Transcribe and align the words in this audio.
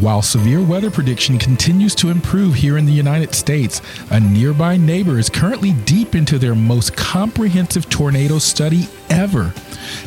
While 0.00 0.22
severe 0.22 0.62
weather 0.62 0.90
prediction 0.90 1.38
continues 1.38 1.94
to 1.96 2.08
improve 2.08 2.54
here 2.54 2.78
in 2.78 2.86
the 2.86 2.92
United 2.92 3.34
States, 3.34 3.82
a 4.10 4.18
nearby 4.18 4.78
neighbor 4.78 5.18
is 5.18 5.28
currently 5.28 5.72
deep 5.84 6.14
into 6.14 6.38
their 6.38 6.54
most 6.54 6.96
comprehensive 6.96 7.86
tornado 7.90 8.38
study 8.38 8.88
ever. 9.10 9.52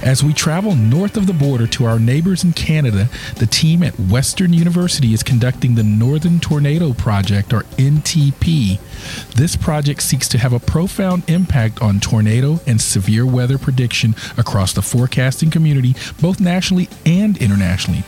As 0.01 0.23
we 0.23 0.33
travel 0.33 0.75
north 0.75 1.15
of 1.15 1.27
the 1.27 1.33
border 1.33 1.67
to 1.67 1.85
our 1.85 1.99
neighbors 1.99 2.43
in 2.43 2.53
Canada, 2.53 3.07
the 3.35 3.45
team 3.45 3.83
at 3.83 3.99
Western 3.99 4.51
University 4.51 5.13
is 5.13 5.21
conducting 5.21 5.75
the 5.75 5.83
Northern 5.83 6.39
Tornado 6.39 6.93
Project, 6.93 7.53
or 7.53 7.61
NTP. 7.77 8.79
This 9.35 9.55
project 9.55 10.01
seeks 10.01 10.27
to 10.29 10.39
have 10.39 10.53
a 10.53 10.59
profound 10.59 11.29
impact 11.29 11.83
on 11.83 11.99
tornado 11.99 12.59
and 12.65 12.81
severe 12.81 13.27
weather 13.27 13.59
prediction 13.59 14.15
across 14.39 14.73
the 14.73 14.81
forecasting 14.81 15.51
community, 15.51 15.93
both 16.19 16.39
nationally 16.39 16.89
and 17.05 17.37
internationally. 17.37 18.03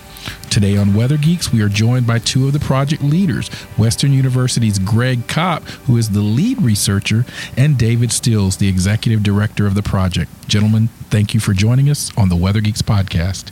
Today 0.50 0.78
on 0.78 0.94
Weather 0.94 1.18
Geeks, 1.18 1.52
we 1.52 1.62
are 1.62 1.70
joined 1.70 2.08
by 2.08 2.20
two 2.20 2.48
of 2.48 2.54
the 2.54 2.60
project 2.60 3.04
leaders 3.04 3.50
Western 3.78 4.14
University's 4.14 4.80
Greg 4.80 5.28
Kopp, 5.28 5.64
who 5.86 5.98
is 5.98 6.12
the 6.12 6.22
lead 6.22 6.62
researcher, 6.62 7.26
and 7.58 7.78
David 7.78 8.12
Stills, 8.12 8.58
the 8.58 8.68
executive 8.68 9.22
director 9.22 9.66
of 9.68 9.76
the 9.76 9.84
project. 9.84 10.32
Gentlemen, 10.48 10.88
thank 11.10 11.34
you 11.34 11.40
for 11.40 11.54
joining 11.54 11.90
us 11.90 12.12
on 12.18 12.30
the 12.30 12.36
Weather 12.36 12.62
Geeks 12.62 12.82
podcast. 12.82 13.52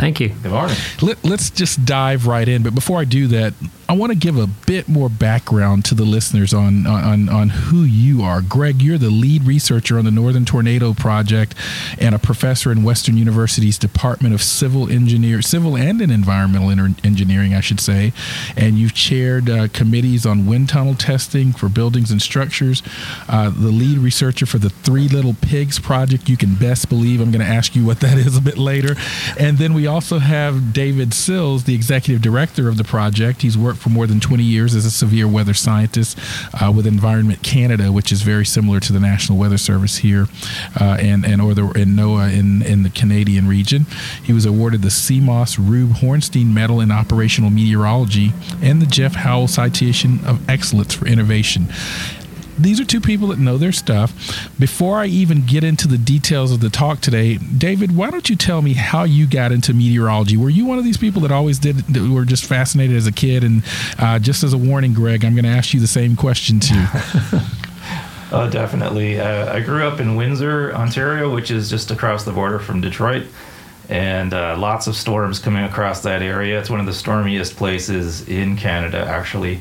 Thank 0.00 0.18
you. 0.18 0.30
Good 0.30 0.52
morning. 0.52 0.76
Let, 1.02 1.22
us 1.26 1.50
just 1.50 1.84
dive 1.84 2.26
right 2.26 2.48
in. 2.48 2.62
But 2.62 2.74
before 2.74 2.98
I 2.98 3.04
do 3.04 3.26
that, 3.26 3.52
I 3.86 3.92
want 3.92 4.12
to 4.12 4.18
give 4.18 4.38
a 4.38 4.46
bit 4.46 4.88
more 4.88 5.10
background 5.10 5.84
to 5.86 5.94
the 5.94 6.04
listeners 6.04 6.54
on, 6.54 6.86
on, 6.86 7.28
on 7.28 7.48
who 7.50 7.82
you 7.82 8.22
are. 8.22 8.40
Greg, 8.40 8.80
you're 8.80 8.96
the 8.96 9.10
lead 9.10 9.42
researcher 9.42 9.98
on 9.98 10.06
the 10.06 10.10
Northern 10.10 10.46
Tornado 10.46 10.94
Project 10.94 11.54
and 11.98 12.14
a 12.14 12.18
professor 12.18 12.72
in 12.72 12.82
Western 12.82 13.18
University's 13.18 13.76
Department 13.76 14.32
of 14.32 14.42
Civil 14.42 14.88
Engineer, 14.88 15.42
Civil 15.42 15.76
and 15.76 16.00
in 16.00 16.10
Environmental 16.10 16.70
Engineering, 16.70 17.52
I 17.52 17.60
should 17.60 17.80
say. 17.80 18.14
And 18.56 18.78
you've 18.78 18.94
chaired 18.94 19.50
uh, 19.50 19.68
committees 19.68 20.24
on 20.24 20.46
wind 20.46 20.70
tunnel 20.70 20.94
testing 20.94 21.52
for 21.52 21.68
buildings 21.68 22.10
and 22.10 22.22
structures. 22.22 22.82
Uh, 23.28 23.50
the 23.50 23.72
lead 23.72 23.98
researcher 23.98 24.46
for 24.46 24.58
the 24.58 24.70
Three 24.70 25.08
Little 25.08 25.34
Pigs 25.42 25.78
Project. 25.78 26.28
You 26.28 26.38
can 26.38 26.54
best 26.54 26.88
believe 26.88 27.20
I'm 27.20 27.32
going 27.32 27.44
to 27.44 27.52
ask 27.52 27.76
you 27.76 27.84
what 27.84 28.00
that 28.00 28.16
is 28.16 28.36
a 28.36 28.40
bit 28.40 28.56
later. 28.56 28.94
And 29.36 29.58
then 29.58 29.74
we 29.74 29.89
also 29.90 30.18
have 30.18 30.72
David 30.72 31.12
Sills, 31.12 31.64
the 31.64 31.74
executive 31.74 32.22
director 32.22 32.68
of 32.68 32.76
the 32.76 32.84
project. 32.84 33.42
He's 33.42 33.58
worked 33.58 33.78
for 33.78 33.90
more 33.90 34.06
than 34.06 34.20
20 34.20 34.42
years 34.42 34.74
as 34.74 34.84
a 34.84 34.90
severe 34.90 35.28
weather 35.28 35.54
scientist 35.54 36.18
uh, 36.54 36.72
with 36.74 36.86
Environment 36.86 37.42
Canada, 37.42 37.92
which 37.92 38.12
is 38.12 38.22
very 38.22 38.46
similar 38.46 38.80
to 38.80 38.92
the 38.92 39.00
National 39.00 39.38
Weather 39.38 39.58
Service 39.58 39.98
here, 39.98 40.26
uh, 40.80 40.96
and 41.00 41.24
and 41.24 41.42
or 41.42 41.54
the 41.54 41.64
in 41.72 41.90
NOAA 41.90 42.36
in 42.36 42.62
in 42.62 42.82
the 42.82 42.90
Canadian 42.90 43.46
region. 43.48 43.86
He 44.22 44.32
was 44.32 44.46
awarded 44.46 44.82
the 44.82 44.88
CMOS 44.88 45.58
Rube 45.58 45.90
Hornstein 45.90 46.52
Medal 46.54 46.80
in 46.80 46.90
Operational 46.90 47.50
Meteorology 47.50 48.32
and 48.62 48.80
the 48.80 48.86
Jeff 48.86 49.14
Howell 49.14 49.48
Citation 49.48 50.20
of 50.24 50.48
Excellence 50.48 50.94
for 50.94 51.06
Innovation 51.06 51.68
these 52.62 52.80
are 52.80 52.84
two 52.84 53.00
people 53.00 53.28
that 53.28 53.38
know 53.38 53.58
their 53.58 53.72
stuff. 53.72 54.12
Before 54.58 54.98
I 54.98 55.06
even 55.06 55.44
get 55.46 55.64
into 55.64 55.88
the 55.88 55.98
details 55.98 56.52
of 56.52 56.60
the 56.60 56.70
talk 56.70 57.00
today, 57.00 57.36
David, 57.36 57.96
why 57.96 58.10
don't 58.10 58.28
you 58.28 58.36
tell 58.36 58.62
me 58.62 58.74
how 58.74 59.04
you 59.04 59.26
got 59.26 59.52
into 59.52 59.74
meteorology? 59.74 60.36
Were 60.36 60.50
you 60.50 60.66
one 60.66 60.78
of 60.78 60.84
these 60.84 60.96
people 60.96 61.22
that 61.22 61.32
always 61.32 61.58
did, 61.58 61.78
that 61.78 62.08
were 62.08 62.24
just 62.24 62.44
fascinated 62.44 62.96
as 62.96 63.06
a 63.06 63.12
kid? 63.12 63.44
And 63.44 63.62
uh, 63.98 64.18
just 64.18 64.42
as 64.42 64.52
a 64.52 64.58
warning, 64.58 64.94
Greg, 64.94 65.24
I'm 65.24 65.34
going 65.34 65.44
to 65.44 65.50
ask 65.50 65.74
you 65.74 65.80
the 65.80 65.86
same 65.86 66.16
question 66.16 66.60
too. 66.60 66.74
oh, 68.32 68.48
definitely. 68.50 69.20
Uh, 69.20 69.52
I 69.52 69.60
grew 69.60 69.84
up 69.84 70.00
in 70.00 70.16
Windsor, 70.16 70.74
Ontario, 70.74 71.34
which 71.34 71.50
is 71.50 71.70
just 71.70 71.90
across 71.90 72.24
the 72.24 72.32
border 72.32 72.58
from 72.58 72.80
Detroit 72.80 73.26
and 73.90 74.32
uh, 74.32 74.56
lots 74.56 74.86
of 74.86 74.94
storms 74.94 75.40
coming 75.40 75.64
across 75.64 76.02
that 76.02 76.22
area. 76.22 76.58
It's 76.60 76.70
one 76.70 76.78
of 76.78 76.86
the 76.86 76.92
stormiest 76.92 77.56
places 77.56 78.26
in 78.28 78.56
Canada, 78.56 79.04
actually. 79.04 79.60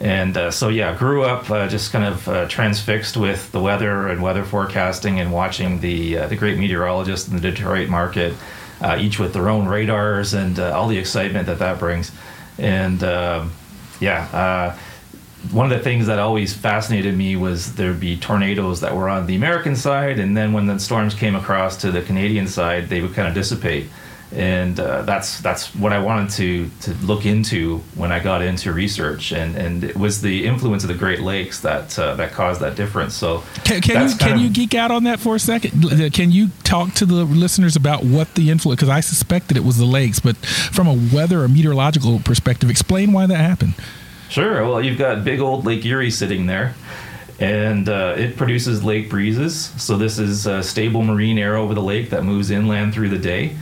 And 0.00 0.36
uh, 0.36 0.50
so, 0.50 0.68
yeah, 0.68 0.96
grew 0.96 1.24
up 1.24 1.50
uh, 1.50 1.66
just 1.66 1.90
kind 1.90 2.04
of 2.04 2.28
uh, 2.28 2.48
transfixed 2.48 3.16
with 3.16 3.50
the 3.50 3.60
weather 3.60 4.08
and 4.08 4.22
weather 4.22 4.44
forecasting 4.44 5.18
and 5.18 5.32
watching 5.32 5.80
the, 5.80 6.18
uh, 6.18 6.26
the 6.28 6.36
great 6.36 6.58
meteorologists 6.58 7.28
in 7.28 7.34
the 7.34 7.40
Detroit 7.40 7.88
market, 7.88 8.34
uh, 8.80 8.96
each 9.00 9.18
with 9.18 9.32
their 9.32 9.48
own 9.48 9.66
radars 9.66 10.34
and 10.34 10.60
uh, 10.60 10.78
all 10.78 10.86
the 10.86 10.98
excitement 10.98 11.46
that 11.46 11.58
that 11.58 11.80
brings. 11.80 12.12
And 12.58 13.02
um, 13.02 13.52
yeah, 13.98 14.76
one 15.50 15.70
of 15.70 15.76
the 15.76 15.82
things 15.82 16.06
that 16.06 16.18
always 16.18 16.54
fascinated 16.54 17.16
me 17.16 17.36
was 17.36 17.74
there'd 17.74 18.00
be 18.00 18.16
tornadoes 18.16 18.80
that 18.80 18.94
were 18.94 19.08
on 19.08 19.26
the 19.26 19.36
American 19.36 19.76
side, 19.76 20.18
and 20.18 20.36
then 20.36 20.52
when 20.52 20.66
the 20.66 20.78
storms 20.78 21.14
came 21.14 21.34
across 21.34 21.76
to 21.78 21.90
the 21.90 22.02
Canadian 22.02 22.46
side, 22.46 22.88
they 22.88 23.00
would 23.00 23.14
kind 23.14 23.28
of 23.28 23.34
dissipate 23.34 23.88
and 24.32 24.78
uh, 24.78 25.02
that's 25.02 25.40
that's 25.40 25.74
what 25.74 25.92
I 25.92 25.98
wanted 26.00 26.30
to 26.32 26.70
to 26.82 26.94
look 27.06 27.24
into 27.24 27.78
when 27.94 28.12
I 28.12 28.18
got 28.18 28.42
into 28.42 28.72
research, 28.72 29.32
and 29.32 29.56
and 29.56 29.84
it 29.84 29.96
was 29.96 30.20
the 30.20 30.44
influence 30.44 30.84
of 30.84 30.88
the 30.88 30.94
Great 30.94 31.20
Lakes 31.20 31.60
that 31.60 31.98
uh, 31.98 32.14
that 32.16 32.32
caused 32.32 32.60
that 32.60 32.76
difference. 32.76 33.14
So 33.14 33.42
can, 33.64 33.80
can 33.80 34.08
you 34.08 34.16
can 34.16 34.34
of, 34.34 34.40
you 34.40 34.50
geek 34.50 34.74
out 34.74 34.90
on 34.90 35.04
that 35.04 35.18
for 35.18 35.34
a 35.34 35.38
second? 35.38 36.12
Can 36.12 36.30
you 36.30 36.48
talk 36.62 36.92
to 36.94 37.06
the 37.06 37.24
listeners 37.24 37.74
about 37.74 38.04
what 38.04 38.34
the 38.34 38.50
influence? 38.50 38.78
Because 38.80 38.90
I 38.90 39.00
suspected 39.00 39.56
it 39.56 39.64
was 39.64 39.78
the 39.78 39.86
lakes, 39.86 40.20
but 40.20 40.36
from 40.36 40.86
a 40.86 40.94
weather 41.14 41.42
or 41.42 41.48
meteorological 41.48 42.20
perspective, 42.20 42.68
explain 42.68 43.12
why 43.12 43.26
that 43.26 43.38
happened. 43.38 43.74
Sure. 44.28 44.68
Well, 44.68 44.84
you've 44.84 44.98
got 44.98 45.24
big 45.24 45.40
old 45.40 45.64
Lake 45.64 45.86
Erie 45.86 46.10
sitting 46.10 46.46
there 46.46 46.74
and 47.40 47.88
uh, 47.88 48.14
it 48.18 48.36
produces 48.36 48.84
lake 48.84 49.08
breezes. 49.08 49.72
So 49.78 49.96
this 49.96 50.18
is 50.18 50.46
a 50.46 50.62
stable 50.62 51.02
marine 51.02 51.38
air 51.38 51.56
over 51.56 51.72
the 51.72 51.82
lake 51.82 52.10
that 52.10 52.24
moves 52.24 52.50
inland 52.50 52.92
through 52.92 53.08
the 53.08 53.18
day 53.18 53.56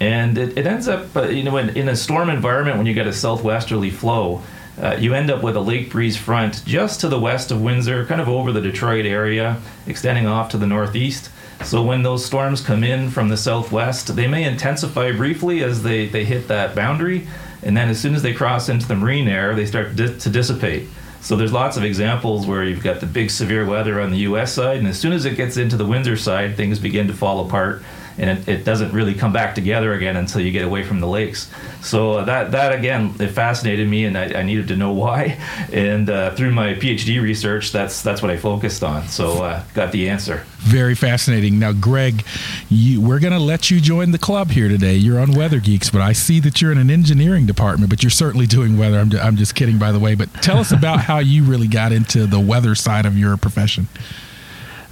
and 0.00 0.38
it, 0.38 0.56
it 0.56 0.66
ends 0.66 0.88
up 0.88 1.14
uh, 1.16 1.22
you 1.22 1.42
know 1.42 1.56
in, 1.56 1.70
in, 1.70 1.88
a 1.88 1.96
storm 1.96 2.30
environment 2.30 2.76
when 2.76 2.86
you 2.86 2.94
get 2.94 3.06
a 3.06 3.12
southwesterly 3.12 3.90
flow 3.90 4.42
uh, 4.80 4.96
you 4.98 5.12
end 5.12 5.30
up 5.30 5.42
with 5.42 5.56
a 5.56 5.60
lake 5.60 5.90
breeze 5.90 6.16
front 6.16 6.64
just 6.64 7.00
to 7.00 7.08
the 7.08 7.18
west 7.18 7.50
of 7.50 7.60
windsor 7.60 8.06
kind 8.06 8.20
of 8.20 8.28
over 8.28 8.52
the 8.52 8.60
detroit 8.60 9.06
area 9.06 9.60
extending 9.86 10.26
off 10.26 10.50
to 10.50 10.56
the 10.56 10.66
northeast. 10.66 11.30
So 11.64 11.82
when 11.82 12.04
those 12.04 12.24
storms 12.24 12.60
come 12.60 12.84
in 12.84 13.10
from 13.10 13.28
the 13.28 13.36
southwest 13.36 14.14
they 14.14 14.28
may 14.28 14.44
intensify 14.44 15.10
briefly 15.12 15.64
as 15.64 15.82
they, 15.82 16.06
they 16.06 16.24
hit 16.24 16.46
that 16.48 16.76
boundary. 16.76 17.26
And 17.64 17.76
then 17.76 17.88
as 17.88 17.98
soon 17.98 18.14
as 18.14 18.22
they 18.22 18.32
cross 18.32 18.68
into 18.68 18.86
the 18.86 18.94
marine 18.94 19.26
air 19.26 19.56
they 19.56 19.66
start 19.66 19.96
di- 19.96 20.16
to 20.16 20.30
dissipate. 20.30 20.86
So 21.20 21.34
there's 21.34 21.52
lots 21.52 21.76
of 21.76 21.82
examples 21.82 22.46
where 22.46 22.62
you've 22.62 22.84
got 22.84 23.00
the 23.00 23.06
big 23.06 23.32
severe 23.32 23.66
weather 23.66 24.00
on 24.00 24.12
the 24.12 24.18
us 24.18 24.52
side. 24.52 24.78
And 24.78 24.86
as 24.86 24.96
soon 25.00 25.12
as 25.12 25.24
it 25.24 25.36
gets 25.36 25.56
into 25.56 25.76
the 25.76 25.86
windsor 25.86 26.16
side 26.16 26.56
things 26.56 26.78
begin 26.78 27.08
to 27.08 27.14
fall 27.14 27.44
apart 27.44 27.82
and 28.18 28.38
it, 28.38 28.48
it, 28.48 28.64
doesn't 28.64 28.92
really 28.92 29.14
come 29.14 29.32
back 29.32 29.54
together 29.54 29.94
again 29.94 30.16
until 30.16 30.40
you 30.40 30.50
get 30.50 30.64
away 30.64 30.82
from 30.82 31.00
the 31.00 31.06
lakes. 31.06 31.50
So 31.80 32.24
that 32.24 32.50
that 32.50 32.76
again, 32.76 33.14
it 33.18 33.28
fascinated 33.28 33.88
me, 33.88 34.04
and 34.04 34.18
I, 34.18 34.40
I 34.40 34.42
needed 34.42 34.68
to 34.68 34.76
know 34.76 34.92
why. 34.92 35.38
And 35.70 36.08
uh, 36.08 36.34
through 36.34 36.52
my 36.52 36.74
PhD 36.74 37.20
research, 37.22 37.72
that's 37.72 38.00
that's 38.02 38.22
what 38.22 38.30
I 38.30 38.36
focused 38.36 38.82
on. 38.82 39.06
So 39.08 39.44
uh, 39.44 39.62
got 39.74 39.92
the 39.92 40.08
answer. 40.08 40.44
Very 40.60 40.94
fascinating. 40.94 41.58
Now, 41.58 41.72
Greg, 41.72 42.24
you, 42.68 43.00
we're 43.00 43.20
going 43.20 43.32
to 43.32 43.38
let 43.38 43.70
you 43.70 43.80
join 43.80 44.10
the 44.10 44.18
club 44.18 44.50
here 44.50 44.68
today. 44.68 44.94
You're 44.94 45.20
on 45.20 45.32
Weather 45.32 45.60
Geeks, 45.60 45.90
but 45.90 46.00
I 46.00 46.12
see 46.12 46.40
that 46.40 46.60
you're 46.60 46.72
in 46.72 46.78
an 46.78 46.90
engineering 46.90 47.46
department, 47.46 47.90
but 47.90 48.02
you're 48.02 48.10
certainly 48.10 48.46
doing 48.46 48.78
weather. 48.78 48.98
I'm, 48.98 49.12
I'm 49.20 49.36
just 49.36 49.54
kidding, 49.54 49.78
by 49.78 49.92
the 49.92 49.98
way. 49.98 50.14
But 50.14 50.32
tell 50.42 50.58
us 50.58 50.72
about 50.72 51.00
how 51.08 51.18
you 51.18 51.44
really 51.44 51.68
got 51.68 51.92
into 51.92 52.26
the 52.26 52.40
weather 52.40 52.74
side 52.74 53.06
of 53.06 53.16
your 53.16 53.36
profession. 53.36 53.88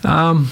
Um, 0.05 0.51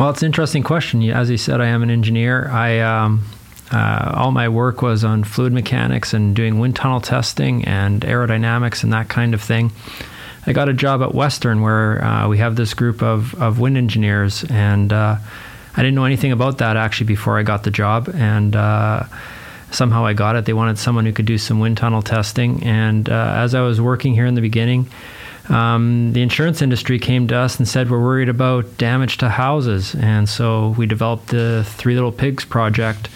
well, 0.00 0.08
it's 0.08 0.22
an 0.22 0.26
interesting 0.26 0.62
question. 0.62 1.02
As 1.10 1.28
you 1.28 1.36
said, 1.36 1.60
I 1.60 1.66
am 1.66 1.82
an 1.82 1.90
engineer. 1.90 2.48
I 2.48 2.80
um, 2.80 3.22
uh, 3.70 4.14
all 4.16 4.32
my 4.32 4.48
work 4.48 4.80
was 4.80 5.04
on 5.04 5.24
fluid 5.24 5.52
mechanics 5.52 6.14
and 6.14 6.34
doing 6.34 6.58
wind 6.58 6.74
tunnel 6.74 7.02
testing 7.02 7.66
and 7.66 8.00
aerodynamics 8.00 8.82
and 8.82 8.94
that 8.94 9.10
kind 9.10 9.34
of 9.34 9.42
thing. 9.42 9.70
I 10.46 10.54
got 10.54 10.70
a 10.70 10.72
job 10.72 11.02
at 11.02 11.14
Western 11.14 11.60
where 11.60 12.02
uh, 12.02 12.28
we 12.28 12.38
have 12.38 12.56
this 12.56 12.72
group 12.72 13.02
of, 13.02 13.34
of 13.34 13.58
wind 13.58 13.76
engineers, 13.76 14.42
and 14.44 14.90
uh, 14.90 15.16
I 15.76 15.82
didn't 15.82 15.96
know 15.96 16.06
anything 16.06 16.32
about 16.32 16.56
that 16.58 16.78
actually 16.78 17.08
before 17.08 17.38
I 17.38 17.42
got 17.42 17.64
the 17.64 17.70
job. 17.70 18.08
And 18.14 18.56
uh, 18.56 19.02
somehow 19.70 20.06
I 20.06 20.14
got 20.14 20.34
it. 20.34 20.46
They 20.46 20.54
wanted 20.54 20.78
someone 20.78 21.04
who 21.04 21.12
could 21.12 21.26
do 21.26 21.36
some 21.36 21.60
wind 21.60 21.76
tunnel 21.76 22.00
testing. 22.00 22.62
And 22.62 23.06
uh, 23.10 23.34
as 23.36 23.54
I 23.54 23.60
was 23.60 23.82
working 23.82 24.14
here 24.14 24.24
in 24.24 24.34
the 24.34 24.40
beginning, 24.40 24.90
um, 25.48 26.12
the 26.12 26.22
insurance 26.22 26.62
industry 26.62 26.98
came 26.98 27.26
to 27.28 27.36
us 27.36 27.58
and 27.58 27.66
said 27.66 27.90
we're 27.90 28.02
worried 28.02 28.28
about 28.28 28.76
damage 28.78 29.18
to 29.18 29.28
houses, 29.28 29.94
and 29.94 30.28
so 30.28 30.74
we 30.76 30.86
developed 30.86 31.28
the 31.28 31.64
Three 31.66 31.94
Little 31.94 32.12
Pigs 32.12 32.44
project 32.44 33.08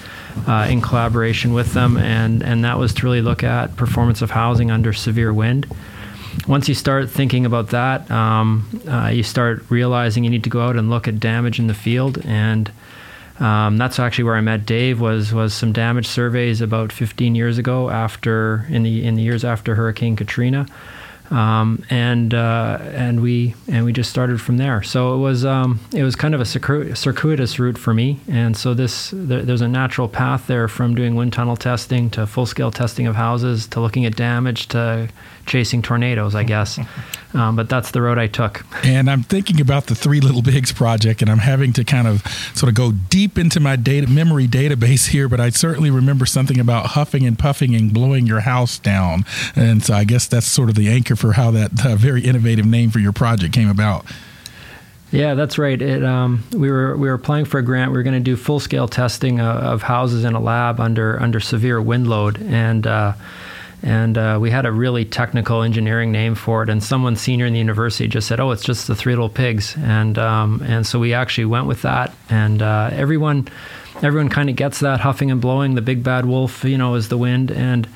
uh, 0.47 0.67
in 0.69 0.81
collaboration 0.81 1.53
with 1.53 1.75
them, 1.75 1.97
and 1.97 2.43
and 2.43 2.65
that 2.65 2.79
was 2.79 2.95
to 2.95 3.07
really 3.07 3.23
look 3.23 3.45
at 3.45 3.77
performance 3.77 4.23
of 4.23 4.31
housing 4.31 4.71
under 4.71 4.93
severe 4.93 5.33
wind. 5.33 5.67
Once 6.49 6.69
you 6.69 6.75
start 6.75 7.09
thinking 7.09 7.47
about 7.47 7.69
that, 7.69 8.11
um, 8.11 8.83
uh, 8.89 9.09
you 9.09 9.23
start 9.23 9.65
realizing 9.71 10.25
you 10.25 10.31
need 10.31 10.45
to 10.45 10.51
go 10.51 10.61
out 10.61 10.77
and 10.77 10.91
look 10.91 11.07
at 11.07 11.21
damage 11.21 11.61
in 11.61 11.69
the 11.69 11.75
field, 11.75 12.19
and 12.25 12.73
um, 13.39 13.77
that's 13.77 14.01
actually 14.01 14.25
where 14.25 14.37
I 14.37 14.41
met 14.41 14.67
Dave. 14.67 15.01
Was 15.01 15.33
was 15.33 15.55
some 15.55 15.73
damage 15.73 16.07
surveys 16.07 16.61
about 16.61 16.91
15 16.91 17.35
years 17.35 17.59
ago, 17.59 17.91
after 17.91 18.67
in 18.71 18.83
the 18.83 19.05
in 19.05 19.15
the 19.15 19.23
years 19.23 19.45
after 19.45 19.75
Hurricane 19.75 20.17
Katrina 20.17 20.67
um, 21.31 21.85
and 21.91 22.35
uh, 22.35 22.79
and 22.83 23.23
we 23.23 23.55
and 23.69 23.85
we 23.85 23.93
just 23.93 24.11
started 24.11 24.41
from 24.41 24.57
there. 24.57 24.83
So 24.83 25.15
it 25.15 25.19
was 25.19 25.45
um, 25.45 25.81
it 25.93 26.03
was 26.03 26.17
kind 26.17 26.35
of 26.35 26.41
a 26.41 26.45
circuitous 26.45 27.59
route 27.59 27.79
for 27.79 27.95
me, 27.95 28.21
and 28.29 28.57
so 28.57 28.75
this 28.75 29.11
there, 29.15 29.43
there's 29.43 29.61
a 29.61 29.69
natural 29.69 30.09
path 30.09 30.47
there 30.47 30.69
from 30.69 30.95
doing 30.95 31.15
wind 31.15 31.33
tunnel 31.33 31.57
testing 31.57 32.11
to 32.11 32.27
full 32.27 32.47
scale 32.47 32.71
testing 32.71 33.07
of 33.07 33.17
houses 33.17 33.67
to 33.69 33.81
looking 33.81 34.05
at 34.05 34.17
damage 34.17 34.69
to 34.69 35.09
chasing 35.47 35.83
tornadoes, 35.83 36.35
I 36.35 36.45
guess. 36.45 36.79
Um, 37.35 37.57
but 37.57 37.69
that's 37.69 37.91
the 37.91 38.01
road 38.01 38.17
I 38.17 38.29
took. 38.29 38.65
And 38.85 39.11
I'm 39.11 39.25
thinking 39.25 39.61
about 39.61 39.87
the 39.87 39.97
Three 39.97 40.21
Little 40.21 40.41
Pigs 40.41 40.73
project, 40.73 41.21
and 41.21 41.29
I'm 41.29 41.39
having 41.39 41.73
to 41.73 41.83
kind 41.83 42.07
of 42.07 42.25
sort 42.55 42.69
of 42.69 42.77
go 42.77 42.93
deep 42.93 43.39
into 43.39 43.59
my 43.59 43.75
data 43.75 44.07
memory 44.07 44.47
database 44.47 45.09
here. 45.09 45.29
But 45.29 45.41
I 45.41 45.51
certainly 45.51 45.91
remember 45.91 46.27
something 46.27 46.61
about 46.61 46.87
huffing 46.91 47.27
and 47.27 47.37
puffing 47.37 47.75
and 47.75 47.93
blowing 47.93 48.25
your 48.25 48.39
house 48.39 48.79
down, 48.79 49.25
and 49.57 49.83
so 49.83 49.95
I 49.95 50.05
guess 50.05 50.29
that's 50.29 50.47
sort 50.47 50.69
of 50.69 50.77
the 50.77 50.89
anchor 50.89 51.17
for 51.17 51.33
how 51.33 51.51
that 51.51 51.85
uh, 51.85 51.97
very 51.97 52.23
innovative 52.23 52.67
name 52.67 52.91
for 52.91 53.01
your 53.01 53.13
project 53.13 53.53
came 53.53 53.69
about. 53.69 54.07
Yeah, 55.15 55.35
that's 55.35 55.59
right. 55.59 55.81
It, 55.81 56.05
um, 56.05 56.43
we 56.53 56.71
were 56.71 56.97
we 56.97 57.09
were 57.09 57.15
applying 57.15 57.45
for 57.45 57.59
a 57.59 57.63
grant. 57.63 57.93
We 57.93 57.97
were 57.97 58.03
going 58.03 58.15
to 58.15 58.21
do 58.21 58.37
full 58.37 58.59
scale 58.59 58.89
testing 58.89 59.41
of, 59.41 59.57
of, 59.57 59.83
houses 59.83 60.25
in 60.25 60.35
a 60.35 60.41
lab 60.41 60.81
under 60.81 61.21
under 61.21 61.39
severe 61.39 61.81
wind 61.81 62.09
load, 62.09 62.43
and 62.43 62.85
uh, 62.85 63.13
and 63.85 64.17
uh, 64.17 64.39
we 64.41 64.51
had 64.51 64.65
a 64.65 64.73
really 64.73 65.05
technical 65.05 65.63
engineering 65.63 66.11
name 66.11 66.35
for 66.35 66.63
it. 66.63 66.71
And 66.71 66.83
someone 66.83 67.17
senior 67.17 67.45
in 67.45 67.53
the 67.53 67.59
university 67.59 68.09
just 68.09 68.27
said, 68.27 68.41
"Oh, 68.41 68.51
it's 68.51 68.65
just 68.65 68.87
the 68.87 68.97
Three 68.97 69.13
Little 69.13 69.29
Pigs," 69.29 69.77
and 69.77 70.19
um, 70.19 70.63
and 70.67 70.87
so 70.87 70.99
we 70.99 71.13
actually 71.13 71.45
went 71.45 71.67
with 71.67 71.83
that. 71.83 72.15
And 72.31 72.63
uh, 72.63 72.89
everyone, 72.93 73.47
everyone 74.03 74.31
kind 74.31 74.49
of 74.49 74.57
gets 74.57 74.81
that 74.81 75.01
huffing 75.01 75.31
and 75.31 75.41
blowing. 75.41 75.75
The 75.75 75.83
big 75.83 76.03
bad 76.03 76.25
wolf, 76.25 76.65
you 76.65 76.79
know, 76.79 76.95
is 76.95 77.11
the 77.11 77.19
wind. 77.19 77.51
And 77.53 77.87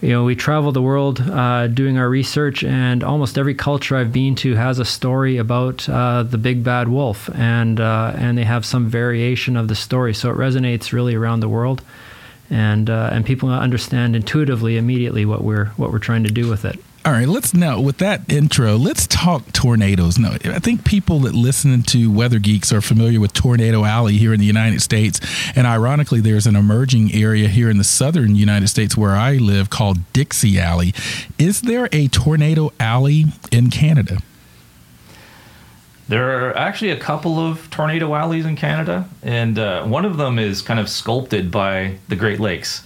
you 0.00 0.10
know, 0.10 0.24
we 0.24 0.34
travel 0.34 0.72
the 0.72 0.80
world 0.80 1.20
uh, 1.20 1.66
doing 1.66 1.98
our 1.98 2.08
research, 2.08 2.64
and 2.64 3.04
almost 3.04 3.36
every 3.36 3.54
culture 3.54 3.96
I've 3.96 4.12
been 4.12 4.34
to 4.36 4.54
has 4.54 4.78
a 4.78 4.84
story 4.84 5.36
about 5.36 5.86
uh, 5.90 6.22
the 6.22 6.38
big 6.38 6.64
bad 6.64 6.88
wolf, 6.88 7.28
and 7.34 7.78
uh, 7.78 8.14
and 8.16 8.38
they 8.38 8.44
have 8.44 8.64
some 8.64 8.88
variation 8.88 9.58
of 9.58 9.68
the 9.68 9.74
story. 9.74 10.14
So 10.14 10.30
it 10.30 10.36
resonates 10.38 10.90
really 10.92 11.14
around 11.14 11.40
the 11.40 11.50
world 11.50 11.82
and 12.50 12.88
uh, 12.88 13.10
and 13.12 13.24
people 13.24 13.48
understand 13.50 14.16
intuitively 14.16 14.76
immediately 14.76 15.24
what 15.24 15.42
we're 15.42 15.66
what 15.76 15.92
we're 15.92 15.98
trying 15.98 16.24
to 16.24 16.30
do 16.30 16.48
with 16.48 16.64
it. 16.64 16.78
All 17.04 17.12
right, 17.12 17.28
let's 17.28 17.54
now 17.54 17.80
with 17.80 17.98
that 17.98 18.30
intro, 18.30 18.76
let's 18.76 19.06
talk 19.06 19.52
tornadoes. 19.52 20.18
Now, 20.18 20.32
I 20.32 20.58
think 20.58 20.84
people 20.84 21.20
that 21.20 21.34
listen 21.34 21.82
to 21.84 22.12
Weather 22.12 22.38
Geeks 22.38 22.72
are 22.72 22.80
familiar 22.80 23.20
with 23.20 23.32
Tornado 23.32 23.84
Alley 23.84 24.18
here 24.18 24.34
in 24.34 24.40
the 24.40 24.46
United 24.46 24.82
States, 24.82 25.20
and 25.56 25.66
ironically, 25.66 26.20
there's 26.20 26.46
an 26.46 26.56
emerging 26.56 27.14
area 27.14 27.48
here 27.48 27.70
in 27.70 27.78
the 27.78 27.84
southern 27.84 28.34
United 28.34 28.68
States 28.68 28.96
where 28.96 29.12
I 29.12 29.34
live 29.36 29.70
called 29.70 29.98
Dixie 30.12 30.58
Alley. 30.58 30.92
Is 31.38 31.62
there 31.62 31.88
a 31.92 32.08
Tornado 32.08 32.72
Alley 32.78 33.26
in 33.50 33.70
Canada? 33.70 34.18
There 36.08 36.48
are 36.48 36.56
actually 36.56 36.90
a 36.90 36.96
couple 36.98 37.38
of 37.38 37.68
tornado 37.70 38.14
alleys 38.14 38.46
in 38.46 38.56
Canada, 38.56 39.06
and 39.22 39.58
uh, 39.58 39.84
one 39.84 40.06
of 40.06 40.16
them 40.16 40.38
is 40.38 40.62
kind 40.62 40.80
of 40.80 40.88
sculpted 40.88 41.50
by 41.50 41.96
the 42.08 42.16
Great 42.16 42.40
Lakes. 42.40 42.82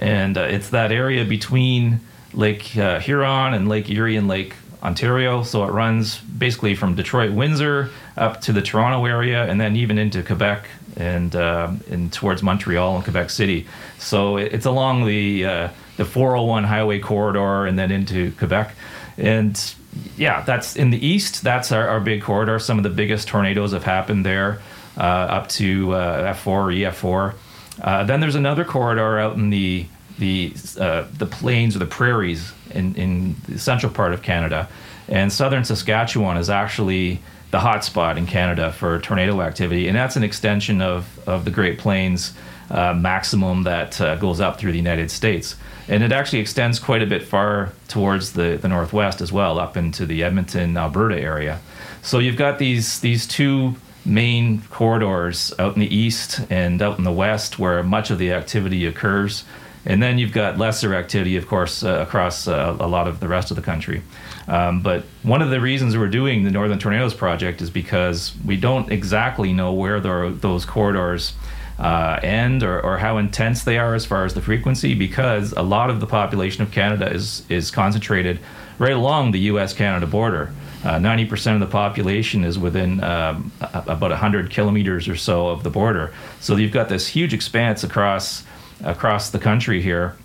And 0.00 0.36
uh, 0.36 0.42
it's 0.42 0.70
that 0.70 0.90
area 0.90 1.24
between 1.24 2.00
Lake 2.32 2.76
uh, 2.76 2.98
Huron 2.98 3.54
and 3.54 3.68
Lake 3.68 3.88
Erie 3.88 4.16
and 4.16 4.26
Lake 4.26 4.54
Ontario. 4.82 5.44
So 5.44 5.64
it 5.64 5.70
runs 5.70 6.18
basically 6.18 6.74
from 6.74 6.96
Detroit, 6.96 7.32
Windsor 7.32 7.90
up 8.16 8.40
to 8.40 8.52
the 8.52 8.60
Toronto 8.60 9.04
area, 9.04 9.44
and 9.44 9.60
then 9.60 9.76
even 9.76 9.96
into 9.96 10.24
Quebec 10.24 10.66
and 10.96 11.34
uh, 11.36 11.70
and 11.90 12.12
towards 12.12 12.42
Montreal 12.42 12.96
and 12.96 13.04
Quebec 13.04 13.30
City. 13.30 13.68
So 13.98 14.36
it's 14.36 14.66
along 14.66 15.06
the 15.06 15.46
uh, 15.46 15.68
the 15.96 16.04
401 16.04 16.64
highway 16.64 16.98
corridor 16.98 17.66
and 17.66 17.78
then 17.78 17.92
into 17.92 18.32
Quebec. 18.32 18.74
And 19.16 19.74
yeah, 20.16 20.42
that's 20.42 20.76
in 20.76 20.90
the 20.90 21.04
east. 21.04 21.42
That's 21.42 21.72
our, 21.72 21.88
our 21.88 22.00
big 22.00 22.22
corridor. 22.22 22.58
Some 22.58 22.78
of 22.78 22.84
the 22.84 22.90
biggest 22.90 23.28
tornadoes 23.28 23.72
have 23.72 23.84
happened 23.84 24.24
there, 24.24 24.60
uh, 24.96 25.00
up 25.00 25.48
to 25.50 25.92
uh, 25.92 26.34
F4 26.34 26.46
or 26.46 26.66
EF4. 26.66 27.34
Uh, 27.82 28.04
then 28.04 28.20
there's 28.20 28.34
another 28.34 28.64
corridor 28.64 29.18
out 29.18 29.36
in 29.36 29.50
the 29.50 29.86
the 30.18 30.52
uh, 30.78 31.04
the 31.18 31.26
plains 31.26 31.74
or 31.74 31.80
the 31.80 31.86
prairies 31.86 32.52
in, 32.70 32.94
in 32.94 33.36
the 33.48 33.58
central 33.58 33.92
part 33.92 34.12
of 34.12 34.22
Canada, 34.22 34.68
and 35.08 35.32
southern 35.32 35.64
Saskatchewan 35.64 36.36
is 36.36 36.48
actually 36.48 37.20
the 37.54 37.60
hotspot 37.60 38.16
in 38.16 38.26
Canada 38.26 38.72
for 38.72 38.98
tornado 38.98 39.40
activity, 39.40 39.86
and 39.88 39.96
that's 39.96 40.16
an 40.16 40.24
extension 40.24 40.82
of 40.82 41.06
of 41.28 41.44
the 41.44 41.50
Great 41.50 41.78
Plains 41.78 42.34
uh, 42.70 42.94
maximum 42.94 43.62
that 43.62 44.00
uh, 44.00 44.16
goes 44.16 44.40
up 44.40 44.58
through 44.58 44.72
the 44.72 44.78
United 44.78 45.10
States 45.10 45.56
and 45.88 46.02
it 46.02 46.12
actually 46.12 46.38
extends 46.38 46.78
quite 46.78 47.02
a 47.02 47.06
bit 47.06 47.22
far 47.22 47.72
towards 47.88 48.32
the, 48.32 48.58
the 48.60 48.68
northwest 48.68 49.20
as 49.20 49.30
well, 49.30 49.58
up 49.58 49.76
into 49.76 50.06
the 50.06 50.22
Edmonton, 50.22 50.76
Alberta 50.76 51.18
area. 51.18 51.60
So 52.02 52.18
you've 52.18 52.36
got 52.36 52.58
these 52.58 53.00
these 53.00 53.26
two 53.26 53.76
main 54.06 54.62
corridors 54.70 55.52
out 55.58 55.74
in 55.74 55.80
the 55.80 55.94
east 55.94 56.40
and 56.50 56.80
out 56.82 56.98
in 56.98 57.04
the 57.04 57.12
west 57.12 57.58
where 57.58 57.82
much 57.82 58.10
of 58.10 58.18
the 58.18 58.32
activity 58.32 58.86
occurs. 58.86 59.44
And 59.86 60.02
then 60.02 60.18
you've 60.18 60.32
got 60.32 60.58
lesser 60.58 60.94
activity, 60.94 61.36
of 61.36 61.46
course, 61.46 61.82
uh, 61.82 62.04
across 62.06 62.48
uh, 62.48 62.76
a 62.80 62.88
lot 62.88 63.06
of 63.06 63.20
the 63.20 63.28
rest 63.28 63.50
of 63.50 63.56
the 63.56 63.62
country. 63.62 64.02
Um, 64.48 64.82
but 64.82 65.04
one 65.22 65.42
of 65.42 65.50
the 65.50 65.60
reasons 65.60 65.96
we're 65.96 66.08
doing 66.08 66.44
the 66.44 66.50
Northern 66.50 66.78
Tornadoes 66.78 67.14
Project 67.14 67.60
is 67.60 67.70
because 67.70 68.32
we 68.44 68.56
don't 68.56 68.90
exactly 68.90 69.52
know 69.52 69.72
where 69.72 70.00
the, 70.00 70.36
those 70.40 70.64
corridors 70.64 71.34
uh, 71.78 72.20
end 72.22 72.62
or, 72.62 72.80
or 72.80 72.98
how 72.98 73.18
intense 73.18 73.64
they 73.64 73.78
are 73.78 73.94
as 73.94 74.06
far 74.06 74.24
as 74.24 74.34
the 74.34 74.40
frequency 74.40 74.94
because 74.94 75.52
a 75.52 75.62
lot 75.62 75.90
of 75.90 76.00
the 76.00 76.06
population 76.06 76.62
of 76.62 76.70
Canada 76.70 77.10
is, 77.12 77.42
is 77.48 77.70
concentrated 77.70 78.38
right 78.78 78.92
along 78.92 79.32
the 79.32 79.40
US 79.40 79.72
Canada 79.72 80.06
border. 80.06 80.52
Uh, 80.84 80.98
90% 80.98 81.54
of 81.54 81.60
the 81.60 81.66
population 81.66 82.44
is 82.44 82.58
within 82.58 83.02
um, 83.02 83.50
about 83.60 84.10
100 84.10 84.50
kilometers 84.50 85.08
or 85.08 85.16
so 85.16 85.48
of 85.48 85.62
the 85.62 85.70
border. 85.70 86.12
So 86.40 86.56
you've 86.56 86.72
got 86.72 86.90
this 86.90 87.08
huge 87.08 87.32
expanse 87.32 87.82
across 87.82 88.44
across 88.82 89.30
the 89.30 89.38
country 89.38 89.80
here 89.80 90.16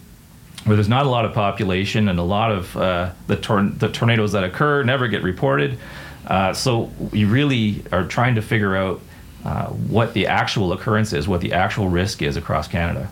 where 0.65 0.75
there's 0.75 0.89
not 0.89 1.05
a 1.05 1.09
lot 1.09 1.25
of 1.25 1.33
population 1.33 2.09
and 2.09 2.19
a 2.19 2.23
lot 2.23 2.51
of 2.51 2.75
uh, 2.75 3.11
the, 3.27 3.35
tor- 3.35 3.63
the 3.63 3.89
tornadoes 3.89 4.33
that 4.33 4.43
occur 4.43 4.83
never 4.83 5.07
get 5.07 5.23
reported. 5.23 5.77
Uh, 6.27 6.53
so 6.53 6.91
we 7.11 7.25
really 7.25 7.83
are 7.91 8.03
trying 8.03 8.35
to 8.35 8.41
figure 8.41 8.75
out 8.75 8.99
uh, 9.45 9.67
what 9.67 10.13
the 10.13 10.27
actual 10.27 10.73
occurrence 10.73 11.13
is, 11.13 11.27
what 11.27 11.41
the 11.41 11.53
actual 11.53 11.87
risk 11.87 12.21
is 12.21 12.35
across 12.35 12.67
Canada. 12.67 13.09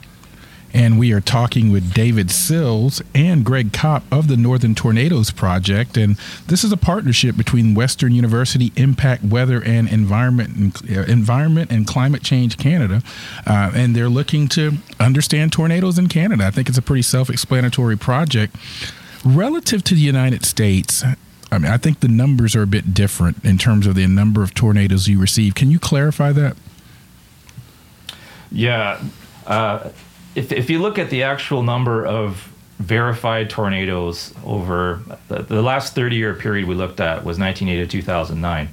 And 0.74 1.00
we 1.00 1.12
are 1.14 1.22
talking 1.22 1.72
with 1.72 1.94
David 1.94 2.30
Sills 2.30 3.02
and 3.16 3.44
Greg 3.44 3.74
Kopp 3.74 4.04
of 4.12 4.28
the 4.28 4.38
Northern 4.38 4.76
Tornadoes 4.76 5.32
Project. 5.32 5.98
And 5.98 6.18
this 6.48 6.64
is 6.64 6.72
a 6.72 6.78
partnership 6.78 7.36
between 7.38 7.74
Western 7.74 8.14
University 8.14 8.72
Impact 8.76 9.24
Weather 9.24 9.64
and 9.64 9.90
Environment 9.90 10.56
and, 10.56 10.98
uh, 10.98 11.02
Environment 11.04 11.72
and 11.72 11.88
Climate 11.88 12.22
Change 12.22 12.58
Canada. 12.58 13.02
Uh, 13.46 13.72
and 13.74 13.96
they're 13.96 14.10
looking 14.10 14.48
to 14.50 14.78
understand 15.00 15.52
tornadoes 15.52 15.98
in 15.98 16.08
Canada. 16.08 16.46
I 16.46 16.52
think 16.52 16.70
it's 16.70 16.78
a 16.78 16.82
pretty 16.82 17.02
self 17.02 17.30
explanatory 17.30 17.98
project. 17.98 18.56
Relative 19.24 19.84
to 19.86 19.96
the 19.96 20.02
United 20.02 20.46
States, 20.46 21.04
I 21.52 21.58
mean, 21.58 21.72
I 21.72 21.78
think 21.78 22.02
the 22.02 22.08
numbers 22.08 22.56
are 22.56 22.62
a 22.62 22.68
bit 22.68 22.94
different 22.94 23.44
in 23.44 23.58
terms 23.58 23.88
of 23.88 23.96
the 23.96 24.06
number 24.08 24.44
of 24.44 24.54
tornadoes 24.54 25.08
you 25.08 25.20
receive. 25.20 25.56
Can 25.56 25.72
you 25.72 25.80
clarify 25.80 26.32
that? 26.34 26.58
Yeah. 28.52 29.02
Uh, 29.46 29.90
if, 30.38 30.52
if 30.52 30.70
you 30.70 30.78
look 30.80 31.00
at 31.00 31.10
the 31.10 31.24
actual 31.24 31.64
number 31.64 32.06
of 32.06 32.54
verified 32.78 33.50
tornadoes 33.50 34.36
over 34.46 35.02
the, 35.30 35.42
the 35.42 35.64
last 35.64 35.96
30 35.96 36.16
year 36.16 36.36
period 36.36 36.68
we 36.68 36.76
looked 36.76 37.00
at 37.00 37.26
was 37.26 37.40
1980 37.40 37.88
to 37.88 37.92
2009, 37.92 38.70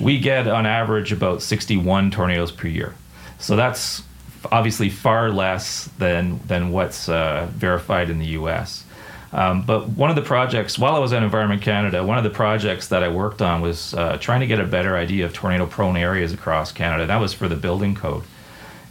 we 0.00 0.18
get 0.18 0.48
on 0.48 0.66
average 0.66 1.12
about 1.12 1.40
61 1.40 2.10
tornadoes 2.10 2.50
per 2.50 2.66
year. 2.66 2.96
So 3.38 3.54
that's 3.54 4.02
obviously 4.50 4.90
far 4.90 5.30
less 5.30 5.88
than, 5.98 6.40
than 6.48 6.72
what's 6.72 7.08
uh, 7.08 7.48
verified 7.52 8.10
in 8.10 8.18
the 8.18 8.26
US. 8.26 8.84
Um, 9.32 9.62
but 9.62 9.88
one 9.90 10.10
of 10.10 10.16
the 10.16 10.22
projects, 10.22 10.80
while 10.80 10.96
I 10.96 10.98
was 10.98 11.12
at 11.12 11.22
Environment 11.22 11.62
Canada, 11.62 12.04
one 12.04 12.18
of 12.18 12.24
the 12.24 12.30
projects 12.30 12.88
that 12.88 13.04
I 13.04 13.08
worked 13.08 13.40
on 13.40 13.60
was 13.60 13.94
uh, 13.94 14.16
trying 14.18 14.40
to 14.40 14.48
get 14.48 14.58
a 14.58 14.64
better 14.64 14.96
idea 14.96 15.26
of 15.26 15.32
tornado 15.32 15.66
prone 15.66 15.96
areas 15.96 16.32
across 16.32 16.72
Canada. 16.72 17.06
That 17.06 17.20
was 17.20 17.32
for 17.32 17.46
the 17.46 17.56
building 17.56 17.94
code. 17.94 18.24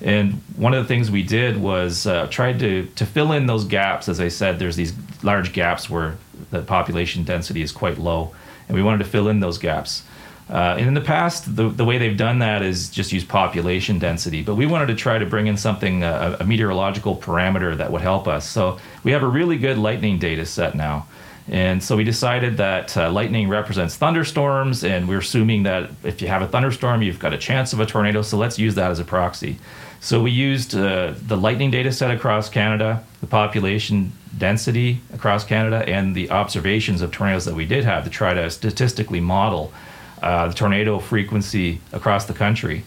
And 0.01 0.33
one 0.57 0.73
of 0.73 0.83
the 0.83 0.87
things 0.87 1.09
we 1.09 1.23
did 1.23 1.57
was 1.57 2.05
uh, 2.05 2.27
tried 2.27 2.59
to, 2.59 2.85
to 2.95 3.05
fill 3.05 3.31
in 3.31 3.45
those 3.47 3.65
gaps. 3.65 4.09
As 4.09 4.19
I 4.19 4.27
said, 4.27 4.59
there's 4.59 4.75
these 4.75 4.93
large 5.23 5.53
gaps 5.53 5.89
where 5.89 6.17
the 6.51 6.61
population 6.61 7.23
density 7.23 7.61
is 7.61 7.71
quite 7.71 7.97
low, 7.97 8.33
and 8.67 8.75
we 8.75 8.83
wanted 8.83 8.99
to 8.99 9.09
fill 9.09 9.29
in 9.29 9.39
those 9.39 9.57
gaps. 9.57 10.03
Uh, 10.49 10.75
and 10.77 10.87
in 10.87 10.93
the 10.93 11.01
past, 11.01 11.55
the, 11.55 11.69
the 11.69 11.85
way 11.85 11.97
they've 11.97 12.17
done 12.17 12.39
that 12.39 12.61
is 12.61 12.89
just 12.89 13.13
use 13.13 13.23
population 13.23 13.97
density. 13.97 14.43
But 14.43 14.55
we 14.55 14.65
wanted 14.65 14.87
to 14.87 14.95
try 14.95 15.17
to 15.17 15.25
bring 15.25 15.47
in 15.47 15.55
something, 15.55 16.03
uh, 16.03 16.37
a 16.39 16.43
meteorological 16.43 17.15
parameter 17.15 17.77
that 17.77 17.91
would 17.91 18.01
help 18.01 18.27
us. 18.27 18.47
So 18.47 18.77
we 19.03 19.11
have 19.11 19.23
a 19.23 19.27
really 19.27 19.57
good 19.57 19.77
lightning 19.77 20.19
data 20.19 20.45
set 20.45 20.75
now. 20.75 21.07
And 21.49 21.83
so 21.83 21.97
we 21.97 22.03
decided 22.03 22.57
that 22.57 22.95
uh, 22.95 23.11
lightning 23.11 23.49
represents 23.49 23.97
thunderstorms, 23.97 24.83
and 24.83 25.07
we're 25.09 25.19
assuming 25.19 25.63
that 25.63 25.89
if 26.03 26.21
you 26.21 26.27
have 26.29 26.41
a 26.41 26.47
thunderstorm, 26.47 27.01
you've 27.01 27.19
got 27.19 27.33
a 27.33 27.37
chance 27.37 27.73
of 27.73 27.79
a 27.79 27.85
tornado. 27.85 28.21
So 28.21 28.37
let's 28.37 28.57
use 28.57 28.75
that 28.75 28.91
as 28.91 28.99
a 28.99 29.03
proxy. 29.03 29.57
So 29.99 30.21
we 30.21 30.31
used 30.31 30.75
uh, 30.75 31.13
the 31.27 31.37
lightning 31.37 31.71
data 31.71 31.91
set 31.91 32.11
across 32.11 32.49
Canada, 32.49 33.03
the 33.21 33.27
population 33.27 34.13
density 34.37 34.99
across 35.13 35.43
Canada, 35.45 35.83
and 35.87 36.15
the 36.15 36.31
observations 36.31 37.01
of 37.01 37.11
tornadoes 37.11 37.45
that 37.45 37.55
we 37.55 37.65
did 37.65 37.83
have 37.83 38.03
to 38.03 38.09
try 38.09 38.33
to 38.33 38.49
statistically 38.49 39.19
model 39.19 39.73
uh, 40.21 40.47
the 40.47 40.53
tornado 40.53 40.99
frequency 40.99 41.81
across 41.91 42.25
the 42.25 42.33
country. 42.33 42.83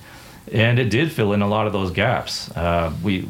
And 0.53 0.79
it 0.79 0.91
did 0.91 1.11
fill 1.11 1.33
in 1.33 1.43
a 1.43 1.49
lot 1.49 1.67
of 1.67 1.73
those 1.73 1.91
gaps. 1.91 2.51
Uh, 2.57 2.93
we, 3.03 3.29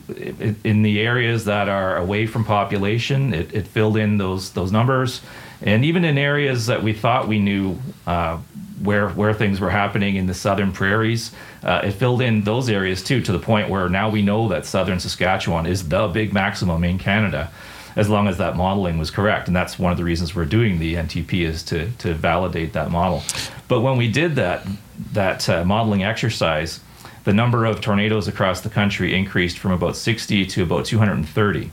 in 0.64 0.82
the 0.82 1.00
areas 1.00 1.46
that 1.46 1.68
are 1.68 1.96
away 1.96 2.26
from 2.26 2.44
population, 2.44 3.32
it, 3.32 3.54
it, 3.54 3.66
filled 3.66 3.96
in 3.96 4.18
those 4.18 4.52
those 4.52 4.70
numbers, 4.70 5.22
and 5.62 5.84
even 5.84 6.04
in 6.04 6.18
areas 6.18 6.66
that 6.66 6.82
we 6.82 6.92
thought 6.92 7.26
we 7.26 7.38
knew 7.38 7.78
uh, 8.06 8.36
where 8.82 9.08
where 9.08 9.32
things 9.32 9.60
were 9.60 9.70
happening 9.70 10.16
in 10.16 10.26
the 10.26 10.34
southern 10.34 10.72
prairies, 10.72 11.32
uh, 11.62 11.80
it 11.84 11.92
filled 11.92 12.20
in 12.20 12.42
those 12.42 12.68
areas 12.68 13.02
too. 13.02 13.22
To 13.22 13.32
the 13.32 13.38
point 13.38 13.70
where 13.70 13.88
now 13.88 14.10
we 14.10 14.20
know 14.20 14.48
that 14.48 14.66
southern 14.66 15.00
Saskatchewan 15.00 15.64
is 15.64 15.88
the 15.88 16.08
big 16.08 16.34
maximum 16.34 16.84
in 16.84 16.98
Canada 16.98 17.50
as 17.96 18.10
long 18.10 18.28
as 18.28 18.36
that 18.36 18.56
modeling 18.56 18.98
was 18.98 19.10
correct. 19.10 19.48
And 19.48 19.56
that's 19.56 19.78
one 19.78 19.90
of 19.90 19.96
the 19.96 20.04
reasons 20.04 20.34
we're 20.34 20.44
doing 20.44 20.78
the 20.78 20.94
NTP 20.94 21.40
is 21.40 21.62
to, 21.64 21.90
to 21.92 22.12
validate 22.12 22.74
that 22.74 22.90
model. 22.90 23.22
But 23.68 23.80
when 23.80 23.96
we 23.96 24.12
did 24.12 24.36
that, 24.36 24.66
that 25.14 25.48
uh, 25.48 25.64
modeling 25.64 26.04
exercise, 26.04 26.80
the 27.26 27.32
number 27.32 27.64
of 27.64 27.80
tornadoes 27.80 28.28
across 28.28 28.60
the 28.60 28.70
country 28.70 29.12
increased 29.12 29.58
from 29.58 29.72
about 29.72 29.96
60 29.96 30.46
to 30.46 30.62
about 30.62 30.84
230. 30.84 31.72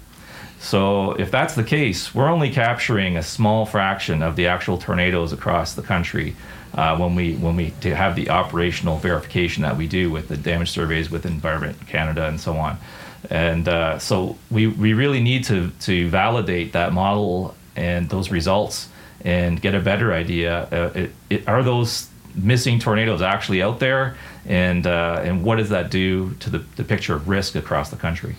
So 0.59 1.11
if 1.11 1.29
that's 1.29 1.53
the 1.53 1.63
case, 1.63 2.15
we're 2.15 2.27
only 2.27 2.49
capturing 2.49 3.17
a 3.17 3.21
small 3.21 3.67
fraction 3.67 4.23
of 4.23 4.35
the 4.35 4.47
actual 4.47 4.79
tornadoes 4.79 5.31
across 5.31 5.75
the 5.75 5.83
country 5.83 6.35
uh, 6.73 6.97
when 6.97 7.13
we 7.13 7.35
when 7.35 7.55
we 7.55 7.71
have 7.83 8.15
the 8.15 8.31
operational 8.31 8.97
verification 8.97 9.61
that 9.61 9.77
we 9.77 9.85
do 9.87 10.09
with 10.09 10.27
the 10.27 10.37
damage 10.37 10.71
surveys 10.71 11.11
with 11.11 11.23
Environment 11.23 11.77
Canada 11.85 12.25
and 12.25 12.41
so 12.41 12.57
on. 12.57 12.79
And 13.29 13.67
uh, 13.67 13.99
so 13.99 14.35
we, 14.49 14.65
we 14.65 14.93
really 14.93 15.21
need 15.21 15.43
to, 15.45 15.69
to 15.81 16.09
validate 16.09 16.73
that 16.73 16.93
model 16.93 17.55
and 17.75 18.09
those 18.09 18.31
results 18.31 18.89
and 19.23 19.61
get 19.61 19.75
a 19.75 19.79
better 19.79 20.13
idea. 20.13 20.63
Uh, 20.71 20.91
it, 20.95 21.11
it, 21.29 21.47
are 21.47 21.61
those 21.61 22.09
missing 22.35 22.79
tornadoes 22.79 23.21
actually 23.21 23.61
out 23.61 23.79
there? 23.79 24.17
And, 24.45 24.85
uh, 24.85 25.21
and 25.23 25.43
what 25.43 25.55
does 25.55 25.69
that 25.69 25.89
do 25.89 26.33
to 26.35 26.49
the, 26.49 26.59
the 26.75 26.83
picture 26.83 27.15
of 27.15 27.29
risk 27.29 27.55
across 27.55 27.89
the 27.89 27.95
country? 27.95 28.35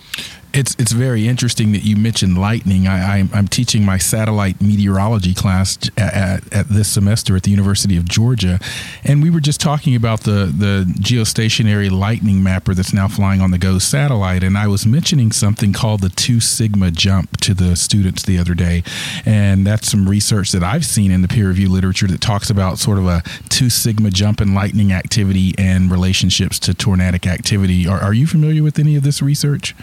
It's 0.55 0.73
it's 0.79 0.93
very 0.93 1.27
interesting 1.27 1.73
that 1.73 1.83
you 1.83 1.97
mentioned 1.97 2.37
lightning. 2.37 2.87
I, 2.87 3.17
I, 3.17 3.17
am 3.33 3.49
teaching 3.49 3.83
my 3.83 3.97
satellite 3.97 4.61
meteorology 4.61 5.33
class 5.33 5.77
at, 5.97 6.13
at, 6.13 6.53
at, 6.53 6.69
this 6.69 6.87
semester 6.87 7.35
at 7.35 7.43
the 7.43 7.51
University 7.51 7.97
of 7.97 8.05
Georgia, 8.05 8.57
and 9.03 9.21
we 9.21 9.29
were 9.29 9.41
just 9.41 9.59
talking 9.59 9.97
about 9.97 10.21
the 10.21 10.45
the 10.45 10.85
geostationary 11.01 11.91
lightning 11.91 12.41
mapper 12.41 12.73
that's 12.73 12.93
now 12.93 13.09
flying 13.09 13.41
on 13.41 13.51
the 13.51 13.57
GOES 13.57 13.83
satellite, 13.83 14.43
and 14.43 14.57
I 14.57 14.67
was 14.67 14.85
mentioning 14.85 15.33
something 15.33 15.73
called 15.73 15.99
the 15.99 16.07
two 16.07 16.39
sigma 16.39 16.89
jump 16.89 17.35
to 17.41 17.53
the 17.53 17.75
students 17.75 18.23
the 18.23 18.37
other 18.37 18.53
day, 18.53 18.81
and 19.25 19.67
that's 19.67 19.91
some 19.91 20.07
research 20.07 20.53
that 20.53 20.63
I've 20.63 20.85
seen 20.85 21.11
in 21.11 21.21
the 21.21 21.27
peer 21.27 21.49
review 21.49 21.67
literature 21.67 22.07
that 22.07 22.21
talks 22.21 22.49
about 22.49 22.79
sort 22.79 22.97
of 22.97 23.07
a 23.07 23.23
two 23.49 23.69
sigma 23.69 24.09
jump 24.09 24.39
in 24.39 24.53
lightning 24.53 24.93
activity 24.93 25.53
and 25.57 25.91
relationships 25.91 26.59
to 26.59 26.73
tornadic 26.73 27.27
activity. 27.27 27.85
Are, 27.85 27.99
are 27.99 28.13
you 28.13 28.25
familiar 28.25 28.63
with 28.63 28.79
any 28.79 28.95
of 28.95 29.03
this 29.03 29.21
research? 29.21 29.75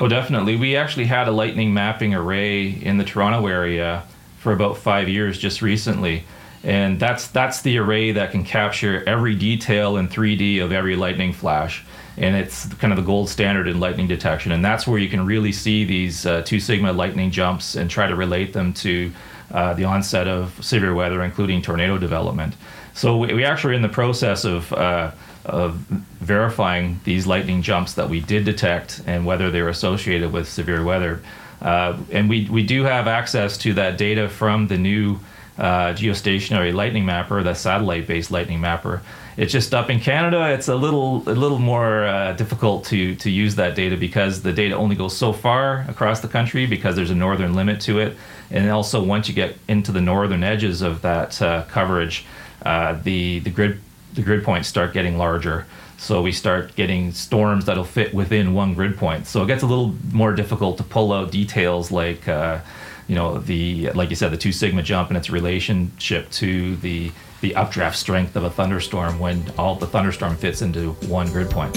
Oh, 0.00 0.06
definitely. 0.06 0.54
We 0.54 0.76
actually 0.76 1.06
had 1.06 1.26
a 1.26 1.32
lightning 1.32 1.74
mapping 1.74 2.14
array 2.14 2.68
in 2.68 2.98
the 2.98 3.04
Toronto 3.04 3.46
area 3.48 4.04
for 4.38 4.52
about 4.52 4.76
five 4.76 5.08
years 5.08 5.38
just 5.38 5.60
recently. 5.60 6.22
And 6.62 7.00
that's 7.00 7.28
that's 7.28 7.62
the 7.62 7.78
array 7.78 8.12
that 8.12 8.30
can 8.30 8.44
capture 8.44 9.02
every 9.08 9.34
detail 9.34 9.96
in 9.96 10.08
3D 10.08 10.62
of 10.62 10.70
every 10.70 10.94
lightning 10.94 11.32
flash. 11.32 11.84
And 12.16 12.36
it's 12.36 12.66
kind 12.74 12.92
of 12.92 12.96
the 12.96 13.04
gold 13.04 13.28
standard 13.28 13.66
in 13.66 13.80
lightning 13.80 14.06
detection. 14.06 14.52
And 14.52 14.64
that's 14.64 14.86
where 14.86 14.98
you 14.98 15.08
can 15.08 15.26
really 15.26 15.52
see 15.52 15.84
these 15.84 16.26
uh, 16.26 16.42
two 16.42 16.60
sigma 16.60 16.92
lightning 16.92 17.30
jumps 17.30 17.74
and 17.74 17.90
try 17.90 18.06
to 18.06 18.14
relate 18.14 18.52
them 18.52 18.72
to 18.74 19.12
uh, 19.52 19.74
the 19.74 19.84
onset 19.84 20.28
of 20.28 20.62
severe 20.64 20.94
weather, 20.94 21.22
including 21.22 21.62
tornado 21.62 21.98
development. 21.98 22.54
So 22.94 23.16
we, 23.16 23.34
we 23.34 23.44
actually 23.44 23.72
are 23.72 23.76
in 23.76 23.82
the 23.82 23.88
process 23.88 24.44
of 24.44 24.72
uh, 24.72 25.12
of 25.44 25.74
verifying 26.20 27.00
these 27.04 27.26
lightning 27.26 27.62
jumps 27.62 27.94
that 27.94 28.08
we 28.08 28.20
did 28.20 28.44
detect 28.44 29.00
and 29.06 29.24
whether 29.24 29.50
they're 29.50 29.68
associated 29.68 30.32
with 30.32 30.48
severe 30.48 30.84
weather. 30.84 31.22
Uh, 31.60 31.96
and 32.12 32.28
we, 32.28 32.48
we 32.50 32.62
do 32.62 32.84
have 32.84 33.08
access 33.08 33.58
to 33.58 33.74
that 33.74 33.98
data 33.98 34.28
from 34.28 34.68
the 34.68 34.76
new 34.76 35.18
uh, 35.58 35.92
geostationary 35.92 36.72
lightning 36.72 37.04
mapper, 37.04 37.42
the 37.42 37.54
satellite-based 37.54 38.30
lightning 38.30 38.60
mapper. 38.60 39.02
It's 39.36 39.52
just 39.52 39.72
up 39.72 39.88
in 39.88 40.00
Canada, 40.00 40.52
it's 40.52 40.68
a 40.68 40.74
little 40.74 41.22
a 41.28 41.34
little 41.34 41.60
more 41.60 42.04
uh, 42.06 42.32
difficult 42.32 42.84
to 42.86 43.14
to 43.16 43.30
use 43.30 43.54
that 43.54 43.76
data 43.76 43.96
because 43.96 44.42
the 44.42 44.52
data 44.52 44.74
only 44.74 44.96
goes 44.96 45.16
so 45.16 45.32
far 45.32 45.84
across 45.88 46.20
the 46.20 46.28
country 46.28 46.66
because 46.66 46.96
there's 46.96 47.12
a 47.12 47.14
northern 47.14 47.54
limit 47.54 47.80
to 47.82 48.00
it, 48.00 48.16
and 48.50 48.68
also 48.68 49.00
once 49.00 49.28
you 49.28 49.34
get 49.34 49.56
into 49.68 49.92
the 49.92 50.00
northern 50.00 50.42
edges 50.42 50.82
of 50.82 51.02
that 51.02 51.40
uh, 51.40 51.62
coverage, 51.68 52.24
uh, 52.66 52.94
the 53.04 53.38
the 53.40 53.50
grid 53.50 53.80
the 54.14 54.22
grid 54.22 54.44
points 54.44 54.68
start 54.68 54.92
getting 54.92 55.18
larger. 55.18 55.66
So 55.98 56.22
we 56.22 56.30
start 56.30 56.76
getting 56.76 57.12
storms 57.12 57.64
that'll 57.64 57.84
fit 57.84 58.14
within 58.14 58.54
one 58.54 58.74
grid 58.74 58.96
point. 58.96 59.26
So 59.26 59.42
it 59.42 59.48
gets 59.48 59.62
a 59.62 59.66
little 59.66 59.94
more 60.12 60.32
difficult 60.32 60.76
to 60.78 60.84
pull 60.84 61.12
out 61.12 61.32
details 61.32 61.90
like, 61.90 62.28
uh, 62.28 62.60
you 63.08 63.16
know, 63.16 63.38
the 63.38 63.90
like 63.92 64.10
you 64.10 64.16
said, 64.16 64.30
the 64.30 64.36
two 64.36 64.52
sigma 64.52 64.82
jump 64.82 65.08
and 65.08 65.16
its 65.16 65.30
relationship 65.30 66.30
to 66.32 66.76
the 66.76 67.10
the 67.40 67.54
updraft 67.54 67.96
strength 67.96 68.36
of 68.36 68.44
a 68.44 68.50
thunderstorm 68.50 69.18
when 69.18 69.42
all 69.58 69.74
the 69.74 69.86
thunderstorm 69.86 70.36
fits 70.36 70.62
into 70.62 70.92
one 71.08 71.26
grid 71.28 71.50
point. 71.50 71.74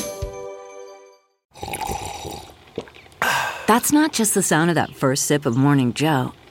That's 3.68 3.94
not 3.94 4.12
just 4.12 4.34
the 4.34 4.44
sound 4.44 4.70
of 4.70 4.76
that 4.76 4.96
first 4.96 5.26
sip 5.26 5.46
of 5.46 5.56
Morning 5.56 5.94
Joe. 5.94 6.34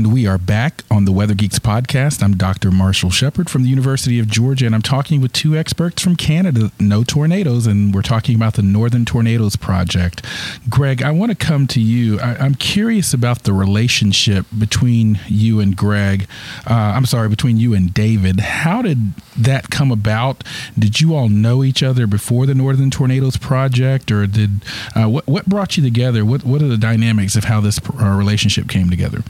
And 0.00 0.14
we 0.14 0.26
are 0.26 0.38
back 0.38 0.82
on 0.90 1.04
the 1.04 1.12
Weather 1.12 1.34
Geeks 1.34 1.58
podcast. 1.58 2.22
I'm 2.22 2.34
Dr. 2.34 2.70
Marshall 2.70 3.10
Shepard 3.10 3.50
from 3.50 3.64
the 3.64 3.68
University 3.68 4.18
of 4.18 4.28
Georgia, 4.28 4.64
and 4.64 4.74
I'm 4.74 4.80
talking 4.80 5.20
with 5.20 5.34
two 5.34 5.54
experts 5.54 6.02
from 6.02 6.16
Canada, 6.16 6.72
No 6.80 7.04
Tornadoes, 7.04 7.66
and 7.66 7.94
we're 7.94 8.00
talking 8.00 8.34
about 8.34 8.54
the 8.54 8.62
Northern 8.62 9.04
Tornadoes 9.04 9.56
Project. 9.56 10.24
Greg, 10.70 11.02
I 11.02 11.10
want 11.10 11.32
to 11.32 11.36
come 11.36 11.66
to 11.66 11.82
you. 11.82 12.18
I, 12.18 12.46
am 12.46 12.54
curious 12.54 13.12
about 13.12 13.42
the 13.42 13.52
relationship 13.52 14.46
between 14.58 15.20
you 15.28 15.60
and 15.60 15.76
Greg. 15.76 16.26
Uh, 16.66 16.72
I'm 16.72 17.04
sorry, 17.04 17.28
between 17.28 17.58
you 17.58 17.74
and 17.74 17.92
David. 17.92 18.40
How 18.40 18.80
did 18.80 19.12
that 19.36 19.68
come 19.68 19.92
about? 19.92 20.42
Did 20.78 21.02
you 21.02 21.14
all 21.14 21.28
know 21.28 21.62
each 21.62 21.82
other 21.82 22.06
before 22.06 22.46
the 22.46 22.54
Northern 22.54 22.90
Tornadoes 22.90 23.36
Project, 23.36 24.10
or 24.10 24.26
did 24.26 24.64
uh, 24.96 25.10
what, 25.10 25.26
what 25.26 25.44
brought 25.44 25.76
you 25.76 25.82
together? 25.82 26.24
What, 26.24 26.42
what 26.42 26.62
are 26.62 26.68
the 26.68 26.78
dynamics 26.78 27.36
of 27.36 27.44
how 27.44 27.60
this 27.60 27.78
uh, 28.00 28.06
relationship 28.06 28.66
came 28.66 28.88
together? 28.88 29.22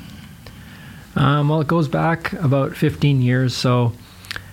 Um, 1.17 1.49
well, 1.49 1.61
it 1.61 1.67
goes 1.67 1.89
back 1.89 2.33
about 2.35 2.77
15 2.77 3.21
years. 3.21 3.55
So, 3.55 3.93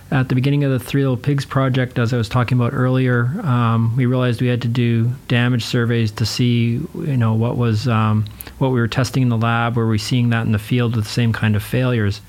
at 0.10 0.30
the 0.30 0.36
beginning 0.36 0.64
of 0.64 0.72
the 0.72 0.80
Three 0.80 1.02
Little 1.02 1.18
Pigs 1.18 1.46
project, 1.46 2.00
as 2.00 2.14
I 2.14 2.18
was 2.18 2.30
talking 2.30 2.58
about 2.58 2.74
earlier, 2.74 3.26
um, 3.44 3.96
we 3.98 4.06
realized 4.06 4.42
we 4.42 4.48
had 4.48 4.62
to 4.62 4.68
do 4.68 5.12
damage 5.28 5.66
surveys 5.66 6.12
to 6.12 6.26
see, 6.26 6.82
you 6.96 7.18
know, 7.18 7.34
what 7.34 7.58
was 7.58 7.88
um, 7.88 8.26
what 8.58 8.70
we 8.70 8.80
were 8.80 8.88
testing 8.88 9.24
in 9.24 9.30
the 9.30 9.38
lab. 9.38 9.76
Were 9.76 9.88
we 9.88 9.98
seeing 9.98 10.30
that 10.30 10.46
in 10.46 10.54
the 10.54 10.60
field 10.60 10.96
with 10.96 11.06
the 11.06 11.12
same 11.12 11.34
kind 11.34 11.56
of 11.56 11.64
failures? 11.64 12.22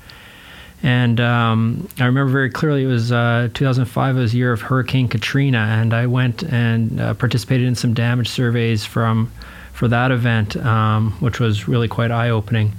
And 0.81 1.19
um, 1.19 1.87
I 1.99 2.05
remember 2.05 2.31
very 2.31 2.49
clearly 2.49 2.83
it 2.83 2.87
was 2.87 3.11
uh, 3.11 3.49
2005 3.53 4.15
was 4.15 4.31
the 4.31 4.37
year 4.37 4.53
of 4.53 4.61
Hurricane 4.61 5.07
Katrina, 5.07 5.57
and 5.57 5.93
I 5.93 6.05
went 6.07 6.43
and 6.43 6.99
uh, 6.99 7.13
participated 7.15 7.67
in 7.67 7.75
some 7.75 7.93
damage 7.93 8.29
surveys 8.29 8.85
from 8.85 9.31
for 9.73 9.87
that 9.87 10.11
event, 10.11 10.57
um, 10.57 11.11
which 11.21 11.39
was 11.39 11.67
really 11.67 11.87
quite 11.87 12.11
eye 12.11 12.29
opening. 12.29 12.73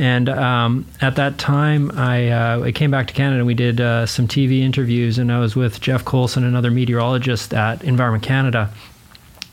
And 0.00 0.30
um, 0.30 0.86
at 1.02 1.16
that 1.16 1.36
time, 1.36 1.90
I, 1.90 2.30
uh, 2.30 2.62
I 2.62 2.72
came 2.72 2.90
back 2.90 3.08
to 3.08 3.12
Canada 3.12 3.40
and 3.40 3.46
we 3.46 3.52
did 3.52 3.82
uh, 3.82 4.06
some 4.06 4.26
TV 4.26 4.60
interviews, 4.60 5.18
and 5.18 5.30
I 5.30 5.40
was 5.40 5.54
with 5.54 5.78
Geoff 5.82 6.06
Coulson, 6.06 6.42
another 6.42 6.70
meteorologist 6.70 7.52
at 7.52 7.84
Environment 7.84 8.24
Canada. 8.24 8.72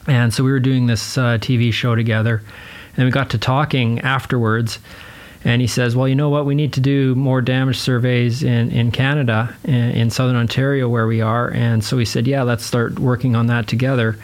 And 0.07 0.33
so 0.33 0.45
we 0.45 0.51
were 0.51 0.61
doing 0.61 0.87
this 0.87 1.17
uh, 1.17 1.37
TV 1.39 1.73
show 1.73 1.95
together, 1.95 2.41
and 2.95 3.03
we 3.03 3.11
got 3.11 3.29
to 3.31 3.37
talking 3.37 3.99
afterwards. 3.99 4.79
And 5.43 5.59
he 5.59 5.67
says, 5.67 5.97
Well, 5.97 6.07
you 6.07 6.15
know 6.15 6.29
what? 6.29 6.45
We 6.45 6.55
need 6.55 6.71
to 6.73 6.79
do 6.79 7.13
more 7.15 7.41
damage 7.41 7.77
surveys 7.77 8.41
in, 8.41 8.71
in 8.71 8.91
Canada, 8.91 9.53
in, 9.65 9.73
in 9.73 10.09
southern 10.09 10.37
Ontario, 10.37 10.87
where 10.87 11.07
we 11.07 11.19
are. 11.19 11.49
And 11.49 11.83
so 11.83 11.97
we 11.97 12.05
said, 12.05 12.25
Yeah, 12.25 12.43
let's 12.43 12.65
start 12.65 12.99
working 12.99 13.35
on 13.35 13.47
that 13.47 13.67
together. 13.67 14.17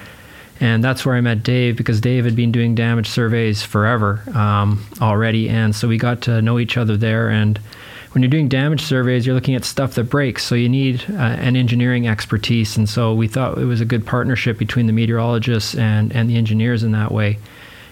And 0.59 0.83
that's 0.83 1.05
where 1.05 1.15
I 1.15 1.21
met 1.21 1.43
Dave 1.43 1.75
because 1.75 1.99
Dave 1.99 2.25
had 2.25 2.35
been 2.35 2.51
doing 2.51 2.75
damage 2.75 3.09
surveys 3.09 3.63
forever 3.63 4.21
um, 4.33 4.85
already. 5.01 5.49
And 5.49 5.75
so 5.75 5.87
we 5.87 5.97
got 5.97 6.21
to 6.23 6.41
know 6.41 6.59
each 6.59 6.77
other 6.77 6.95
there. 6.95 7.29
And 7.29 7.59
when 8.11 8.21
you're 8.21 8.29
doing 8.29 8.47
damage 8.47 8.81
surveys, 8.81 9.25
you're 9.25 9.35
looking 9.35 9.55
at 9.55 9.65
stuff 9.65 9.95
that 9.95 10.05
breaks. 10.05 10.43
So 10.43 10.55
you 10.55 10.69
need 10.69 11.03
uh, 11.09 11.15
an 11.15 11.55
engineering 11.55 12.07
expertise. 12.07 12.77
And 12.77 12.87
so 12.87 13.13
we 13.13 13.27
thought 13.27 13.57
it 13.57 13.65
was 13.65 13.81
a 13.81 13.85
good 13.85 14.05
partnership 14.05 14.57
between 14.57 14.85
the 14.85 14.93
meteorologists 14.93 15.75
and, 15.75 16.15
and 16.15 16.29
the 16.29 16.37
engineers 16.37 16.83
in 16.83 16.91
that 16.91 17.11
way. 17.11 17.39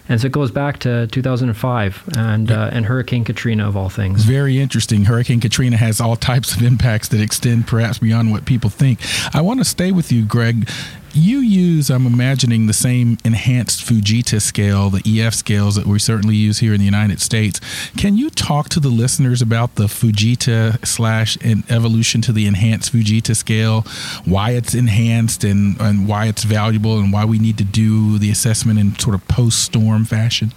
And 0.07 0.19
so 0.19 0.27
it 0.27 0.31
goes 0.31 0.51
back 0.51 0.79
to 0.79 1.07
2005 1.07 2.09
and 2.17 2.51
uh, 2.51 2.69
and 2.73 2.85
Hurricane 2.85 3.23
Katrina 3.23 3.67
of 3.67 3.77
all 3.77 3.89
things. 3.89 4.23
Very 4.23 4.59
interesting. 4.59 5.05
Hurricane 5.05 5.39
Katrina 5.39 5.77
has 5.77 6.01
all 6.01 6.15
types 6.15 6.53
of 6.53 6.61
impacts 6.63 7.07
that 7.09 7.21
extend 7.21 7.67
perhaps 7.67 7.99
beyond 7.99 8.31
what 8.31 8.45
people 8.45 8.69
think. 8.69 8.99
I 9.33 9.41
want 9.41 9.59
to 9.59 9.63
stay 9.63 9.91
with 9.91 10.11
you, 10.11 10.25
Greg 10.25 10.69
you 11.13 11.39
use, 11.39 11.89
I'm 11.89 12.05
imagining, 12.05 12.67
the 12.67 12.73
same 12.73 13.17
enhanced 13.23 13.85
Fujita 13.85 14.41
scale, 14.41 14.89
the 14.89 15.01
EF 15.05 15.33
scales 15.33 15.75
that 15.75 15.85
we 15.85 15.99
certainly 15.99 16.35
use 16.35 16.59
here 16.59 16.73
in 16.73 16.79
the 16.79 16.85
United 16.85 17.21
States. 17.21 17.59
Can 17.97 18.17
you 18.17 18.29
talk 18.29 18.69
to 18.69 18.79
the 18.79 18.89
listeners 18.89 19.41
about 19.41 19.75
the 19.75 19.85
Fujita 19.85 20.85
slash 20.85 21.37
evolution 21.69 22.21
to 22.21 22.31
the 22.31 22.47
enhanced 22.47 22.93
Fujita 22.93 23.35
scale, 23.35 23.81
why 24.25 24.51
it's 24.51 24.73
enhanced 24.73 25.43
and, 25.43 25.79
and 25.79 26.07
why 26.07 26.27
it's 26.27 26.43
valuable, 26.43 26.99
and 26.99 27.11
why 27.11 27.25
we 27.25 27.39
need 27.39 27.57
to 27.57 27.63
do 27.63 28.17
the 28.17 28.31
assessment 28.31 28.79
in 28.79 28.97
sort 28.97 29.15
of 29.15 29.27
post 29.27 29.59
storm 29.63 30.05
fashion? 30.05 30.53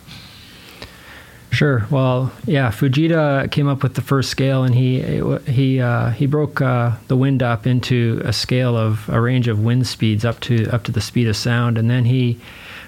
Sure. 1.54 1.86
Well, 1.88 2.32
yeah, 2.46 2.70
Fujita 2.70 3.48
came 3.50 3.68
up 3.68 3.84
with 3.84 3.94
the 3.94 4.00
first 4.02 4.28
scale, 4.28 4.64
and 4.64 4.74
he 4.74 5.22
he 5.46 5.80
uh, 5.80 6.10
he 6.10 6.26
broke 6.26 6.60
uh, 6.60 6.92
the 7.06 7.16
wind 7.16 7.42
up 7.44 7.64
into 7.66 8.20
a 8.24 8.32
scale 8.32 8.76
of 8.76 9.08
a 9.08 9.20
range 9.20 9.46
of 9.46 9.60
wind 9.60 9.86
speeds 9.86 10.24
up 10.24 10.40
to 10.40 10.68
up 10.70 10.82
to 10.84 10.92
the 10.92 11.00
speed 11.00 11.28
of 11.28 11.36
sound, 11.36 11.78
and 11.78 11.88
then 11.88 12.04
he 12.06 12.40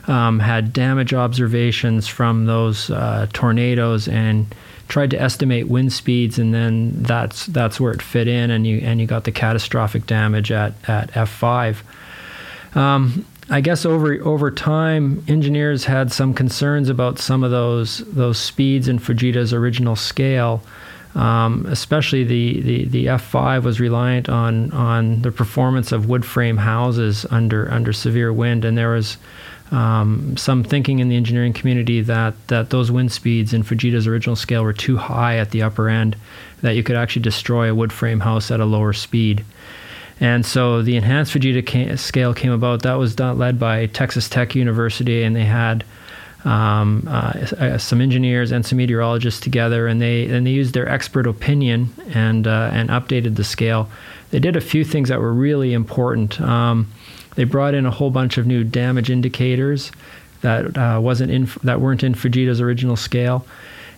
um, 0.08 0.40
had 0.40 0.72
damage 0.72 1.14
observations 1.14 2.08
from 2.08 2.46
those 2.46 2.90
uh, 2.90 3.28
tornadoes 3.32 4.08
and 4.08 4.52
tried 4.88 5.10
to 5.10 5.20
estimate 5.20 5.68
wind 5.68 5.92
speeds, 5.92 6.36
and 6.36 6.52
then 6.52 6.90
that's 7.04 7.46
that's 7.46 7.78
where 7.78 7.92
it 7.92 8.02
fit 8.02 8.26
in, 8.26 8.50
and 8.50 8.66
you 8.66 8.78
and 8.78 9.00
you 9.00 9.06
got 9.06 9.22
the 9.22 9.32
catastrophic 9.32 10.06
damage 10.06 10.50
at 10.50 10.74
at 10.88 11.16
F 11.16 11.30
five. 11.30 11.84
Um, 12.74 13.24
I 13.48 13.60
guess 13.60 13.86
over 13.86 14.14
over 14.22 14.50
time, 14.50 15.24
engineers 15.28 15.84
had 15.84 16.12
some 16.12 16.34
concerns 16.34 16.88
about 16.88 17.18
some 17.18 17.44
of 17.44 17.50
those 17.50 17.98
those 17.98 18.38
speeds 18.38 18.88
in 18.88 18.98
Fujita's 18.98 19.52
original 19.52 19.96
scale. 19.96 20.62
Um, 21.14 21.64
especially 21.70 22.24
the, 22.24 22.60
the, 22.60 22.84
the 22.84 23.06
F5 23.06 23.62
was 23.62 23.80
reliant 23.80 24.28
on 24.28 24.70
on 24.72 25.22
the 25.22 25.32
performance 25.32 25.90
of 25.90 26.08
wood 26.08 26.26
frame 26.26 26.58
houses 26.58 27.24
under 27.30 27.70
under 27.72 27.92
severe 27.92 28.32
wind, 28.32 28.64
and 28.66 28.76
there 28.76 28.90
was 28.90 29.16
um, 29.70 30.36
some 30.36 30.62
thinking 30.62 30.98
in 30.98 31.08
the 31.08 31.16
engineering 31.16 31.52
community 31.52 32.02
that 32.02 32.34
that 32.48 32.70
those 32.70 32.90
wind 32.90 33.12
speeds 33.12 33.54
in 33.54 33.62
Fujita's 33.62 34.06
original 34.06 34.36
scale 34.36 34.62
were 34.62 34.72
too 34.72 34.96
high 34.96 35.38
at 35.38 35.52
the 35.52 35.62
upper 35.62 35.88
end, 35.88 36.16
that 36.60 36.72
you 36.72 36.82
could 36.82 36.96
actually 36.96 37.22
destroy 37.22 37.70
a 37.70 37.74
wood 37.74 37.92
frame 37.92 38.20
house 38.20 38.50
at 38.50 38.60
a 38.60 38.66
lower 38.66 38.92
speed. 38.92 39.44
And 40.18 40.46
so 40.46 40.82
the 40.82 40.96
enhanced 40.96 41.34
Fujita 41.34 41.98
scale 41.98 42.32
came 42.32 42.52
about. 42.52 42.82
That 42.82 42.94
was 42.94 43.14
done, 43.14 43.38
led 43.38 43.58
by 43.58 43.86
Texas 43.86 44.28
Tech 44.28 44.54
University, 44.54 45.22
and 45.22 45.36
they 45.36 45.44
had 45.44 45.84
um, 46.44 47.06
uh, 47.06 47.32
uh, 47.58 47.78
some 47.78 48.00
engineers 48.00 48.50
and 48.50 48.64
some 48.64 48.78
meteorologists 48.78 49.40
together, 49.40 49.86
and 49.86 50.00
they 50.00 50.26
and 50.26 50.46
they 50.46 50.52
used 50.52 50.74
their 50.74 50.88
expert 50.88 51.26
opinion 51.26 51.92
and 52.14 52.46
uh, 52.46 52.70
and 52.72 52.88
updated 52.88 53.36
the 53.36 53.44
scale. 53.44 53.90
They 54.30 54.38
did 54.38 54.56
a 54.56 54.60
few 54.60 54.84
things 54.84 55.08
that 55.08 55.20
were 55.20 55.32
really 55.32 55.74
important. 55.74 56.40
Um, 56.40 56.90
they 57.34 57.44
brought 57.44 57.74
in 57.74 57.84
a 57.84 57.90
whole 57.90 58.10
bunch 58.10 58.38
of 58.38 58.46
new 58.46 58.64
damage 58.64 59.10
indicators 59.10 59.92
that 60.40 60.78
uh, 60.78 60.98
wasn't 61.02 61.30
in 61.30 61.48
that 61.62 61.80
weren't 61.80 62.02
in 62.02 62.14
Fujita's 62.14 62.60
original 62.60 62.96
scale 62.96 63.44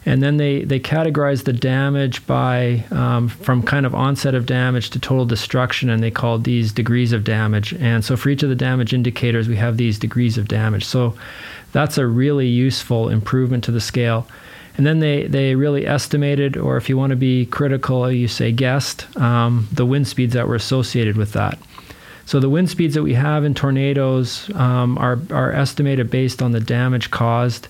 and 0.07 0.23
then 0.23 0.37
they 0.37 0.63
they 0.65 0.81
categorized 0.81 1.45
the 1.45 1.53
damage 1.53 2.27
by 2.27 2.85
um, 2.91 3.29
from 3.29 3.63
kind 3.63 3.87
of 3.87 3.95
onset 3.95 4.35
of 4.35 4.47
damage 4.47 4.91
to 4.91 4.99
total 4.99 5.27
destruction, 5.27 5.91
and 5.91 6.03
they 6.03 6.11
called 6.11 6.45
these 6.45 6.73
degrees 6.73 7.13
of 7.13 7.25
damage. 7.25 7.73
And 7.75 8.05
so 8.05 8.17
for 8.17 8.29
each 8.31 8.43
of 8.43 8.49
the 8.49 8.55
damage 8.55 8.93
indicators, 8.93 9.49
we 9.49 9.57
have 9.57 9.77
these 9.77 9.99
degrees 9.99 10.39
of 10.39 10.49
damage. 10.49 10.85
So 10.85 11.15
that's 11.73 11.99
a 11.99 12.07
really 12.07 12.47
useful 12.47 13.09
improvement 13.09 13.65
to 13.65 13.73
the 13.73 13.81
scale. 13.81 14.27
And 14.77 14.87
then 14.87 15.01
they, 15.01 15.27
they 15.27 15.57
really 15.57 15.87
estimated, 15.87 16.57
or 16.57 16.77
if 16.77 16.89
you 16.89 16.97
want 16.97 17.11
to 17.11 17.17
be 17.17 17.47
critical, 17.47 18.11
you 18.13 18.29
say 18.29 18.53
guessed, 18.53 19.07
um, 19.17 19.67
the 19.73 19.85
wind 19.85 20.07
speeds 20.07 20.35
that 20.35 20.47
were 20.47 20.55
associated 20.55 21.17
with 21.17 21.33
that. 21.33 21.59
So 22.27 22.39
the 22.39 22.49
wind 22.49 22.71
speeds 22.71 22.95
that 22.95 23.03
we 23.03 23.15
have 23.15 23.43
in 23.43 23.55
tornadoes 23.55 24.49
um, 24.55 24.97
are, 24.99 25.19
are 25.31 25.51
estimated 25.53 26.11
based 26.11 26.43
on 26.43 26.53
the 26.53 26.61
damage 26.61 27.11
caused 27.11 27.67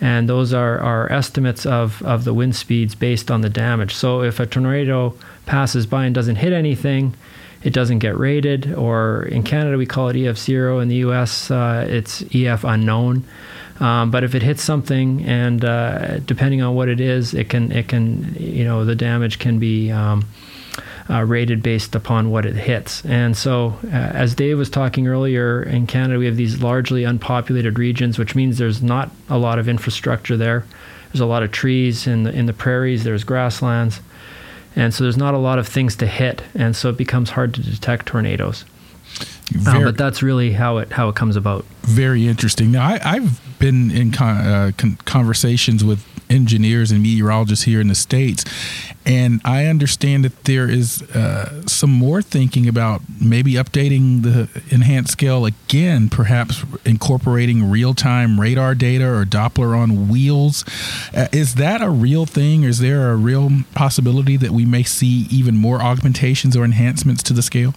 and 0.00 0.28
those 0.28 0.52
are, 0.52 0.78
are 0.78 1.10
estimates 1.12 1.66
of, 1.66 2.02
of 2.02 2.24
the 2.24 2.32
wind 2.32 2.56
speeds 2.56 2.94
based 2.94 3.30
on 3.30 3.42
the 3.42 3.50
damage. 3.50 3.94
So 3.94 4.22
if 4.22 4.40
a 4.40 4.46
tornado 4.46 5.14
passes 5.46 5.86
by 5.86 6.06
and 6.06 6.14
doesn't 6.14 6.36
hit 6.36 6.52
anything, 6.52 7.14
it 7.62 7.72
doesn't 7.74 7.98
get 7.98 8.18
rated, 8.18 8.72
or 8.74 9.24
in 9.24 9.42
Canada 9.42 9.76
we 9.76 9.84
call 9.84 10.08
it 10.08 10.16
EF 10.16 10.38
zero. 10.38 10.78
In 10.78 10.88
the 10.88 10.96
US, 10.96 11.50
uh, 11.50 11.86
it's 11.88 12.22
EF 12.34 12.64
unknown. 12.64 13.24
Um, 13.80 14.10
but 14.10 14.24
if 14.24 14.34
it 14.34 14.42
hits 14.42 14.62
something, 14.62 15.24
and 15.24 15.64
uh, 15.64 16.18
depending 16.20 16.62
on 16.62 16.74
what 16.74 16.88
it 16.88 17.00
is, 17.00 17.34
it 17.34 17.48
can 17.48 17.72
it 17.72 17.88
can 17.88 18.34
you 18.38 18.64
know 18.64 18.84
the 18.84 18.94
damage 18.94 19.38
can 19.38 19.58
be 19.58 19.90
um, 19.90 20.24
uh, 21.10 21.24
rated 21.24 21.62
based 21.62 21.94
upon 21.94 22.30
what 22.30 22.46
it 22.46 22.54
hits. 22.54 23.04
And 23.04 23.36
so, 23.36 23.78
uh, 23.84 23.88
as 23.88 24.34
Dave 24.34 24.56
was 24.56 24.70
talking 24.70 25.08
earlier, 25.08 25.62
in 25.62 25.86
Canada, 25.86 26.18
we 26.18 26.26
have 26.26 26.36
these 26.36 26.62
largely 26.62 27.04
unpopulated 27.04 27.78
regions, 27.78 28.18
which 28.18 28.34
means 28.34 28.58
there's 28.58 28.82
not 28.82 29.10
a 29.28 29.38
lot 29.38 29.58
of 29.58 29.68
infrastructure 29.68 30.36
there. 30.36 30.64
There's 31.12 31.20
a 31.20 31.26
lot 31.26 31.42
of 31.42 31.50
trees 31.50 32.06
in 32.06 32.22
the, 32.22 32.32
in 32.32 32.46
the 32.46 32.52
prairies, 32.52 33.02
there's 33.04 33.24
grasslands. 33.24 34.00
And 34.76 34.94
so, 34.94 35.04
there's 35.04 35.16
not 35.16 35.34
a 35.34 35.38
lot 35.38 35.58
of 35.58 35.66
things 35.66 35.96
to 35.96 36.06
hit. 36.06 36.42
And 36.54 36.76
so, 36.76 36.90
it 36.90 36.96
becomes 36.96 37.30
hard 37.30 37.54
to 37.54 37.62
detect 37.62 38.06
tornadoes. 38.06 38.64
Uh, 39.66 39.82
but 39.82 39.96
that's 39.98 40.22
really 40.22 40.52
how 40.52 40.78
it 40.78 40.92
how 40.92 41.08
it 41.08 41.16
comes 41.16 41.34
about. 41.34 41.64
Very 41.82 42.28
interesting. 42.28 42.70
Now, 42.70 42.84
I, 42.86 43.18
have 43.18 43.40
been 43.58 43.90
in 43.90 44.12
con- 44.12 44.36
uh, 44.36 44.70
con- 44.76 44.96
conversations 45.06 45.82
with 45.82 46.04
engineers 46.30 46.90
and 46.90 47.02
meteorologists 47.02 47.64
here 47.64 47.80
in 47.80 47.88
the 47.88 47.94
states, 47.94 48.44
and 49.04 49.40
I 49.44 49.66
understand 49.66 50.24
that 50.24 50.44
there 50.44 50.68
is 50.68 51.02
uh, 51.02 51.66
some 51.66 51.90
more 51.90 52.22
thinking 52.22 52.68
about 52.68 53.02
maybe 53.20 53.54
updating 53.54 54.22
the 54.22 54.48
enhanced 54.74 55.12
scale 55.12 55.46
again, 55.46 56.08
perhaps 56.08 56.64
incorporating 56.84 57.70
real 57.70 57.94
time 57.94 58.38
radar 58.38 58.74
data 58.74 59.06
or 59.06 59.24
Doppler 59.24 59.76
on 59.76 60.08
wheels. 60.08 60.64
Uh, 61.14 61.28
is 61.32 61.54
that 61.56 61.82
a 61.82 61.90
real 61.90 62.26
thing? 62.26 62.62
Is 62.62 62.78
there 62.78 63.10
a 63.10 63.16
real 63.16 63.50
possibility 63.74 64.36
that 64.36 64.50
we 64.50 64.64
may 64.64 64.82
see 64.82 65.26
even 65.30 65.56
more 65.56 65.80
augmentations 65.80 66.56
or 66.56 66.64
enhancements 66.64 67.22
to 67.24 67.32
the 67.32 67.42
scale? 67.42 67.74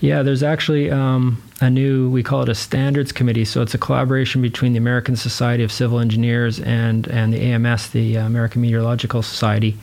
Yeah, 0.00 0.22
there's 0.22 0.42
actually 0.42 0.90
um, 0.90 1.42
a 1.60 1.68
new, 1.68 2.08
we 2.10 2.22
call 2.22 2.42
it 2.42 2.48
a 2.48 2.54
standards 2.54 3.12
committee. 3.12 3.44
So 3.44 3.60
it's 3.60 3.74
a 3.74 3.78
collaboration 3.78 4.40
between 4.40 4.72
the 4.72 4.78
American 4.78 5.14
Society 5.14 5.62
of 5.62 5.70
Civil 5.70 6.00
Engineers 6.00 6.58
and, 6.58 7.06
and 7.08 7.34
the 7.34 7.40
AMS, 7.40 7.90
the 7.90 8.16
American 8.16 8.62
Meteorological 8.62 9.22
Society, 9.22 9.76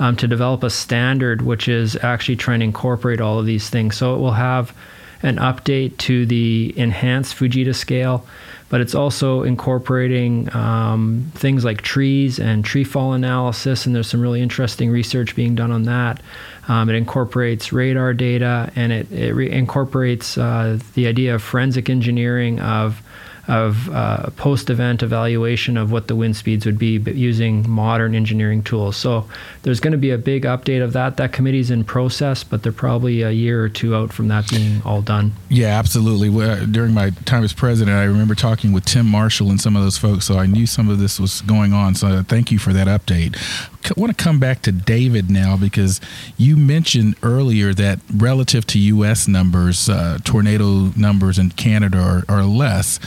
um, 0.00 0.16
to 0.16 0.26
develop 0.26 0.64
a 0.64 0.70
standard 0.70 1.42
which 1.42 1.68
is 1.68 1.96
actually 2.02 2.36
trying 2.36 2.58
to 2.58 2.64
incorporate 2.64 3.20
all 3.20 3.38
of 3.38 3.46
these 3.46 3.70
things. 3.70 3.96
So 3.96 4.16
it 4.16 4.18
will 4.18 4.32
have 4.32 4.74
an 5.22 5.36
update 5.36 5.96
to 5.98 6.26
the 6.26 6.74
enhanced 6.76 7.36
Fujita 7.36 7.74
scale, 7.74 8.26
but 8.72 8.80
it's 8.80 8.94
also 8.94 9.42
incorporating 9.42 10.48
um, 10.56 11.30
things 11.34 11.62
like 11.62 11.82
trees 11.82 12.40
and 12.40 12.64
tree 12.64 12.84
fall 12.84 13.12
analysis, 13.12 13.84
and 13.84 13.94
there's 13.94 14.08
some 14.08 14.22
really 14.22 14.40
interesting 14.40 14.90
research 14.90 15.36
being 15.36 15.54
done 15.54 15.70
on 15.70 15.82
that. 15.82 16.22
Um, 16.68 16.88
it 16.88 16.94
incorporates 16.94 17.70
radar 17.70 18.14
data 18.14 18.72
and 18.74 18.90
it, 18.90 19.12
it 19.12 19.34
re- 19.34 19.50
incorporates 19.50 20.38
uh, 20.38 20.78
the 20.94 21.06
idea 21.06 21.34
of 21.34 21.42
forensic 21.42 21.90
engineering 21.90 22.60
of 22.60 23.02
of 23.48 23.88
uh, 23.90 24.30
post-event 24.30 25.02
evaluation 25.02 25.76
of 25.76 25.90
what 25.90 26.06
the 26.06 26.14
wind 26.14 26.36
speeds 26.36 26.64
would 26.64 26.78
be 26.78 26.98
using 27.12 27.68
modern 27.68 28.14
engineering 28.14 28.62
tools. 28.62 28.96
So 28.96 29.28
there's 29.62 29.80
going 29.80 29.92
to 29.92 29.98
be 29.98 30.10
a 30.10 30.18
big 30.18 30.44
update 30.44 30.82
of 30.82 30.92
that. 30.92 31.16
That 31.16 31.32
committee's 31.32 31.70
in 31.70 31.82
process, 31.82 32.44
but 32.44 32.62
they're 32.62 32.70
probably 32.70 33.22
a 33.22 33.32
year 33.32 33.62
or 33.62 33.68
two 33.68 33.96
out 33.96 34.12
from 34.12 34.28
that 34.28 34.48
being 34.48 34.80
all 34.84 35.02
done. 35.02 35.32
Yeah, 35.48 35.78
absolutely. 35.78 36.30
During 36.66 36.94
my 36.94 37.10
time 37.10 37.42
as 37.42 37.52
president, 37.52 37.96
I 37.96 38.04
remember 38.04 38.36
talking 38.36 38.72
with 38.72 38.84
Tim 38.84 39.06
Marshall 39.06 39.50
and 39.50 39.60
some 39.60 39.74
of 39.74 39.82
those 39.82 39.98
folks, 39.98 40.24
so 40.24 40.38
I 40.38 40.46
knew 40.46 40.66
some 40.66 40.88
of 40.88 41.00
this 41.00 41.18
was 41.18 41.40
going 41.42 41.72
on. 41.72 41.96
So 41.96 42.22
thank 42.22 42.52
you 42.52 42.58
for 42.58 42.72
that 42.72 42.86
update. 42.86 43.36
I 43.84 44.00
want 44.00 44.16
to 44.16 44.22
come 44.22 44.38
back 44.38 44.62
to 44.62 44.72
David 44.72 45.28
now 45.28 45.56
because 45.56 46.00
you 46.36 46.56
mentioned 46.56 47.16
earlier 47.22 47.74
that 47.74 47.98
relative 48.14 48.64
to 48.68 48.78
U.S. 48.78 49.26
numbers, 49.26 49.88
uh, 49.88 50.18
tornado 50.22 50.92
numbers 50.96 51.38
in 51.38 51.50
Canada 51.50 51.98
are, 51.98 52.24
are 52.28 52.44
less 52.44 53.00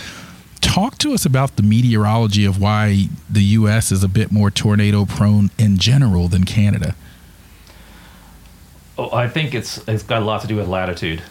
talk 0.62 0.98
to 1.00 1.14
us 1.14 1.26
about 1.26 1.56
the 1.56 1.64
meteorology 1.64 2.46
of 2.46 2.60
why 2.60 3.10
the 3.30 3.44
U.S. 3.44 3.92
is 3.92 4.04
a 4.04 4.08
bit 4.08 4.32
more 4.32 4.52
tornado 4.52 5.06
prone 5.06 5.52
in 5.58 5.78
general 5.78 6.28
than 6.28 6.44
Canada. 6.44 6.96
Oh, 8.98 9.12
I 9.12 9.28
think 9.28 9.54
it's 9.54 9.86
it's 9.88 10.04
got 10.04 10.22
a 10.22 10.26
lot 10.26 10.42
to 10.42 10.48
do 10.48 10.56
with 10.56 10.68
latitude. 10.68 11.22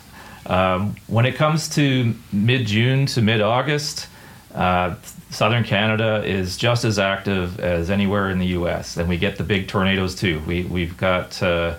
Um, 0.46 0.96
when 1.06 1.24
it 1.24 1.36
comes 1.36 1.68
to 1.70 2.14
mid 2.32 2.66
June 2.66 3.06
to 3.06 3.22
mid 3.22 3.40
August, 3.40 4.08
uh, 4.54 4.94
southern 5.30 5.64
Canada 5.64 6.22
is 6.24 6.56
just 6.56 6.84
as 6.84 6.98
active 6.98 7.58
as 7.60 7.90
anywhere 7.90 8.30
in 8.30 8.38
the 8.38 8.46
U.S. 8.48 8.96
and 8.96 9.08
we 9.08 9.16
get 9.16 9.36
the 9.36 9.44
big 9.44 9.68
tornadoes 9.68 10.14
too. 10.14 10.40
We 10.46 10.64
we've 10.64 10.96
got 10.96 11.42
uh, 11.42 11.74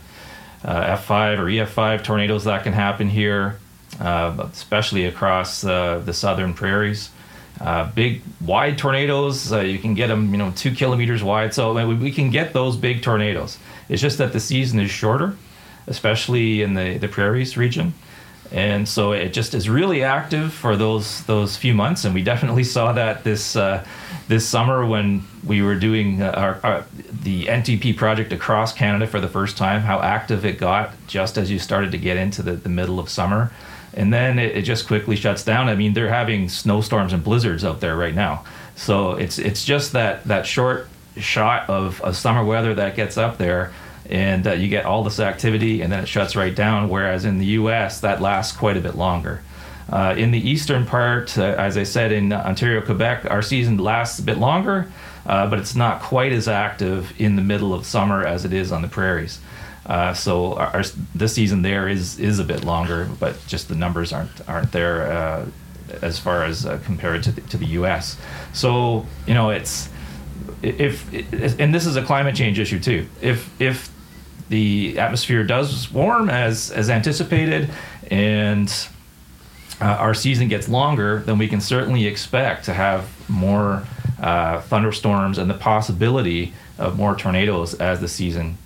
uh, 0.64 0.98
F5 0.98 1.38
or 1.38 1.46
EF5 1.46 2.04
tornadoes 2.04 2.44
that 2.46 2.64
can 2.64 2.74
happen 2.74 3.08
here, 3.08 3.60
uh, 4.00 4.48
especially 4.52 5.06
across 5.06 5.64
uh, 5.64 6.02
the 6.04 6.14
southern 6.14 6.54
prairies. 6.54 7.12
Uh, 7.60 7.90
big 7.92 8.22
wide 8.42 8.78
tornadoes, 8.78 9.52
you 9.52 9.80
can 9.80 9.94
get 9.94 10.08
them, 10.08 10.32
you 10.32 10.38
know, 10.38 10.52
two 10.56 10.74
kilometers 10.74 11.24
wide. 11.24 11.54
So 11.54 11.74
we, 11.88 11.96
we 11.96 12.12
can 12.12 12.30
get 12.30 12.54
those 12.54 12.76
big 12.76 13.02
tornadoes. 13.02 13.58
It's 13.88 14.02
just 14.02 14.18
that 14.18 14.34
the 14.34 14.40
season 14.40 14.80
is 14.80 14.92
shorter, 14.92 15.38
especially 15.88 16.62
in 16.62 16.74
the 16.74 16.98
the 16.98 17.08
prairies 17.08 17.56
region 17.56 17.94
and 18.52 18.88
so 18.88 19.12
it 19.12 19.34
just 19.34 19.54
is 19.54 19.68
really 19.70 20.04
active 20.04 20.54
for 20.54 20.76
those 20.76 21.24
those 21.26 21.58
few 21.58 21.74
months 21.74 22.06
and 22.06 22.14
we 22.14 22.24
definitely 22.24 22.64
saw 22.76 22.92
that 22.94 23.24
this 23.24 23.56
uh, 23.56 23.86
this 24.28 24.48
summer 24.48 24.86
when 24.86 25.24
we 25.46 25.62
were 25.62 25.76
doing 25.76 26.22
uh, 26.22 26.32
our, 26.32 26.60
our, 26.64 26.86
the 27.24 27.46
NTP 27.46 27.96
project 27.96 28.34
across 28.34 28.74
Canada 28.74 29.08
for 29.08 29.20
the 29.20 29.28
first 29.28 29.58
time 29.58 29.82
how 29.82 30.00
active 30.00 30.46
it 30.46 30.58
got 30.58 30.92
just 31.08 31.38
as 31.38 31.50
you 31.52 31.60
started 31.60 31.92
to 31.92 31.98
get 31.98 32.18
into 32.18 32.42
the, 32.42 32.54
the 32.54 32.70
middle 32.70 33.00
of 33.00 33.10
summer 33.10 33.52
and 33.96 34.14
then 34.14 34.38
it, 34.38 34.58
it 34.58 34.62
just 34.62 34.88
quickly 34.88 35.16
shuts 35.16 35.44
down 35.44 35.70
I 35.70 35.76
mean 35.76 35.94
they're 35.94 36.10
having 36.10 36.50
snowstorms 36.50 37.14
and 37.14 37.24
blizzards 37.24 37.64
out 37.64 37.80
there 37.80 37.96
right 37.96 38.16
now 38.16 38.44
so 38.76 39.14
it's 39.14 39.40
it's 39.40 39.66
just 39.66 39.94
that 39.94 40.24
that 40.26 40.46
short 40.46 40.88
shot 41.18 41.70
of, 41.70 42.02
of 42.02 42.16
summer 42.16 42.44
weather 42.44 42.74
that 42.76 42.96
gets 42.96 43.18
up 43.18 43.38
there 43.38 43.74
and 44.10 44.46
uh, 44.46 44.52
you 44.52 44.68
get 44.68 44.86
all 44.86 45.04
this 45.04 45.20
activity 45.20 45.82
and 45.82 45.92
then 45.92 46.04
it 46.04 46.08
shuts 46.08 46.36
right 46.36 46.54
down. 46.54 46.90
Whereas 46.90 47.26
in 47.26 47.40
the 47.40 47.46
U.S., 47.46 48.02
that 48.02 48.22
lasts 48.22 48.56
quite 48.56 48.78
a 48.78 48.82
bit 48.82 48.96
longer. 48.96 49.42
Uh, 49.90 50.16
in 50.18 50.32
the 50.32 50.50
eastern 50.50 50.86
part, 50.86 51.38
uh, 51.38 51.44
as 51.44 51.78
I 51.78 51.84
said, 51.84 52.12
in 52.12 52.34
Ontario, 52.34 52.82
Quebec, 52.82 53.30
our 53.30 53.42
season 53.42 53.78
lasts 53.78 54.20
a 54.20 54.24
bit 54.24 54.38
longer, 54.38 54.92
uh, 55.28 55.48
but 55.48 55.60
it's 55.60 55.76
not 55.76 56.02
quite 56.02 56.32
as 56.32 56.48
active 56.48 57.14
in 57.20 57.36
the 57.36 57.42
middle 57.42 57.74
of 57.74 57.86
summer 57.86 58.26
as 58.26 58.46
it 58.46 58.54
is 58.54 58.72
on 58.72 58.82
the 58.82 58.88
prairies. 58.88 59.40
Uh, 59.86 60.14
so 60.14 60.54
our, 60.56 60.68
our, 60.68 60.84
this 61.14 61.34
season 61.34 61.62
there 61.62 61.88
is 61.88 62.20
is 62.20 62.40
a 62.40 62.44
bit 62.44 62.64
longer, 62.64 63.10
but 63.20 63.36
just 63.48 63.70
the 63.70 63.76
numbers 63.76 64.12
aren't 64.12 64.50
aren't 64.50 64.72
there 64.72 65.12
uh, 65.12 65.46
as 66.02 66.18
far 66.18 66.44
as 66.44 66.68
compared 66.84 67.24
to 67.24 67.32
the, 67.32 67.42
to 67.42 67.58
the 67.58 67.68
U.S. 67.68 68.18
So 68.54 69.06
you 69.28 69.34
know 69.34 69.52
it's 69.52 69.90
if 70.64 71.14
and 71.60 71.74
this 71.74 71.86
is 71.86 71.96
a 71.96 72.04
climate 72.04 72.36
change 72.36 72.60
issue 72.60 72.80
too. 72.80 73.08
If 73.22 73.50
if 73.62 73.92
the 74.50 74.98
atmosphere 75.00 75.44
does 75.44 75.92
warm 75.92 76.30
as 76.30 76.72
as 76.72 76.90
anticipated, 76.90 77.70
and 78.10 78.70
uh, 79.82 79.86
our 79.86 80.14
season 80.14 80.48
gets 80.48 80.70
longer, 80.70 81.20
then 81.20 81.38
we 81.38 81.48
can 81.48 81.62
certainly 81.62 82.08
expect 82.08 82.66
to 82.66 82.74
have 82.74 83.10
more 83.30 83.86
uh, 84.20 84.62
thunderstorms 84.62 85.38
and 85.38 85.50
the 85.50 85.56
possibility 85.56 86.54
of 86.78 86.98
more 86.98 87.16
tornadoes 87.16 87.74
as 87.76 88.00
the 88.00 88.08
season 88.08 88.58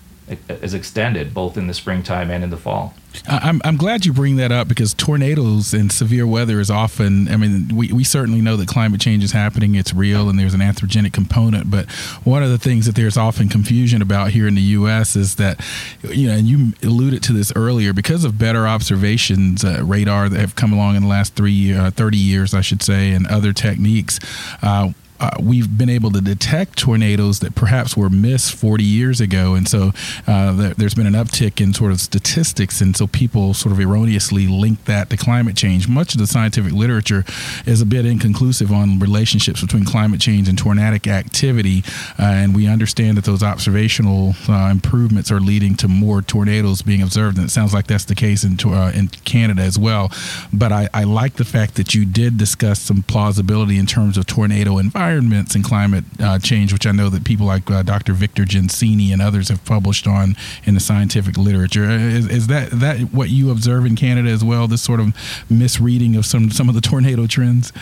is 0.50 0.74
extended, 0.74 1.34
both 1.34 1.58
in 1.58 1.68
the 1.68 1.74
springtime 1.74 2.30
and 2.30 2.44
in 2.44 2.50
the 2.50 2.58
fall. 2.58 2.94
I'm, 3.28 3.60
I'm 3.63 3.76
glad 3.76 4.06
you 4.06 4.13
bring 4.13 4.36
that 4.36 4.52
up 4.52 4.68
because 4.68 4.94
tornadoes 4.94 5.74
and 5.74 5.92
severe 5.92 6.28
weather 6.28 6.60
is 6.60 6.70
often, 6.70 7.28
I 7.28 7.38
mean, 7.38 7.76
we, 7.76 7.92
we 7.92 8.04
certainly 8.04 8.39
know 8.42 8.56
that 8.56 8.68
climate 8.68 9.02
change 9.02 9.24
is 9.24 9.32
happening, 9.32 9.76
it's 9.76 9.94
real, 9.94 10.30
and 10.30 10.38
there's 10.38 10.54
an 10.54 10.62
anthropogenic 10.62 11.12
component. 11.12 11.72
But 11.72 11.89
one 12.24 12.44
of 12.44 12.50
the 12.50 12.60
things 12.60 12.86
that 12.86 12.96
there's 12.96 13.18
often 13.18 13.50
confusion 13.50 14.02
about 14.02 14.32
here 14.32 14.48
in 14.48 14.56
the 14.56 14.62
U.S. 14.62 15.15
is 15.15 15.36
that, 15.36 15.60
you 16.04 16.28
know, 16.28 16.36
and 16.36 16.48
you 16.48 16.74
alluded 16.84 17.24
to 17.24 17.34
this 17.34 17.52
earlier, 17.56 17.94
because 17.94 18.24
of 18.24 18.38
better 18.38 18.68
observations, 18.68 19.63
uh, 19.63 19.82
radar 19.84 20.30
that 20.30 20.39
have 20.39 20.56
come 20.56 20.72
along 20.72 20.96
in 20.96 21.02
the 21.02 21.10
last 21.10 21.36
three, 21.36 21.74
uh, 21.74 21.92
30 21.92 22.18
years, 22.18 22.54
I 22.54 22.62
should 22.62 22.84
say, 22.84 23.12
and 23.12 23.26
other 23.28 23.54
techniques. 23.54 24.20
Uh, 24.62 24.94
uh, 25.20 25.32
we've 25.42 25.78
been 25.78 25.90
able 25.90 26.12
to 26.12 26.22
detect 26.22 26.78
tornadoes 26.78 27.40
that 27.40 27.56
perhaps 27.56 27.98
were 27.98 28.10
missed 28.10 28.56
40 28.56 28.84
years 28.84 29.20
ago. 29.20 29.54
And 29.54 29.68
so 29.68 29.92
uh, 30.26 30.54
there, 30.54 30.74
has 30.80 30.94
been 30.94 31.08
an 31.08 31.14
uptick 31.14 31.60
in 31.62 31.74
sort 31.74 31.92
of 31.92 32.00
statistics. 32.00 32.80
And 32.80 32.96
so 32.96 33.08
people 33.08 33.54
sort 33.54 33.74
of 33.74 33.80
erroneously 33.80 34.48
link 34.48 34.86
that 34.86 35.10
to 35.10 35.18
climate 35.18 35.58
change. 35.58 35.88
Much 35.88 36.14
of 36.14 36.20
the 36.20 36.28
scientific 36.28 36.72
literature 36.72 37.26
is 37.66 37.82
a 37.82 37.86
bit 37.86 38.06
inconclusive 38.06 38.72
on 38.72 39.00
relationships 39.00 39.62
between 39.62 39.84
climate 39.84 40.22
change 40.22 40.48
and 40.48 40.58
tornadic 40.58 41.08
activity. 41.08 41.84
Uh, 42.18 42.24
and 42.24 42.56
we 42.56 42.68
understand 42.68 43.18
that 43.18 43.26
those 43.26 43.44
observational 43.44 44.36
uh, 44.48 44.70
improvements 44.72 45.32
are 45.32 45.40
leading 45.40 45.76
to 45.76 45.88
more 45.88 46.22
tornadoes 46.22 46.82
being 46.82 47.02
observed. 47.02 47.38
And 47.38 47.46
it 47.46 47.50
sounds 47.50 47.74
like 47.74 47.88
that's 47.88 48.06
the 48.06 48.16
case 48.16 48.44
in, 48.44 48.58
uh, 48.66 48.92
in 48.96 49.10
Canada 49.26 49.64
as 49.64 49.78
well. 49.78 50.12
But 50.54 50.72
I, 50.72 50.88
I 50.94 51.04
like 51.04 51.34
the 51.34 51.46
fact 51.46 51.76
that 51.76 51.94
you 51.94 52.06
did 52.06 52.38
discuss 52.38 52.80
some 52.80 53.04
plausibility 53.04 53.78
in 53.78 53.86
terms 53.86 54.18
of 54.18 54.26
tornado 54.26 54.78
environment 54.78 55.09
environments 55.10 55.56
and 55.56 55.63
climate 55.63 56.04
uh, 56.19 56.38
change, 56.38 56.72
which 56.72 56.86
I 56.86 56.91
know 56.91 57.10
that 57.10 57.24
people 57.24 57.48
like 57.48 57.69
uh, 57.72 57.82
Dr. 57.82 58.13
Victor 58.13 58.43
Gensini 58.43 59.12
and 59.12 59.22
others 59.22 59.50
have 59.50 59.65
published 59.65 60.06
on 60.06 60.36
in 60.65 60.76
the 60.76 60.80
scientific 60.80 61.36
literature. 61.36 61.86
Uh, 61.86 61.98
is, 61.98 62.28
is, 62.28 62.48
that 62.48 62.69
that 62.72 63.12
what 63.12 63.30
you 63.30 63.50
observe 63.50 63.86
in 63.86 63.95
Canada 63.95 64.30
as 64.30 64.43
well? 64.43 64.67
This 64.67 64.84
sort 64.84 65.00
of 65.00 65.15
misreading 65.50 66.15
of 66.15 66.28
some 66.28 66.52
some 66.52 66.69
of 66.69 66.76
the 66.76 66.82
tornado 66.82 67.26
trends. 67.26 67.74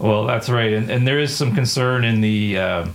Well, 0.00 0.24
that's 0.24 0.48
right, 0.48 0.72
and, 0.72 0.90
and 0.90 1.06
there 1.06 1.20
is 1.20 1.34
some 1.34 1.54
concern 1.54 2.04
in 2.04 2.20
the. 2.20 2.58
Uh, 2.58 2.88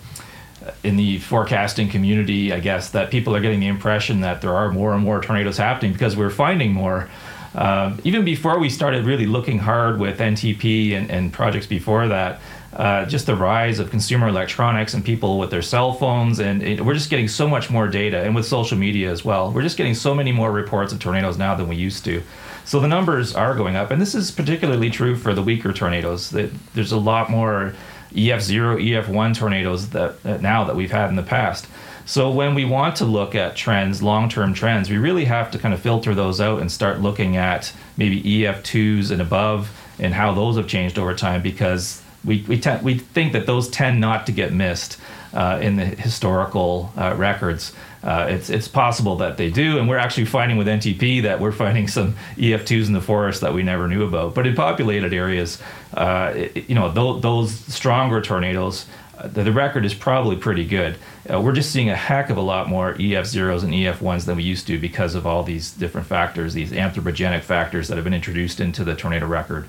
in 0.84 0.98
the 0.98 1.20
forecasting 1.20 1.90
community, 1.90 2.52
I 2.52 2.60
guess 2.60 2.90
that 2.90 3.12
people 3.12 3.36
are 3.36 3.40
getting 3.40 3.60
the 3.60 3.68
impression 3.68 4.22
that 4.22 4.42
there 4.42 4.56
are 4.56 4.72
more 4.72 4.96
and 4.96 5.04
more 5.04 5.22
tornadoes 5.22 5.58
happening 5.58 5.94
because 5.94 6.18
we're 6.18 6.32
finding 6.32 6.74
more. 6.74 7.08
Um, 7.54 8.02
even 8.04 8.26
before 8.26 8.58
we 8.58 8.72
started 8.72 9.06
really 9.06 9.28
looking 9.28 9.60
hard 9.60 10.00
with 10.00 10.18
NTP 10.18 10.94
and, 10.94 11.12
and 11.12 11.32
projects 11.32 11.68
before 11.68 12.08
that, 12.08 12.42
uh, 12.76 13.06
just 13.06 13.26
the 13.26 13.36
rise 13.36 13.80
of 13.80 13.90
consumer 13.90 14.28
electronics 14.28 14.94
and 14.94 15.04
people 15.04 15.40
with 15.40 15.50
their 15.50 15.62
cell 15.62 15.94
phones, 15.94 16.40
and 16.40 16.62
it, 16.62 16.82
we're 16.82 16.94
just 16.94 17.10
getting 17.10 17.28
so 17.28 17.48
much 17.48 17.70
more 17.70 17.88
data, 17.88 18.22
and 18.24 18.36
with 18.36 18.46
social 18.46 18.78
media 18.78 19.10
as 19.10 19.24
well. 19.24 19.52
We're 19.52 19.62
just 19.62 19.78
getting 19.78 19.96
so 19.96 20.14
many 20.14 20.32
more 20.32 20.52
reports 20.52 20.92
of 20.92 21.00
tornadoes 21.00 21.38
now 21.38 21.56
than 21.56 21.68
we 21.68 21.76
used 21.76 22.04
to. 22.06 22.22
So 22.66 22.80
the 22.80 22.88
numbers 22.88 23.34
are 23.36 23.56
going 23.56 23.76
up, 23.76 23.92
and 23.92 24.02
this 24.02 24.16
is 24.16 24.32
particularly 24.32 24.90
true 24.90 25.16
for 25.16 25.34
the 25.34 25.42
weaker 25.42 25.72
tornadoes. 25.72 26.32
There's 26.32 26.92
a 26.92 26.98
lot 26.98 27.30
more 27.30 27.74
EF0, 28.14 28.82
EF1 28.84 29.36
tornadoes 29.36 29.90
that 29.90 30.42
now 30.42 30.64
that 30.64 30.76
we've 30.76 30.92
had 30.92 31.10
in 31.10 31.16
the 31.16 31.24
past. 31.24 31.68
So 32.08 32.30
when 32.30 32.54
we 32.54 32.66
want 32.66 32.98
to 32.98 33.06
look 33.06 33.34
at 33.34 33.56
trends, 33.56 34.04
long-term 34.04 34.54
trends, 34.54 34.90
we 34.90 34.98
really 34.98 35.26
have 35.26 35.50
to 35.52 35.58
kind 35.58 35.74
of 35.74 35.82
filter 35.82 36.14
those 36.14 36.40
out 36.40 36.62
and 36.62 36.72
start 36.72 37.02
looking 37.02 37.36
at 37.36 37.74
maybe 37.98 38.22
EF2s 38.22 39.10
and 39.10 39.22
above 39.22 39.72
and 39.98 40.14
how 40.14 40.34
those 40.34 40.58
have 40.58 40.68
changed 40.68 41.00
over 41.00 41.16
time 41.16 41.42
because 41.42 42.04
we 42.26 42.44
we, 42.48 42.60
te- 42.60 42.80
we 42.82 42.98
think 42.98 43.34
that 43.34 43.46
those 43.46 43.70
tend 43.70 44.02
not 44.02 44.26
to 44.26 44.32
get 44.32 44.54
missed 44.54 44.98
uh, 45.34 45.60
in 45.62 45.76
the 45.76 45.86
historical 45.86 46.92
uh, 46.98 47.14
records. 47.16 47.74
Uh, 48.04 48.28
it's 48.30 48.50
it's 48.50 48.68
possible 48.68 49.18
that 49.18 49.38
they 49.38 49.50
do, 49.50 49.80
and 49.80 49.90
we're 49.90 49.98
actually 49.98 50.26
finding 50.26 50.58
with 50.58 50.68
NTP 50.68 51.24
that 51.24 51.40
we're 51.40 51.52
finding 51.52 51.88
some 51.88 52.16
EF2s 52.38 52.88
in 52.88 52.94
the 52.94 53.02
forest 53.02 53.42
that 53.42 53.54
we 53.54 53.64
never 53.64 53.88
knew 53.88 54.04
about. 54.06 54.36
But 54.36 54.46
in 54.46 54.56
populated 54.56 55.14
areas, 55.14 55.62
uh, 55.94 56.32
it, 56.36 56.70
you 56.70 56.76
know, 56.76 56.94
th- 56.94 57.22
those 57.24 57.52
stronger 57.52 58.22
tornadoes, 58.22 58.86
uh, 59.18 59.28
the, 59.28 59.52
record 59.52 59.86
is 59.86 59.96
probably 59.96 60.36
pretty 60.36 60.66
good. 60.66 60.98
Uh, 61.32 61.42
we're 61.42 61.54
just 61.54 61.72
seeing 61.72 61.90
a 61.90 61.96
heck 61.96 62.30
of 62.30 62.38
a 62.38 62.42
lot 62.42 62.70
more 62.70 62.94
EF0s 62.94 63.64
and 63.64 63.74
EF1s 63.74 64.26
than 64.26 64.38
we 64.38 64.44
used 64.44 64.68
to 64.68 64.78
because 64.78 65.16
of 65.16 65.26
all 65.26 65.42
these 65.42 65.72
different 65.72 66.06
factors, 66.06 66.54
these 66.54 66.72
anthropogenic 66.72 67.42
factors 67.42 67.88
that 67.88 67.96
have 67.96 68.04
been 68.04 68.14
introduced 68.14 68.60
into 68.60 68.84
the 68.84 68.96
tornado 68.96 69.26
record 69.26 69.68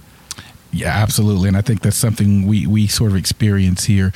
Yeah, 0.77 0.89
absolutely, 0.89 1.49
and 1.49 1.57
I 1.57 1.63
think 1.63 1.81
that's 1.81 1.97
something 1.97 2.47
we, 2.47 2.67
we 2.67 2.87
sort 2.87 3.11
of 3.11 3.17
experience 3.17 3.85
here. 3.85 4.13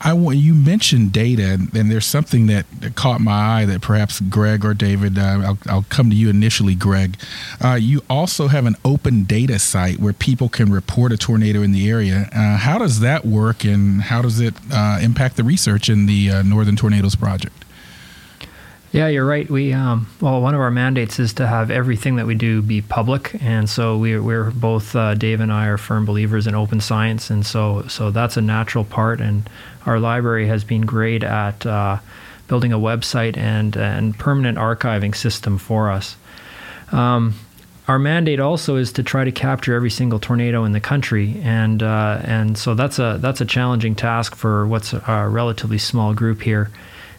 I 0.00 0.12
want 0.12 0.36
you 0.36 0.54
mentioned 0.54 1.12
data, 1.12 1.58
and 1.74 1.90
there's 1.90 2.06
something 2.06 2.46
that 2.46 2.66
caught 2.94 3.20
my 3.20 3.32
eye 3.32 3.64
that 3.64 3.82
perhaps 3.82 4.20
Greg 4.20 4.64
or 4.64 4.74
David, 4.74 5.18
uh, 5.18 5.40
I'll, 5.44 5.58
I'll 5.68 5.86
come 5.88 6.10
to 6.10 6.16
you 6.16 6.30
initially, 6.30 6.76
Greg. 6.76 7.16
Uh, 7.60 7.74
you 7.74 8.02
also 8.08 8.46
have 8.46 8.64
an 8.64 8.76
open 8.84 9.24
data 9.24 9.58
site 9.58 9.98
where 9.98 10.12
people 10.12 10.48
can 10.48 10.70
report 10.70 11.10
a 11.10 11.16
tornado 11.16 11.62
in 11.62 11.72
the 11.72 11.90
area. 11.90 12.28
Uh, 12.32 12.58
how 12.58 12.78
does 12.78 13.00
that 13.00 13.26
work, 13.26 13.64
and 13.64 14.02
how 14.02 14.22
does 14.22 14.38
it 14.38 14.54
uh, 14.72 15.00
impact 15.02 15.36
the 15.36 15.42
research 15.42 15.88
in 15.88 16.06
the 16.06 16.30
uh, 16.30 16.42
Northern 16.42 16.76
Tornadoes 16.76 17.16
Project? 17.16 17.64
Yeah, 18.94 19.08
you're 19.08 19.26
right. 19.26 19.50
We 19.50 19.72
um, 19.72 20.06
well, 20.20 20.40
one 20.40 20.54
of 20.54 20.60
our 20.60 20.70
mandates 20.70 21.18
is 21.18 21.32
to 21.34 21.48
have 21.48 21.68
everything 21.68 22.14
that 22.14 22.26
we 22.26 22.36
do 22.36 22.62
be 22.62 22.80
public, 22.80 23.34
and 23.42 23.68
so 23.68 23.98
we're, 23.98 24.22
we're 24.22 24.52
both 24.52 24.94
uh, 24.94 25.14
Dave 25.14 25.40
and 25.40 25.52
I 25.52 25.66
are 25.66 25.76
firm 25.76 26.04
believers 26.04 26.46
in 26.46 26.54
open 26.54 26.80
science, 26.80 27.28
and 27.28 27.44
so 27.44 27.88
so 27.88 28.12
that's 28.12 28.36
a 28.36 28.40
natural 28.40 28.84
part. 28.84 29.20
And 29.20 29.50
our 29.84 29.98
library 29.98 30.46
has 30.46 30.62
been 30.62 30.82
great 30.82 31.24
at 31.24 31.66
uh, 31.66 31.98
building 32.46 32.72
a 32.72 32.78
website 32.78 33.36
and 33.36 33.76
and 33.76 34.16
permanent 34.16 34.58
archiving 34.58 35.16
system 35.16 35.58
for 35.58 35.90
us. 35.90 36.16
Um, 36.92 37.34
our 37.88 37.98
mandate 37.98 38.38
also 38.38 38.76
is 38.76 38.92
to 38.92 39.02
try 39.02 39.24
to 39.24 39.32
capture 39.32 39.74
every 39.74 39.90
single 39.90 40.20
tornado 40.20 40.62
in 40.62 40.70
the 40.70 40.78
country, 40.78 41.40
and 41.42 41.82
uh, 41.82 42.20
and 42.22 42.56
so 42.56 42.74
that's 42.74 43.00
a 43.00 43.18
that's 43.20 43.40
a 43.40 43.44
challenging 43.44 43.96
task 43.96 44.36
for 44.36 44.68
what's 44.68 44.92
a 44.92 45.28
relatively 45.28 45.78
small 45.78 46.14
group 46.14 46.42
here. 46.42 46.70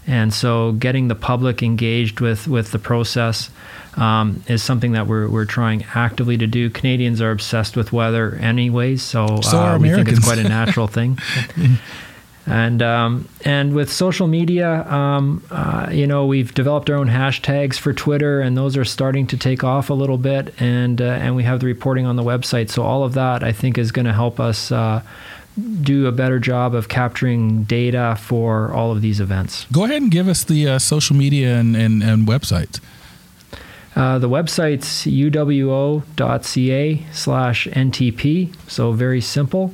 And 0.08 0.34
so, 0.34 0.74
getting 0.74 1.08
the 1.08 1.16
public 1.16 1.64
engaged 1.64 2.20
with, 2.20 2.48
with 2.48 2.72
the 2.72 2.80
process 2.80 3.50
um, 3.98 4.44
is 4.48 4.62
something 4.62 4.92
that 4.92 5.08
we're, 5.08 5.28
we're 5.28 5.46
trying 5.46 5.86
actively 5.96 6.38
to 6.38 6.48
do. 6.48 6.70
Canadians 6.70 7.22
are 7.22 7.32
obsessed 7.32 7.76
with 7.76 7.92
weather, 7.92 8.36
anyways, 8.36 9.02
so, 9.02 9.40
so 9.42 9.58
uh, 9.58 9.78
we 9.80 9.90
think 9.90 10.10
it's 10.10 10.24
quite 10.24 10.38
a 10.38 10.44
natural 10.50 10.88
thing. 10.88 11.18
and 12.46 12.82
um, 12.84 13.28
and 13.44 13.74
with 13.74 13.92
social 13.92 14.28
media, 14.28 14.88
um, 14.92 15.44
uh, 15.50 15.90
you 15.92 16.06
know, 16.06 16.26
we've 16.26 16.54
developed 16.54 16.90
our 16.90 16.98
own 16.98 17.08
hashtags 17.08 17.78
for 17.78 17.94
Twitter, 17.94 18.42
and 18.42 18.56
those 18.56 18.78
are 18.78 18.86
starting 18.86 19.26
to 19.28 19.38
take 19.38 19.64
off 19.64 19.90
a 19.90 19.94
little 19.94 20.18
bit. 20.18 20.54
And 20.62 21.02
uh, 21.02 21.06
and 21.06 21.36
we 21.36 21.44
have 21.44 21.60
the 21.60 21.66
reporting 21.66 22.06
on 22.06 22.16
the 22.16 22.24
website. 22.24 22.70
So 22.70 22.84
all 22.84 23.04
of 23.04 23.14
that, 23.14 23.44
I 23.44 23.52
think, 23.52 23.78
is 23.78 23.92
going 23.92 24.06
to 24.06 24.14
help 24.14 24.40
us 24.40 24.72
uh, 24.72 25.02
do 25.82 26.08
a 26.08 26.12
better 26.12 26.40
job 26.40 26.76
of 26.76 26.90
capturing 26.90 27.64
data 27.64 28.18
for 28.20 28.72
all 28.74 28.92
of 28.92 29.02
these 29.02 29.20
events. 29.20 29.66
Go 29.72 29.86
ahead 29.86 30.02
and 30.02 30.12
give 30.12 30.28
us 30.28 30.44
the 30.44 30.68
uh, 30.68 30.80
social 30.80 31.16
media 31.16 31.56
and, 31.58 31.76
and, 31.76 32.04
and 32.04 32.28
websites. 32.28 32.80
Uh, 33.96 34.20
the 34.20 34.28
website's 34.28 35.06
uwo.ca 35.06 36.02
slash 37.14 37.68
NTP, 37.68 38.54
so 38.70 38.92
very 38.92 39.22
simple. 39.22 39.74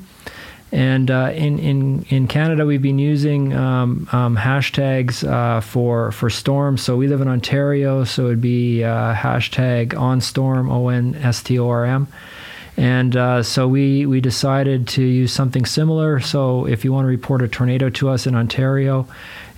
And 0.72 1.12
uh, 1.12 1.32
in, 1.34 1.60
in, 1.60 2.04
in 2.04 2.28
Canada, 2.28 2.66
we've 2.66 2.82
been 2.82 3.00
using 3.00 3.54
um, 3.54 4.08
um, 4.12 4.38
hashtags 4.38 5.28
uh, 5.28 5.60
for, 5.60 6.12
for 6.14 6.30
storms. 6.30 6.82
So 6.82 6.96
we 6.96 7.08
live 7.08 7.20
in 7.20 7.28
Ontario, 7.28 8.06
so 8.06 8.28
it'd 8.28 8.42
be 8.42 8.84
uh, 8.84 9.14
hashtag 9.14 9.90
OnStorm, 9.90 10.72
O 10.72 10.88
N 10.88 11.16
S 11.16 11.44
T 11.44 11.60
O 11.60 11.68
R 11.68 11.86
M. 11.86 12.08
And 12.78 13.16
uh, 13.16 13.44
so 13.44 13.68
we, 13.68 14.06
we 14.06 14.22
decided 14.22 14.88
to 14.90 15.04
use 15.04 15.34
something 15.34 15.66
similar. 15.66 16.20
So 16.20 16.66
if 16.66 16.86
you 16.86 16.94
want 16.94 17.06
to 17.06 17.10
report 17.10 17.42
a 17.42 17.48
tornado 17.48 17.90
to 17.90 18.10
us 18.10 18.26
in 18.26 18.36
Ontario, 18.36 19.08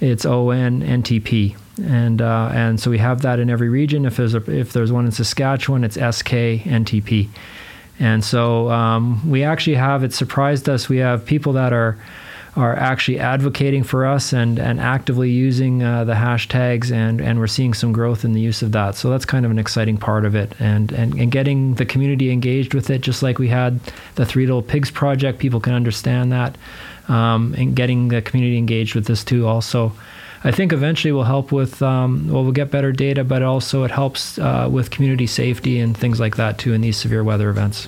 it's 0.02 0.26
ONNTP. 0.26 1.56
And 1.84 2.22
uh, 2.22 2.50
and 2.54 2.80
so 2.80 2.92
we 2.92 3.00
have 3.00 3.22
that 3.24 3.40
in 3.40 3.50
every 3.50 3.70
region. 3.70 4.06
If 4.06 4.18
there's 4.18 4.36
a, 4.36 4.52
if 4.52 4.74
there's 4.74 4.92
one 4.92 5.06
in 5.06 5.12
Saskatchewan, 5.12 5.84
it's 5.84 5.98
SKNTP. 5.98 7.30
And 8.00 8.24
so 8.24 8.70
um, 8.70 9.28
we 9.30 9.44
actually 9.44 9.76
have 9.76 10.04
it 10.04 10.14
surprised 10.14 10.70
us. 10.70 10.90
We 10.90 10.98
have 10.98 11.26
people 11.26 11.54
that 11.54 11.74
are 11.74 11.98
are 12.56 12.76
actually 12.76 13.20
advocating 13.20 13.84
for 13.84 14.06
us 14.06 14.32
and, 14.32 14.60
and 14.60 14.80
actively 14.80 15.30
using 15.30 15.82
uh, 15.82 16.04
the 16.04 16.14
hashtags 16.14 16.92
and, 16.92 17.20
and 17.20 17.40
we're 17.40 17.48
seeing 17.48 17.74
some 17.74 17.92
growth 17.92 18.24
in 18.24 18.34
the 18.34 18.42
use 18.42 18.62
of 18.62 18.72
that. 18.72 18.96
So 18.96 19.10
that's 19.10 19.26
kind 19.26 19.44
of 19.44 19.52
an 19.52 19.58
exciting 19.58 19.98
part 19.98 20.24
of 20.24 20.36
it 20.36 20.54
and, 20.60 20.92
and, 20.92 21.16
and 21.16 21.32
getting 21.32 21.76
the 21.76 21.86
community 21.86 22.30
engaged 22.32 22.76
with 22.76 22.92
it, 22.92 23.02
just 23.02 23.24
like 23.24 23.40
we 23.40 23.48
had 23.48 23.80
the 24.16 24.26
Three 24.26 24.46
Little 24.46 24.62
Pigs 24.62 24.92
project, 24.92 25.40
people 25.40 25.60
can 25.60 25.74
understand 25.74 26.32
that. 26.32 26.58
Um, 27.08 27.54
and 27.58 27.76
getting 27.76 28.08
the 28.08 28.22
community 28.22 28.58
engaged 28.58 28.96
with 28.96 29.08
this 29.08 29.24
too 29.26 29.46
also. 29.46 29.92
I 30.46 30.52
think 30.52 30.72
eventually 30.72 31.12
will 31.12 31.24
help 31.24 31.52
with, 31.52 31.82
um, 31.82 32.30
well, 32.30 32.44
we'll 32.44 32.52
get 32.52 32.70
better 32.70 32.92
data, 32.92 33.24
but 33.24 33.42
also 33.44 33.84
it 33.84 33.92
helps 33.92 34.38
uh, 34.38 34.70
with 34.72 34.90
community 34.92 35.28
safety 35.28 35.80
and 35.80 35.98
things 35.98 36.20
like 36.20 36.36
that 36.36 36.58
too 36.60 36.74
in 36.74 36.82
these 36.82 36.98
severe 36.98 37.24
weather 37.24 37.50
events. 37.50 37.88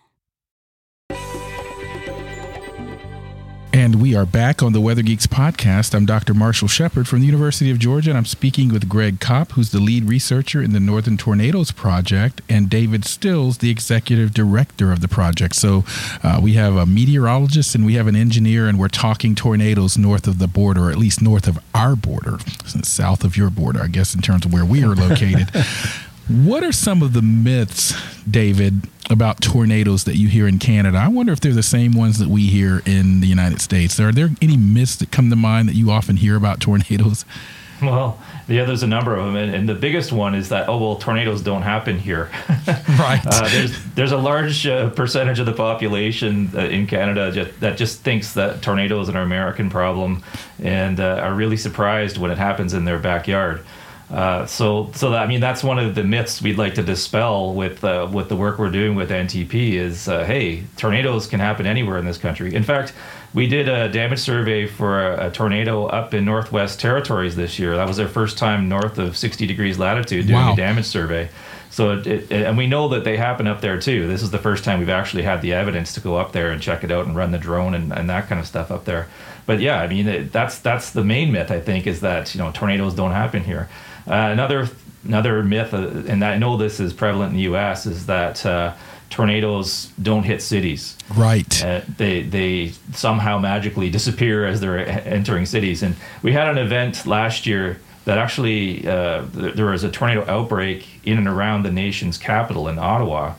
We 4.01 4.15
are 4.15 4.25
back 4.25 4.63
on 4.63 4.73
the 4.73 4.81
Weather 4.81 5.03
Geeks 5.03 5.27
podcast. 5.27 5.93
I'm 5.93 6.07
Dr. 6.07 6.33
Marshall 6.33 6.67
Shepard 6.67 7.07
from 7.07 7.19
the 7.19 7.27
University 7.27 7.69
of 7.69 7.77
Georgia, 7.77 8.09
and 8.09 8.17
I'm 8.17 8.25
speaking 8.25 8.73
with 8.73 8.89
Greg 8.89 9.19
Kopp, 9.19 9.51
who's 9.51 9.69
the 9.69 9.79
lead 9.79 10.05
researcher 10.05 10.59
in 10.59 10.73
the 10.73 10.79
Northern 10.79 11.17
Tornadoes 11.17 11.69
Project, 11.71 12.41
and 12.49 12.67
David 12.67 13.05
Stills, 13.05 13.59
the 13.59 13.69
executive 13.69 14.33
director 14.33 14.91
of 14.91 15.01
the 15.01 15.07
project. 15.07 15.55
So 15.55 15.83
uh, 16.23 16.39
we 16.41 16.53
have 16.53 16.75
a 16.75 16.87
meteorologist 16.87 17.75
and 17.75 17.85
we 17.85 17.93
have 17.93 18.07
an 18.07 18.15
engineer, 18.15 18.67
and 18.67 18.79
we're 18.79 18.87
talking 18.87 19.35
tornadoes 19.35 19.99
north 19.99 20.25
of 20.25 20.39
the 20.39 20.47
border, 20.47 20.87
or 20.87 20.89
at 20.89 20.97
least 20.97 21.21
north 21.21 21.47
of 21.47 21.59
our 21.75 21.95
border, 21.95 22.39
south 22.65 23.23
of 23.23 23.37
your 23.37 23.51
border, 23.51 23.81
I 23.83 23.87
guess, 23.87 24.15
in 24.15 24.21
terms 24.21 24.45
of 24.45 24.51
where 24.51 24.65
we 24.65 24.83
are 24.83 24.95
located. 24.95 25.51
what 26.27 26.63
are 26.63 26.71
some 26.71 27.03
of 27.03 27.13
the 27.13 27.21
myths, 27.21 27.93
David, 28.23 28.87
about 29.11 29.41
tornadoes 29.41 30.05
that 30.05 30.15
you 30.15 30.29
hear 30.29 30.47
in 30.47 30.57
Canada. 30.57 30.97
I 30.97 31.09
wonder 31.09 31.33
if 31.33 31.41
they're 31.41 31.53
the 31.53 31.61
same 31.61 31.91
ones 31.91 32.17
that 32.19 32.29
we 32.29 32.47
hear 32.47 32.81
in 32.85 33.19
the 33.19 33.27
United 33.27 33.61
States. 33.61 33.99
Are 33.99 34.11
there 34.11 34.29
any 34.41 34.55
myths 34.55 34.95
that 34.95 35.11
come 35.11 35.29
to 35.29 35.35
mind 35.35 35.67
that 35.67 35.75
you 35.75 35.91
often 35.91 36.15
hear 36.15 36.35
about 36.35 36.61
tornadoes? 36.61 37.25
Well, 37.81 38.19
yeah, 38.47 38.65
there's 38.65 38.83
a 38.83 38.87
number 38.87 39.15
of 39.15 39.25
them, 39.25 39.35
and, 39.35 39.55
and 39.55 39.67
the 39.67 39.73
biggest 39.73 40.11
one 40.11 40.35
is 40.35 40.49
that 40.49 40.69
oh 40.69 40.77
well, 40.77 40.95
tornadoes 40.97 41.41
don't 41.41 41.63
happen 41.63 41.97
here. 41.97 42.29
right. 42.69 43.21
Uh, 43.25 43.49
there's 43.49 43.83
there's 43.95 44.11
a 44.11 44.17
large 44.17 44.67
uh, 44.67 44.91
percentage 44.91 45.39
of 45.39 45.47
the 45.47 45.53
population 45.53 46.51
uh, 46.53 46.59
in 46.59 46.85
Canada 46.85 47.31
just, 47.31 47.59
that 47.59 47.77
just 47.77 48.01
thinks 48.01 48.33
that 48.33 48.61
tornadoes 48.61 49.09
are 49.09 49.17
an 49.17 49.23
American 49.23 49.71
problem, 49.71 50.21
and 50.61 50.99
uh, 50.99 51.21
are 51.23 51.33
really 51.33 51.57
surprised 51.57 52.19
when 52.19 52.29
it 52.29 52.37
happens 52.37 52.75
in 52.75 52.85
their 52.85 52.99
backyard. 52.99 53.65
Uh, 54.11 54.45
so, 54.45 54.91
so 54.93 55.11
that, 55.11 55.23
I 55.23 55.27
mean, 55.27 55.39
that's 55.39 55.63
one 55.63 55.79
of 55.79 55.95
the 55.95 56.03
myths 56.03 56.41
we'd 56.41 56.57
like 56.57 56.75
to 56.75 56.83
dispel 56.83 57.53
with 57.53 57.81
uh, 57.83 58.09
with 58.11 58.27
the 58.27 58.35
work 58.35 58.59
we're 58.59 58.69
doing 58.69 58.95
with 58.95 59.09
NTP. 59.09 59.73
Is 59.73 60.09
uh, 60.09 60.25
hey, 60.25 60.63
tornadoes 60.75 61.27
can 61.27 61.39
happen 61.39 61.65
anywhere 61.65 61.97
in 61.97 62.03
this 62.03 62.17
country. 62.17 62.53
In 62.53 62.63
fact, 62.63 62.93
we 63.33 63.47
did 63.47 63.69
a 63.69 63.87
damage 63.87 64.19
survey 64.19 64.67
for 64.67 65.13
a, 65.13 65.27
a 65.27 65.31
tornado 65.31 65.85
up 65.85 66.13
in 66.13 66.25
Northwest 66.25 66.81
Territories 66.81 67.37
this 67.37 67.57
year. 67.57 67.77
That 67.77 67.87
was 67.87 67.99
our 67.99 68.07
first 68.09 68.37
time 68.37 68.67
north 68.67 68.97
of 68.97 69.15
60 69.15 69.47
degrees 69.47 69.79
latitude 69.79 70.27
doing 70.27 70.39
wow. 70.39 70.53
a 70.53 70.55
damage 70.57 70.85
survey. 70.85 71.29
So, 71.69 71.93
it, 71.93 72.05
it, 72.05 72.31
and 72.33 72.57
we 72.57 72.67
know 72.67 72.89
that 72.89 73.05
they 73.05 73.15
happen 73.15 73.47
up 73.47 73.61
there 73.61 73.79
too. 73.79 74.09
This 74.09 74.21
is 74.21 74.31
the 74.31 74.37
first 74.37 74.65
time 74.65 74.79
we've 74.79 74.89
actually 74.89 75.23
had 75.23 75.41
the 75.41 75.53
evidence 75.53 75.93
to 75.93 76.01
go 76.01 76.17
up 76.17 76.33
there 76.33 76.51
and 76.51 76.61
check 76.61 76.83
it 76.83 76.91
out 76.91 77.05
and 77.05 77.15
run 77.15 77.31
the 77.31 77.37
drone 77.37 77.73
and, 77.73 77.93
and 77.93 78.09
that 78.09 78.27
kind 78.27 78.41
of 78.41 78.45
stuff 78.45 78.71
up 78.71 78.83
there. 78.83 79.07
But 79.45 79.61
yeah, 79.61 79.79
I 79.79 79.87
mean, 79.87 80.07
it, 80.07 80.33
that's 80.33 80.59
that's 80.59 80.91
the 80.91 81.03
main 81.03 81.31
myth 81.31 81.49
I 81.49 81.61
think 81.61 81.87
is 81.87 82.01
that 82.01 82.35
you 82.35 82.41
know 82.41 82.51
tornadoes 82.51 82.93
don't 82.93 83.11
happen 83.11 83.45
here. 83.45 83.69
Uh, 84.07 84.13
another 84.13 84.69
another 85.03 85.43
myth, 85.43 85.73
uh, 85.73 86.03
and 86.07 86.23
I 86.23 86.37
know 86.37 86.57
this 86.57 86.79
is 86.79 86.93
prevalent 86.93 87.31
in 87.31 87.37
the 87.37 87.43
U.S., 87.43 87.85
is 87.85 88.05
that 88.05 88.45
uh, 88.45 88.73
tornadoes 89.09 89.91
don't 90.01 90.23
hit 90.23 90.41
cities. 90.41 90.97
Right. 91.15 91.63
Uh, 91.63 91.81
they 91.97 92.23
they 92.23 92.73
somehow 92.93 93.37
magically 93.37 93.89
disappear 93.89 94.45
as 94.45 94.61
they're 94.61 94.79
entering 95.07 95.45
cities. 95.45 95.83
And 95.83 95.95
we 96.23 96.31
had 96.31 96.47
an 96.47 96.57
event 96.57 97.05
last 97.05 97.45
year 97.45 97.79
that 98.05 98.17
actually 98.17 98.87
uh, 98.87 99.25
there 99.31 99.67
was 99.67 99.83
a 99.83 99.91
tornado 99.91 100.25
outbreak 100.27 100.87
in 101.03 101.17
and 101.17 101.27
around 101.27 101.63
the 101.63 101.71
nation's 101.71 102.17
capital 102.17 102.67
in 102.67 102.79
Ottawa, 102.79 103.35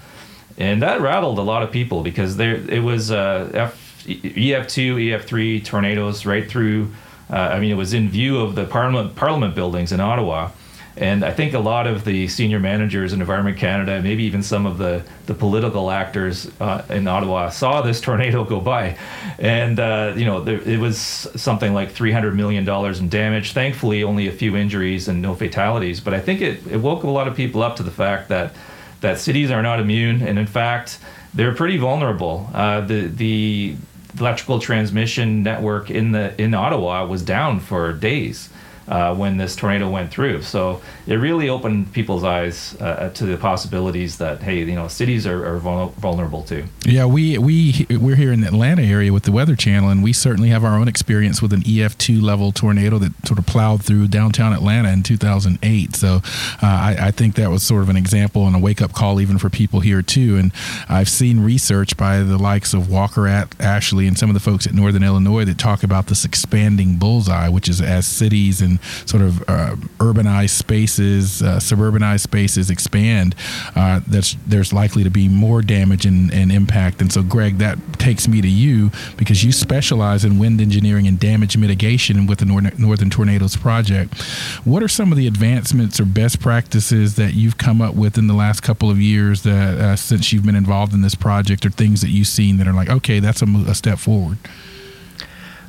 and 0.56 0.82
that 0.82 1.00
rattled 1.00 1.38
a 1.38 1.42
lot 1.42 1.62
of 1.62 1.72
people 1.72 2.02
because 2.02 2.36
there 2.36 2.54
it 2.54 2.82
was 2.82 3.10
uh, 3.10 3.50
F, 3.52 4.04
EF2, 4.06 5.10
EF3 5.10 5.64
tornadoes 5.64 6.24
right 6.26 6.48
through 6.48 6.92
uh, 7.32 7.36
I 7.36 7.60
mean, 7.60 7.70
it 7.70 7.76
was 7.76 7.94
in 7.94 8.10
view 8.10 8.40
of 8.40 8.54
the 8.54 8.64
Parliament 8.64 9.16
Parliament 9.16 9.54
buildings 9.54 9.90
in 9.90 10.00
Ottawa, 10.00 10.50
And 10.96 11.24
I 11.24 11.32
think 11.32 11.54
a 11.54 11.58
lot 11.58 11.86
of 11.86 12.04
the 12.04 12.28
senior 12.28 12.60
managers 12.60 13.14
in 13.14 13.20
Environment 13.22 13.56
Canada, 13.56 14.02
maybe 14.02 14.24
even 14.24 14.42
some 14.42 14.66
of 14.66 14.76
the, 14.76 15.02
the 15.24 15.32
political 15.32 15.90
actors 15.90 16.50
uh, 16.60 16.82
in 16.90 17.08
Ottawa, 17.08 17.48
saw 17.48 17.80
this 17.80 18.02
tornado 18.02 18.44
go 18.44 18.60
by. 18.60 18.98
And, 19.38 19.80
uh, 19.80 20.12
you 20.14 20.26
know, 20.26 20.44
there, 20.44 20.60
it 20.60 20.78
was 20.78 20.98
something 20.98 21.72
like 21.72 21.94
$300 21.94 22.34
million 22.34 22.68
in 22.68 23.08
damage. 23.08 23.52
Thankfully, 23.52 24.02
only 24.02 24.28
a 24.28 24.32
few 24.32 24.54
injuries 24.54 25.08
and 25.08 25.22
no 25.22 25.34
fatalities. 25.34 26.00
But 26.00 26.12
I 26.12 26.20
think 26.20 26.42
it, 26.42 26.66
it 26.66 26.76
woke 26.76 27.04
a 27.04 27.10
lot 27.10 27.26
of 27.26 27.34
people 27.34 27.62
up 27.62 27.76
to 27.76 27.82
the 27.82 27.90
fact 27.90 28.28
that, 28.28 28.54
that 29.00 29.18
cities 29.18 29.50
are 29.50 29.62
not 29.62 29.80
immune. 29.80 30.20
And 30.20 30.38
in 30.38 30.46
fact, 30.46 30.98
they're 31.32 31.54
pretty 31.54 31.78
vulnerable. 31.78 32.50
Uh, 32.52 32.82
the, 32.82 33.06
the 33.06 33.76
electrical 34.18 34.58
transmission 34.58 35.42
network 35.42 35.90
in, 35.90 36.12
the, 36.12 36.40
in 36.40 36.54
Ottawa 36.54 37.06
was 37.06 37.22
down 37.22 37.60
for 37.60 37.92
days 37.92 38.48
uh, 38.88 39.14
when 39.14 39.36
this 39.36 39.56
tornado 39.56 39.88
went 39.88 40.10
through. 40.10 40.42
So 40.42 40.80
it 41.06 41.16
really 41.16 41.48
opened 41.48 41.92
people's 41.92 42.24
eyes 42.24 42.76
uh, 42.80 43.10
to 43.14 43.26
the 43.26 43.36
possibilities 43.36 44.18
that 44.18 44.42
hey, 44.42 44.58
you 44.58 44.74
know, 44.74 44.88
cities 44.88 45.26
are, 45.26 45.46
are 45.46 45.58
vulnerable 45.58 46.42
to. 46.44 46.64
Yeah, 46.84 47.06
we 47.06 47.38
we 47.38 47.86
we're 47.90 48.16
here 48.16 48.32
in 48.32 48.40
the 48.40 48.48
Atlanta 48.48 48.82
area 48.82 49.12
with 49.12 49.24
the 49.24 49.32
Weather 49.32 49.56
Channel, 49.56 49.90
and 49.90 50.02
we 50.02 50.12
certainly 50.12 50.48
have 50.50 50.64
our 50.64 50.78
own 50.78 50.88
experience 50.88 51.40
with 51.40 51.52
an 51.52 51.62
EF2 51.62 52.22
level 52.22 52.52
tornado 52.52 52.98
that 52.98 53.12
sort 53.26 53.38
of 53.38 53.46
plowed 53.46 53.84
through 53.84 54.08
downtown 54.08 54.52
Atlanta 54.52 54.90
in 54.90 55.02
2008. 55.02 55.94
So 55.96 56.16
uh, 56.16 56.20
I, 56.62 56.96
I 56.98 57.10
think 57.10 57.34
that 57.36 57.50
was 57.50 57.62
sort 57.62 57.82
of 57.82 57.88
an 57.88 57.96
example 57.96 58.46
and 58.46 58.56
a 58.56 58.58
wake 58.58 58.82
up 58.82 58.92
call 58.92 59.20
even 59.20 59.38
for 59.38 59.50
people 59.50 59.80
here 59.80 60.02
too. 60.02 60.36
And 60.36 60.52
I've 60.88 61.08
seen 61.08 61.40
research 61.40 61.96
by 61.96 62.18
the 62.20 62.38
likes 62.38 62.74
of 62.74 62.90
Walker 62.90 63.26
at 63.26 63.58
Ashley 63.60 64.06
and 64.06 64.18
some 64.18 64.30
of 64.30 64.34
the 64.34 64.40
folks 64.40 64.66
at 64.66 64.74
Northern 64.74 65.02
Illinois 65.02 65.44
that 65.44 65.58
talk 65.58 65.82
about 65.82 66.06
this 66.06 66.24
expanding 66.24 66.96
bullseye, 66.96 67.48
which 67.48 67.68
is 67.68 67.80
as 67.80 68.06
cities 68.06 68.60
and 68.60 68.71
sort 69.06 69.22
of 69.22 69.42
uh, 69.48 69.76
urbanized 69.98 70.50
spaces, 70.50 71.42
uh, 71.42 71.56
suburbanized 71.56 72.20
spaces 72.20 72.70
expand, 72.70 73.34
uh, 73.76 74.00
that's 74.06 74.36
there's 74.46 74.72
likely 74.72 75.04
to 75.04 75.10
be 75.10 75.28
more 75.28 75.62
damage 75.62 76.06
and, 76.06 76.32
and 76.32 76.52
impact. 76.52 77.00
And 77.00 77.12
so, 77.12 77.22
Greg, 77.22 77.58
that 77.58 77.78
takes 77.98 78.28
me 78.28 78.40
to 78.40 78.48
you 78.48 78.90
because 79.16 79.44
you 79.44 79.52
specialize 79.52 80.24
in 80.24 80.38
wind 80.38 80.60
engineering 80.60 81.06
and 81.06 81.18
damage 81.18 81.56
mitigation 81.56 82.26
with 82.26 82.38
the 82.38 82.46
Northern 82.78 83.10
Tornadoes 83.10 83.56
Project. 83.56 84.20
What 84.64 84.82
are 84.82 84.88
some 84.88 85.12
of 85.12 85.18
the 85.18 85.26
advancements 85.26 86.00
or 86.00 86.04
best 86.04 86.40
practices 86.40 87.16
that 87.16 87.34
you've 87.34 87.58
come 87.58 87.80
up 87.80 87.94
with 87.94 88.18
in 88.18 88.26
the 88.26 88.34
last 88.34 88.62
couple 88.62 88.90
of 88.90 89.00
years 89.00 89.42
that 89.42 89.78
uh, 89.78 89.96
since 89.96 90.32
you've 90.32 90.44
been 90.44 90.56
involved 90.56 90.92
in 90.92 91.02
this 91.02 91.14
project, 91.14 91.64
or 91.66 91.70
things 91.70 92.00
that 92.00 92.08
you've 92.08 92.26
seen 92.26 92.58
that 92.58 92.66
are 92.66 92.72
like, 92.72 92.90
okay, 92.90 93.20
that's 93.20 93.42
a, 93.42 93.46
a 93.66 93.74
step 93.74 93.98
forward? 93.98 94.38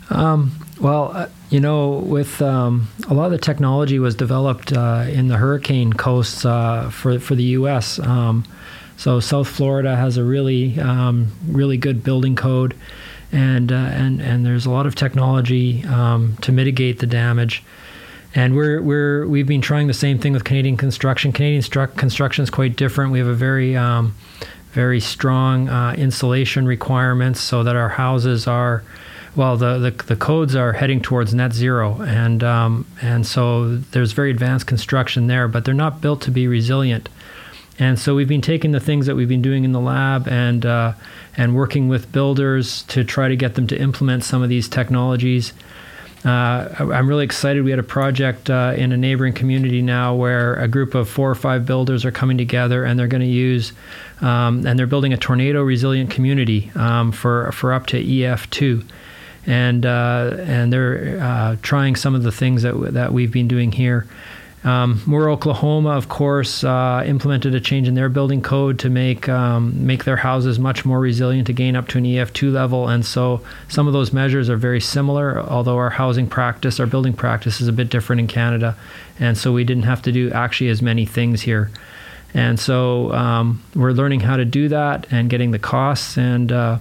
Um, 0.10 0.52
well, 0.80 1.12
uh, 1.14 1.30
you 1.54 1.60
know, 1.60 1.92
with 1.92 2.42
um, 2.42 2.88
a 3.08 3.14
lot 3.14 3.26
of 3.26 3.32
the 3.32 3.38
technology 3.38 4.00
was 4.00 4.16
developed 4.16 4.74
uh, 4.74 5.06
in 5.08 5.28
the 5.28 5.38
hurricane 5.38 5.94
coasts 5.94 6.46
uh, 6.46 6.90
for 6.90 7.20
for 7.20 7.36
the 7.36 7.44
U.S. 7.44 8.00
Um, 8.00 8.44
so 8.98 9.20
South 9.20 9.48
Florida 9.48 9.96
has 9.96 10.18
a 10.18 10.24
really 10.24 10.80
um, 10.80 11.32
really 11.48 11.78
good 11.78 12.04
building 12.04 12.36
code, 12.36 12.76
and 13.32 13.72
uh, 13.72 13.76
and 13.76 14.20
and 14.20 14.44
there's 14.44 14.66
a 14.66 14.72
lot 14.72 14.88
of 14.88 14.96
technology 14.96 15.84
um, 15.86 16.38
to 16.42 16.52
mitigate 16.52 16.98
the 16.98 17.06
damage. 17.06 17.62
And 18.34 18.56
we're 18.56 18.82
we're 18.82 19.28
we've 19.28 19.46
been 19.46 19.62
trying 19.62 19.86
the 19.86 19.94
same 19.94 20.18
thing 20.18 20.34
with 20.34 20.44
Canadian 20.44 20.76
construction. 20.76 21.32
Canadian 21.32 21.62
stru- 21.62 21.96
construction 21.96 22.42
is 22.42 22.50
quite 22.50 22.76
different. 22.76 23.12
We 23.12 23.20
have 23.20 23.28
a 23.28 23.36
very 23.36 23.78
um, 23.78 24.16
very 24.72 25.00
strong 25.00 25.70
uh, 25.70 25.94
insulation 26.00 26.66
requirements 26.66 27.40
so 27.42 27.62
that 27.62 27.76
our 27.76 27.90
houses 27.90 28.48
are 28.48 28.84
well, 29.36 29.58
the, 29.58 29.80
the, 29.80 29.92
the 30.04 30.16
codes 30.16 30.56
are 30.56 30.74
heading 30.74 31.02
towards 31.02 31.34
net 31.34 31.54
zero, 31.54 32.02
and 32.02 32.44
um, 32.44 32.86
and 33.02 33.26
so 33.26 33.78
there's 33.78 34.12
very 34.12 34.30
advanced 34.30 34.68
construction 34.68 35.28
there, 35.28 35.48
but 35.48 35.66
they're 35.66 35.74
not 35.74 36.02
built 36.02 36.22
to 36.22 36.32
be 36.32 36.48
resilient. 36.48 37.10
And 37.80 37.98
so 37.98 38.14
we've 38.14 38.28
been 38.28 38.42
taking 38.42 38.72
the 38.72 38.80
things 38.80 39.08
that 39.08 39.16
we've 39.16 39.28
been 39.28 39.42
doing 39.42 39.64
in 39.64 39.72
the 39.72 39.80
lab 39.80 40.28
and 40.28 40.66
uh, 40.66 40.94
and 41.36 41.56
working 41.56 41.88
with 41.88 42.12
builders 42.12 42.84
to 42.84 43.04
try 43.04 43.28
to 43.28 43.36
get 43.36 43.56
them 43.56 43.66
to 43.68 43.80
implement 43.80 44.24
some 44.24 44.44
of 44.44 44.50
these 44.50 44.70
technologies. 44.70 45.54
Uh, 46.24 46.70
I'm 46.80 47.10
really 47.10 47.26
excited. 47.26 47.66
We 47.66 47.72
had 47.72 47.80
a 47.80 47.84
project 47.84 48.50
uh, 48.50 48.74
in 48.78 48.94
a 48.94 48.98
neighboring 48.98 49.34
community 49.34 49.82
now 49.82 50.16
where 50.16 50.54
a 50.56 50.70
group 50.70 50.96
of 50.96 51.10
four 51.10 51.30
or 51.30 51.36
five 51.36 51.66
builders 51.66 52.06
are 52.06 52.12
coming 52.12 52.38
together 52.38 52.86
and 52.86 52.98
they're 52.98 53.08
going 53.08 53.22
to 53.22 53.28
use 53.28 53.74
um, 54.22 54.66
and 54.66 54.80
they're 54.80 54.88
building 54.88 55.12
a 55.12 55.18
tornado 55.18 55.62
resilient 55.64 56.12
community 56.12 56.72
um, 56.76 57.12
for 57.12 57.52
for 57.52 57.74
up 57.74 57.88
to 57.88 58.02
EF2 58.02 58.86
and 59.46 59.86
uh, 59.86 60.38
and 60.40 60.72
they're 60.72 61.20
uh, 61.22 61.56
trying 61.62 61.96
some 61.96 62.16
of 62.16 62.24
the 62.24 62.32
things 62.32 62.62
that 62.64 62.94
that 62.94 63.14
we've 63.14 63.32
been 63.32 63.48
doing 63.48 63.72
here. 63.72 64.08
Um, 64.64 65.02
Moore, 65.06 65.30
Oklahoma, 65.30 65.90
of 65.90 66.08
course, 66.08 66.64
uh, 66.64 67.04
implemented 67.06 67.54
a 67.54 67.60
change 67.60 67.90
in 67.90 67.96
their 67.96 68.08
building 68.08 68.42
code 68.42 68.80
to 68.80 68.90
make 68.90 69.28
um, 69.28 69.86
make 69.86 70.06
their 70.06 70.16
houses 70.16 70.58
much 70.58 70.86
more 70.86 71.02
resilient 71.02 71.48
to 71.48 71.54
gain 71.54 71.76
up 71.76 71.90
to 71.90 71.98
an 71.98 72.06
EF2 72.06 72.54
level, 72.54 72.88
and 72.88 73.06
so 73.06 73.42
some 73.68 73.88
of 73.88 73.94
those 73.94 74.14
measures 74.14 74.50
are 74.50 74.56
very 74.56 74.80
similar. 74.80 75.42
Although 75.42 75.78
our 75.78 75.90
housing 75.90 76.28
practice, 76.28 76.80
our 76.80 76.86
building 76.86 77.14
practice, 77.14 77.60
is 77.60 77.68
a 77.68 77.74
bit 77.74 77.90
different 77.90 78.22
in 78.22 78.28
Canada, 78.28 78.78
and 79.20 79.38
so 79.38 79.52
we 79.52 79.66
didn't 79.66 79.84
have 79.84 80.02
to 80.04 80.14
do 80.14 80.32
actually 80.32 80.70
as 80.70 80.82
many 80.82 81.06
things 81.06 81.42
here. 81.42 81.70
And 82.34 82.60
so 82.60 83.12
um, 83.14 83.62
we're 83.76 83.92
learning 83.92 84.22
how 84.22 84.38
to 84.38 84.46
do 84.46 84.68
that 84.70 85.06
and 85.12 85.30
getting 85.30 85.52
the 85.52 85.60
costs 85.60 86.18
and 86.18 86.52
uh, 86.52 86.78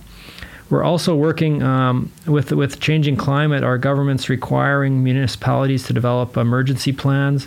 we're 0.72 0.82
also 0.82 1.14
working 1.14 1.62
um, 1.62 2.11
with 2.26 2.50
with 2.50 2.80
changing 2.80 3.16
climate. 3.16 3.62
Our 3.62 3.76
government's 3.76 4.30
requiring 4.30 5.04
municipalities 5.04 5.85
to 5.88 5.92
develop 5.92 6.35
emergency 6.35 6.92
plans, 6.92 7.46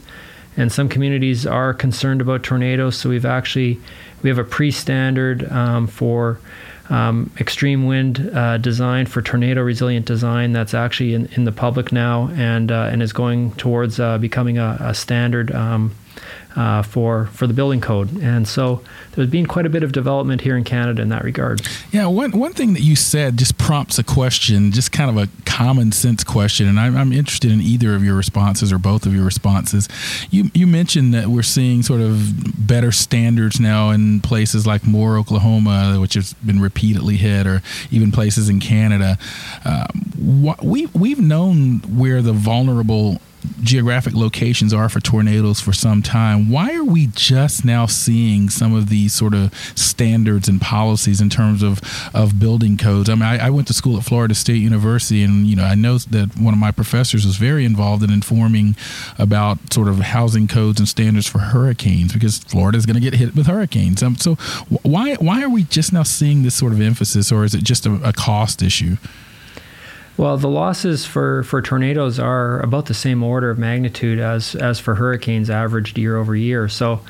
and 0.55 0.71
some 0.71 0.87
communities 0.87 1.47
are 1.47 1.73
concerned 1.73 2.21
about 2.21 2.43
tornadoes. 2.43 2.95
So 2.95 3.09
we've 3.09 3.25
actually 3.25 3.79
we 4.21 4.29
have 4.29 4.37
a 4.37 4.43
pre-standard 4.43 5.51
um, 5.51 5.87
for 5.87 6.39
um, 6.89 7.31
extreme 7.39 7.87
wind 7.87 8.29
uh, 8.31 8.59
design 8.59 9.07
for 9.07 9.23
tornado 9.23 9.63
resilient 9.63 10.05
design 10.05 10.51
that's 10.51 10.75
actually 10.75 11.15
in, 11.15 11.25
in 11.33 11.45
the 11.45 11.51
public 11.51 11.91
now 11.91 12.29
and 12.35 12.71
uh, 12.71 12.89
and 12.91 13.01
is 13.01 13.11
going 13.11 13.53
towards 13.53 13.99
uh, 13.99 14.19
becoming 14.19 14.59
a, 14.59 14.77
a 14.79 14.93
standard 14.93 15.51
um, 15.51 15.95
uh, 16.55 16.81
for 16.81 17.25
for 17.27 17.47
the 17.47 17.53
building 17.53 17.81
code. 17.81 18.21
And 18.21 18.47
so 18.47 18.81
there's 19.11 19.29
been 19.29 19.45
quite 19.45 19.65
a 19.65 19.69
bit 19.69 19.83
of 19.83 19.91
development 19.91 20.41
here 20.41 20.55
in 20.57 20.63
Canada 20.63 21.01
in 21.01 21.09
that 21.09 21.23
regard. 21.23 21.61
Yeah, 21.91 22.07
one 22.07 22.31
one 22.31 22.53
thing 22.53 22.73
that 22.73 22.81
you 22.81 22.95
said 22.95 23.37
just 23.37 23.57
prompts 23.57 23.99
a 23.99 24.03
question, 24.03 24.71
just 24.71 24.91
kind 24.91 25.09
of 25.09 25.17
a 25.17 25.29
common 25.45 25.91
sense 25.91 26.23
question, 26.23 26.67
and 26.67 26.79
I'm, 26.79 26.95
I'm 26.95 27.11
interested 27.11 27.51
in 27.51 27.61
either 27.61 27.95
of 27.95 28.03
your 28.03 28.15
responses 28.15 28.71
or 28.71 28.77
both 28.77 29.05
of 29.05 29.13
your 29.13 29.25
responses. 29.25 29.87
You 30.29 30.49
you 30.53 30.67
mentioned 30.67 31.13
that 31.13 31.27
we're 31.27 31.43
seeing 31.43 31.83
sort 31.83 32.01
of 32.01 32.67
better 32.67 32.91
standards 32.91 33.59
now 33.59 33.89
in 33.89 34.21
places 34.21 34.65
like 34.65 34.85
Moore, 34.85 35.17
Oklahoma, 35.17 35.97
which 35.99 36.13
has 36.13 36.33
been 36.35 36.61
repeatedly 36.61 37.17
hit, 37.17 37.47
or 37.47 37.61
even 37.91 38.11
places 38.11 38.49
in 38.49 38.59
Canada. 38.59 39.17
Um, 39.65 40.57
we 40.61 40.87
we've 40.87 41.19
known 41.19 41.79
where 41.81 42.21
the 42.21 42.33
vulnerable 42.33 43.21
geographic 43.61 44.13
locations 44.13 44.73
are 44.73 44.89
for 44.89 44.99
tornadoes 44.99 45.59
for 45.59 45.73
some 45.73 46.01
time. 46.01 46.49
Why 46.49 46.75
are 46.75 46.83
we 46.83 47.07
just 47.07 47.65
now 47.65 47.85
seeing 47.85 48.49
some 48.49 48.75
of 48.75 48.89
these 48.89 49.13
sort 49.13 49.33
of 49.33 49.53
standards 49.75 50.47
and 50.47 50.61
policies 50.61 51.21
in 51.21 51.29
terms 51.29 51.63
of, 51.63 51.81
of 52.13 52.39
building 52.39 52.77
codes? 52.77 53.09
I 53.09 53.15
mean, 53.15 53.23
I, 53.23 53.47
I, 53.47 53.49
went 53.49 53.67
to 53.67 53.73
school 53.73 53.97
at 53.97 54.03
Florida 54.03 54.35
State 54.35 54.61
University, 54.61 55.23
and 55.23 55.47
you 55.47 55.55
know, 55.55 55.63
I 55.63 55.75
know 55.75 55.97
that 55.97 56.37
one 56.37 56.53
of 56.53 56.59
my 56.59 56.71
professors 56.71 57.25
was 57.25 57.37
very 57.37 57.65
involved 57.65 58.03
in 58.03 58.11
informing 58.11 58.75
about 59.17 59.73
sort 59.73 59.87
of 59.87 59.99
housing 59.99 60.47
codes 60.47 60.79
and 60.79 60.87
standards 60.87 61.27
for 61.27 61.39
hurricanes 61.39 62.13
because 62.13 62.39
Florida 62.39 62.77
is 62.77 62.85
going 62.85 62.95
to 62.95 63.01
get 63.01 63.13
hit 63.13 63.35
with 63.35 63.47
hurricanes. 63.47 64.03
Um, 64.03 64.15
so, 64.17 64.35
why 64.83 65.15
why 65.15 65.43
are 65.43 65.49
we 65.49 65.63
just 65.63 65.93
now 65.93 66.03
seeing 66.03 66.43
this 66.43 66.55
sort 66.55 66.73
of 66.73 66.81
emphasis, 66.81 67.31
or 67.31 67.43
is 67.43 67.53
it 67.55 67.63
just 67.63 67.85
a, 67.85 67.93
a 68.03 68.13
cost 68.13 68.61
issue? 68.61 68.97
Well, 70.17 70.37
the 70.37 70.47
losses 70.47 71.05
for, 71.05 71.43
for 71.43 71.61
tornadoes 71.61 72.19
are 72.19 72.61
about 72.61 72.85
the 72.85 72.93
same 72.93 73.21
order 73.21 73.49
of 73.49 73.57
magnitude 73.57 74.19
as, 74.19 74.55
as 74.55 74.79
for 74.79 74.95
hurricanes 74.95 75.49
averaged 75.49 75.97
year 75.97 76.15
over 76.15 76.35
year. 76.35 76.69
So 76.69 77.01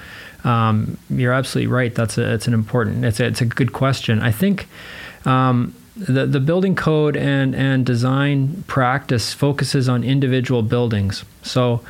um, 0.43 0.97
you're 1.09 1.33
absolutely 1.33 1.67
right. 1.67 1.93
That's 1.93 2.17
a, 2.17 2.33
it's 2.33 2.47
an 2.47 2.53
important, 2.53 3.05
it's 3.05 3.19
a, 3.19 3.25
it's 3.25 3.41
a 3.41 3.45
good 3.45 3.73
question. 3.73 4.21
I 4.21 4.31
think 4.31 4.67
um, 5.25 5.75
the, 5.95 6.25
the 6.25 6.39
building 6.39 6.75
code 6.75 7.15
and, 7.15 7.55
and 7.55 7.85
design 7.85 8.63
practice 8.67 9.33
focuses 9.33 9.87
on 9.87 10.03
individual 10.03 10.63
buildings. 10.63 11.23
So 11.43 11.81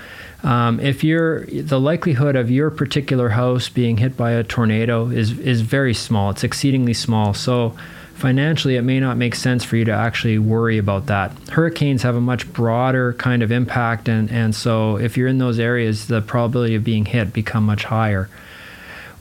um, 0.43 0.79
if 0.79 1.03
you're 1.03 1.45
the 1.47 1.79
likelihood 1.79 2.35
of 2.35 2.51
your 2.51 2.69
particular 2.69 3.29
house 3.29 3.67
being 3.67 3.97
hit 3.97 4.15
by 4.15 4.31
a 4.31 4.43
tornado 4.43 5.09
is 5.09 5.39
is 5.39 5.61
very 5.61 5.93
small. 5.93 6.29
It's 6.29 6.43
exceedingly 6.43 6.93
small. 6.93 7.33
So 7.33 7.75
financially, 8.15 8.75
it 8.77 8.81
may 8.81 8.99
not 8.99 9.17
make 9.17 9.35
sense 9.35 9.63
for 9.63 9.75
you 9.75 9.85
to 9.85 9.91
actually 9.91 10.39
worry 10.39 10.77
about 10.77 11.05
that. 11.07 11.31
Hurricanes 11.49 12.01
have 12.03 12.15
a 12.15 12.21
much 12.21 12.51
broader 12.51 13.13
kind 13.13 13.43
of 13.43 13.51
impact, 13.51 14.07
and, 14.07 14.31
and 14.31 14.55
so 14.55 14.97
if 14.97 15.17
you're 15.17 15.27
in 15.27 15.37
those 15.37 15.59
areas, 15.59 16.07
the 16.07 16.21
probability 16.21 16.75
of 16.75 16.83
being 16.83 17.05
hit 17.05 17.33
become 17.33 17.65
much 17.65 17.83
higher. 17.83 18.29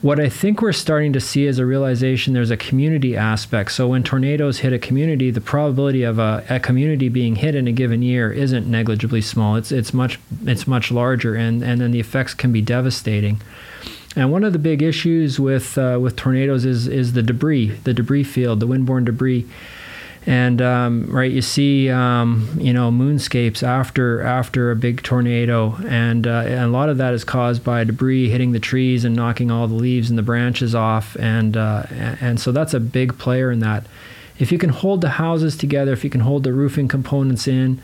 what 0.01 0.19
I 0.19 0.29
think 0.29 0.61
we're 0.61 0.71
starting 0.71 1.13
to 1.13 1.19
see 1.19 1.45
is 1.45 1.57
a 1.57 1.65
realization 1.65 2.33
there's 2.33 2.51
a 2.51 2.57
community 2.57 3.17
aspect. 3.17 3.71
So 3.71 3.87
when 3.87 4.03
tornadoes 4.03 4.59
hit 4.59 4.71
a 4.71 4.79
community, 4.79 5.31
the 5.31 5.41
probability 5.41 6.03
of 6.03 6.19
a, 6.19 6.43
a, 6.49 6.59
community 6.59 7.09
being 7.09 7.35
hit 7.35 7.55
in 7.55 7.67
a 7.67 7.71
given 7.71 8.01
year 8.01 8.31
isn't 8.31 8.67
negligibly 8.67 9.21
small. 9.21 9.55
It's 9.55 9.71
it's 9.71 9.93
much 9.93 10.19
it's 10.45 10.67
much 10.67 10.91
larger, 10.91 11.35
and 11.35 11.63
and 11.63 11.81
then 11.81 11.91
the 11.91 11.99
effects 11.99 12.33
can 12.33 12.51
be 12.51 12.61
devastating. 12.61 13.41
And 14.15 14.31
one 14.31 14.43
of 14.43 14.53
the 14.53 14.59
big 14.59 14.81
issues 14.81 15.39
with 15.39 15.77
uh, 15.77 15.99
with 16.01 16.15
tornadoes 16.15 16.65
is 16.65 16.87
is 16.87 17.13
the 17.13 17.23
debris, 17.23 17.71
the 17.83 17.93
debris 17.93 18.23
field, 18.23 18.59
the 18.59 18.67
windborne 18.67 19.05
debris. 19.05 19.45
And 20.27 20.59
um, 20.59 21.05
right 21.07 21.31
you 21.31 21.41
see 21.41 21.89
um, 21.89 22.49
you 22.57 22.73
know 22.73 22.89
moonscapes 22.91 23.61
after 23.61 24.21
after 24.21 24.71
a 24.71 24.75
big 24.75 25.03
tornado. 25.03 25.75
And, 25.87 26.25
uh, 26.25 26.43
and, 26.45 26.63
a 26.63 26.67
lot 26.67 26.89
of 26.89 26.97
that 26.97 27.13
is 27.13 27.23
caused 27.23 27.63
by 27.63 27.83
debris 27.83 28.29
hitting 28.29 28.51
the 28.51 28.59
trees 28.59 29.05
and 29.05 29.15
knocking 29.15 29.51
all 29.51 29.67
the 29.67 29.75
leaves 29.75 30.09
and 30.09 30.17
the 30.17 30.23
branches 30.23 30.73
off. 30.73 31.15
And 31.17 31.57
uh, 31.57 31.83
and 31.91 32.39
so 32.39 32.51
that's 32.51 32.73
a 32.73 32.79
big 32.79 33.17
player 33.19 33.51
in 33.51 33.59
that. 33.59 33.85
If 34.39 34.51
you 34.51 34.57
can 34.57 34.69
hold 34.69 35.01
the 35.01 35.11
houses 35.11 35.55
together 35.57 35.93
if 35.93 36.03
you 36.03 36.09
can 36.09 36.21
hold 36.21 36.43
the 36.43 36.53
roofing 36.53 36.87
components 36.87 37.47
in 37.47 37.81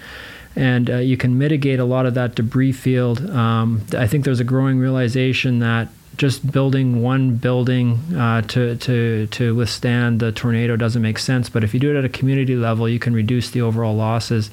and 0.54 0.90
uh, 0.90 0.98
you 0.98 1.16
can 1.16 1.38
mitigate 1.38 1.80
a 1.80 1.86
lot 1.86 2.06
of 2.06 2.14
that 2.16 2.36
debris 2.36 2.74
field 2.74 3.30
um, 3.30 3.84
I 3.98 4.06
think 4.06 4.26
there's 4.26 4.42
a 4.42 4.44
growing 4.44 4.78
realization 4.78 5.60
that 5.60 5.88
just 6.18 6.52
building 6.52 7.02
one 7.02 7.36
building 7.36 7.98
uh, 8.16 8.42
to, 8.42 8.76
to, 8.76 9.28
to 9.28 9.56
withstand 9.56 10.20
the 10.20 10.32
tornado 10.32 10.76
doesn't 10.76 11.02
make 11.02 11.18
sense. 11.18 11.50
But 11.50 11.64
if 11.64 11.74
you 11.74 11.80
do 11.80 11.96
it 11.96 11.98
at 11.98 12.06
a 12.06 12.10
community 12.10 12.56
level, 12.56 12.88
you 12.88 13.00
can 13.00 13.14
reduce 13.14 13.50
the 13.52 13.62
overall 13.62 13.96
losses 13.96 14.52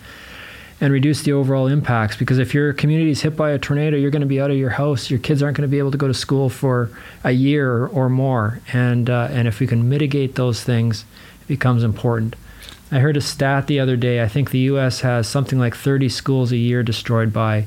and 0.81 0.93
reduce 0.93 1.23
the 1.23 1.33
overall 1.33 1.67
impacts. 1.67 2.17
Because 2.17 2.39
if 2.39 2.55
your 2.55 2.73
community 2.73 3.11
is 3.11 3.23
hit 3.23 3.37
by 3.37 3.51
a 3.51 3.59
tornado, 3.59 3.97
you're 3.97 4.11
going 4.11 4.21
to 4.21 4.27
be 4.27 4.41
out 4.41 4.51
of 4.51 4.57
your 4.57 4.71
house. 4.71 5.11
Your 5.11 5.19
kids 5.19 5.43
aren't 5.43 5.57
going 5.57 5.69
to 5.69 5.71
be 5.71 5.79
able 5.79 5.91
to 5.91 5.99
go 5.99 6.07
to 6.07 6.15
school 6.15 6.49
for 6.49 6.91
a 7.25 7.33
year 7.33 7.87
or 7.87 8.09
more. 8.09 8.61
And, 8.73 9.11
uh, 9.11 9.29
and 9.31 9.49
if 9.49 9.61
we 9.61 9.67
can 9.67 9.89
mitigate 9.89 10.37
those 10.37 10.63
things, 10.63 11.05
it 11.43 11.49
becomes 11.49 11.83
important. 11.83 12.37
I 12.91 13.01
heard 13.01 13.17
a 13.17 13.21
stat 13.21 13.67
the 13.67 13.81
other 13.81 13.97
day. 13.97 14.23
I 14.23 14.29
think 14.29 14.51
the 14.51 14.61
U.S. 14.61 15.01
has 15.01 15.29
something 15.29 15.59
like 15.59 15.75
30 15.75 16.09
schools 16.09 16.53
a 16.53 16.57
year 16.57 16.83
destroyed 16.83 17.33
by 17.33 17.67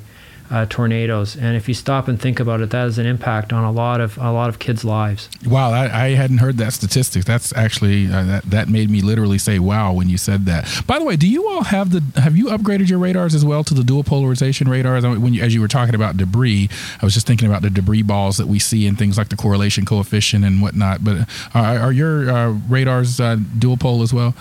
uh, 0.51 0.65
tornadoes. 0.69 1.35
And 1.35 1.55
if 1.55 1.67
you 1.67 1.73
stop 1.73 2.07
and 2.07 2.21
think 2.21 2.39
about 2.39 2.59
it, 2.59 2.69
that 2.71 2.85
is 2.87 2.97
an 2.97 3.05
impact 3.05 3.53
on 3.53 3.63
a 3.63 3.71
lot 3.71 4.01
of 4.01 4.17
a 4.17 4.31
lot 4.31 4.49
of 4.49 4.59
kids' 4.59 4.83
lives. 4.83 5.29
Wow, 5.45 5.71
I, 5.71 6.07
I 6.07 6.09
hadn't 6.09 6.39
heard 6.39 6.57
that 6.57 6.73
statistic. 6.73 7.23
That's 7.23 7.55
actually 7.55 8.07
uh, 8.07 8.23
that 8.23 8.43
that 8.43 8.69
made 8.69 8.89
me 8.89 9.01
literally 9.01 9.37
say 9.37 9.59
wow 9.59 9.93
when 9.93 10.09
you 10.09 10.17
said 10.17 10.45
that. 10.45 10.83
By 10.85 10.99
the 10.99 11.05
way, 11.05 11.15
do 11.15 11.27
you 11.27 11.47
all 11.47 11.63
have 11.63 11.91
the 11.91 12.19
have 12.19 12.35
you 12.35 12.47
upgraded 12.47 12.89
your 12.89 12.99
radars 12.99 13.33
as 13.33 13.45
well 13.45 13.63
to 13.63 13.73
the 13.73 13.83
dual 13.83 14.03
polarization 14.03 14.67
radars? 14.67 15.05
When 15.05 15.33
you, 15.33 15.41
as 15.41 15.53
you 15.53 15.61
were 15.61 15.69
talking 15.69 15.95
about 15.95 16.17
debris, 16.17 16.69
I 17.01 17.05
was 17.05 17.13
just 17.13 17.25
thinking 17.25 17.47
about 17.47 17.61
the 17.61 17.69
debris 17.69 18.03
balls 18.03 18.37
that 18.37 18.47
we 18.47 18.59
see 18.59 18.85
and 18.87 18.97
things 18.97 19.17
like 19.17 19.29
the 19.29 19.37
correlation 19.37 19.85
coefficient 19.85 20.43
and 20.43 20.61
whatnot. 20.61 21.03
But 21.03 21.29
are, 21.53 21.79
are 21.79 21.91
your 21.93 22.29
uh, 22.29 22.49
radars 22.67 23.19
uh, 23.19 23.37
dual 23.57 23.77
pole 23.77 24.01
as 24.01 24.13
well? 24.13 24.35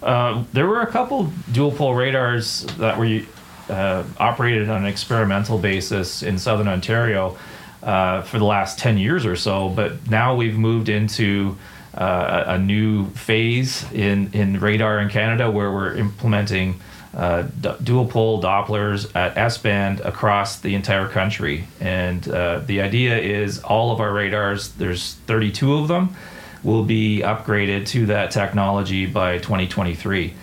Uh, 0.00 0.44
there 0.52 0.68
were 0.68 0.80
a 0.80 0.86
couple 0.86 1.32
dual 1.50 1.72
pole 1.72 1.94
radars 1.94 2.62
that 2.78 2.96
were 2.96 3.20
uh, 3.68 4.04
operated 4.18 4.68
on 4.68 4.82
an 4.82 4.86
experimental 4.86 5.58
basis 5.58 6.22
in 6.22 6.38
southern 6.38 6.68
Ontario 6.68 7.36
uh, 7.82 8.22
for 8.22 8.38
the 8.38 8.44
last 8.44 8.78
10 8.78 8.98
years 8.98 9.24
or 9.24 9.36
so, 9.36 9.68
but 9.68 10.10
now 10.10 10.34
we've 10.34 10.56
moved 10.56 10.88
into 10.88 11.56
uh, 11.94 12.44
a 12.46 12.58
new 12.58 13.08
phase 13.10 13.90
in, 13.92 14.32
in 14.32 14.60
radar 14.60 15.00
in 15.00 15.08
Canada 15.08 15.50
where 15.50 15.72
we're 15.72 15.94
implementing 15.94 16.80
uh, 17.14 17.42
d- 17.60 17.72
dual 17.82 18.06
pole 18.06 18.40
Dopplers 18.40 19.10
at 19.16 19.36
S 19.36 19.58
band 19.58 20.00
across 20.00 20.60
the 20.60 20.74
entire 20.74 21.08
country. 21.08 21.66
And 21.80 22.28
uh, 22.28 22.60
the 22.60 22.80
idea 22.80 23.18
is 23.18 23.60
all 23.60 23.92
of 23.92 24.00
our 24.00 24.12
radars, 24.12 24.68
there's 24.72 25.14
32 25.26 25.74
of 25.74 25.88
them, 25.88 26.14
will 26.62 26.84
be 26.84 27.20
upgraded 27.20 27.86
to 27.88 28.06
that 28.06 28.30
technology 28.30 29.06
by 29.06 29.38
2023. 29.38 30.34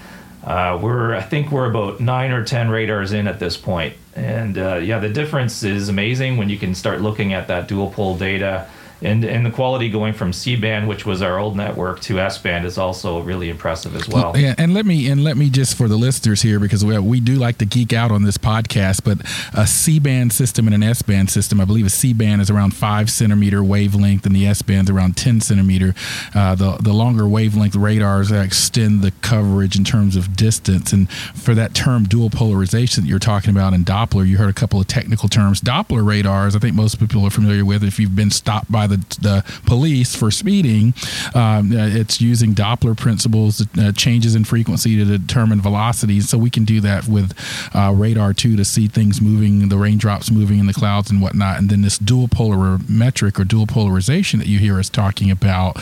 Uh, 0.46 0.78
we're 0.82 1.16
I 1.16 1.22
think 1.22 1.52
we're 1.52 1.70
about 1.70 2.00
nine 2.00 2.32
or 2.32 2.43
ten 2.43 2.70
radars 2.70 3.14
in 3.14 3.28
at 3.28 3.39
this 3.39 3.58
point, 3.58 3.96
and 4.16 4.58
uh, 4.58 4.76
yeah, 4.76 5.00
the 5.00 5.10
difference 5.10 5.64
is 5.64 5.89
amazing 5.89 6.38
when 6.38 6.50
you 6.50 6.58
can 6.58 6.76
start 6.76 7.02
looking 7.02 7.34
at 7.34 7.48
that 7.48 7.68
dual 7.68 7.89
pole 7.89 8.16
data 8.16 8.68
and 9.06 9.24
and 9.24 9.45
the 9.45 9.51
quality 9.51 9.89
going 9.89 10.14
from 10.14 10.34
C 10.34 10.56
band, 10.56 10.88
which 10.88 11.06
was 11.06 11.22
our 11.22 11.38
old 11.38 11.56
network, 11.56 11.99
to 12.01 12.20
S 12.20 12.38
band 12.38 12.66
is 12.66 12.78
also 12.78 13.22
really 13.22 13.49
impressive 13.49 13.95
as 13.95 14.08
well. 14.10 14.34
Yeah, 14.36 14.56
and 14.58 14.74
let 14.74 14.86
me 14.86 15.10
and 15.10 15.24
let 15.24 15.38
me 15.38 15.49
just 15.49 15.78
for 15.78 15.88
the 15.88 15.95
listeners 15.95 16.41
here 16.41 16.60
because 16.60 16.84
we 16.84 16.97
we 16.99 17.20
do 17.20 17.36
like 17.36 17.60
to 17.60 17.66
geek 17.66 17.93
out 17.93 18.12
on 18.12 18.24
this 18.24 18.38
podcast, 18.38 19.03
but 19.03 19.22
a 19.53 19.68
C 19.68 19.99
band 19.99 20.34
system 20.34 20.68
and 20.68 20.74
an 20.74 20.84
S 20.84 21.01
band 21.01 21.30
system, 21.30 21.62
I 21.62 21.66
believe 21.66 21.86
a 21.86 21.89
C 21.89 22.14
band 22.14 22.41
is 22.41 22.49
around 22.49 22.76
five 22.76 23.10
centimeter 23.10 23.64
wavelength, 23.64 24.26
and 24.26 24.36
the 24.36 24.47
S 24.47 24.62
band 24.62 24.89
is 24.89 24.95
around 24.95 25.16
ten 25.16 25.39
centimeter. 25.39 25.93
Uh, 26.34 26.56
the 26.56 26.78
the 26.82 26.93
longer 26.93 27.28
wavelength 27.28 27.76
radars 27.76 28.32
extend 28.32 29.01
the 29.01 29.12
coverage 29.22 29.78
in 29.78 29.84
terms 29.84 30.16
of 30.16 30.36
distance, 30.36 30.91
and 30.91 31.10
for 31.12 31.53
that 31.53 31.74
term 31.74 32.06
dual 32.06 32.30
polarization 32.30 33.03
that 33.03 33.10
you're 33.10 33.20
talking 33.20 33.51
about 33.51 33.74
in 33.74 33.86
Doppler, 33.86 34.28
you 34.28 34.38
heard 34.38 34.49
a 34.49 34.53
couple 34.53 34.80
of 34.80 34.88
technical 34.88 35.30
terms. 35.30 35.62
Doppler 35.62 36.06
radars, 36.06 36.56
I 36.56 36.60
think 36.60 36.76
most 36.76 36.99
people 36.99 37.24
are 37.26 37.30
familiar 37.30 37.64
with 37.64 37.84
if 37.84 37.99
you've 37.99 38.16
been 38.16 38.32
stopped 38.32 38.72
by 38.72 38.88
the 38.88 38.95
the, 38.96 39.18
the 39.22 39.62
police 39.66 40.16
for 40.16 40.32
speeding, 40.32 40.93
um, 41.34 41.72
uh, 41.72 41.88
it's 41.88 42.22
using 42.22 42.54
Doppler 42.54 42.98
principles, 42.98 43.66
uh, 43.78 43.91
changes 43.91 44.36
in 44.36 44.43
frequency 44.43 44.98
to 44.98 45.18
determine 45.18 45.62
velocity. 45.62 46.22
So 46.22 46.38
we 46.38 46.50
can 46.50 46.66
do 46.66 46.82
that 46.82 47.08
with 47.08 47.34
uh, 47.74 47.93
radar 47.96 48.34
too 48.34 48.56
to 48.56 48.66
see 48.66 48.88
things 48.88 49.22
moving, 49.22 49.70
the 49.70 49.78
raindrops 49.78 50.32
moving 50.32 50.60
in 50.60 50.68
the 50.68 50.74
clouds 50.74 51.10
and 51.12 51.22
whatnot. 51.22 51.58
And 51.58 51.70
then 51.70 51.82
this 51.82 51.98
dual 51.98 52.28
polarimetric 52.28 53.39
or 53.39 53.43
dual 53.43 53.68
polarization 53.68 54.39
that 54.39 54.48
you 54.48 54.60
hear 54.60 54.80
us 54.80 54.89
talking 54.89 55.32
about, 55.32 55.78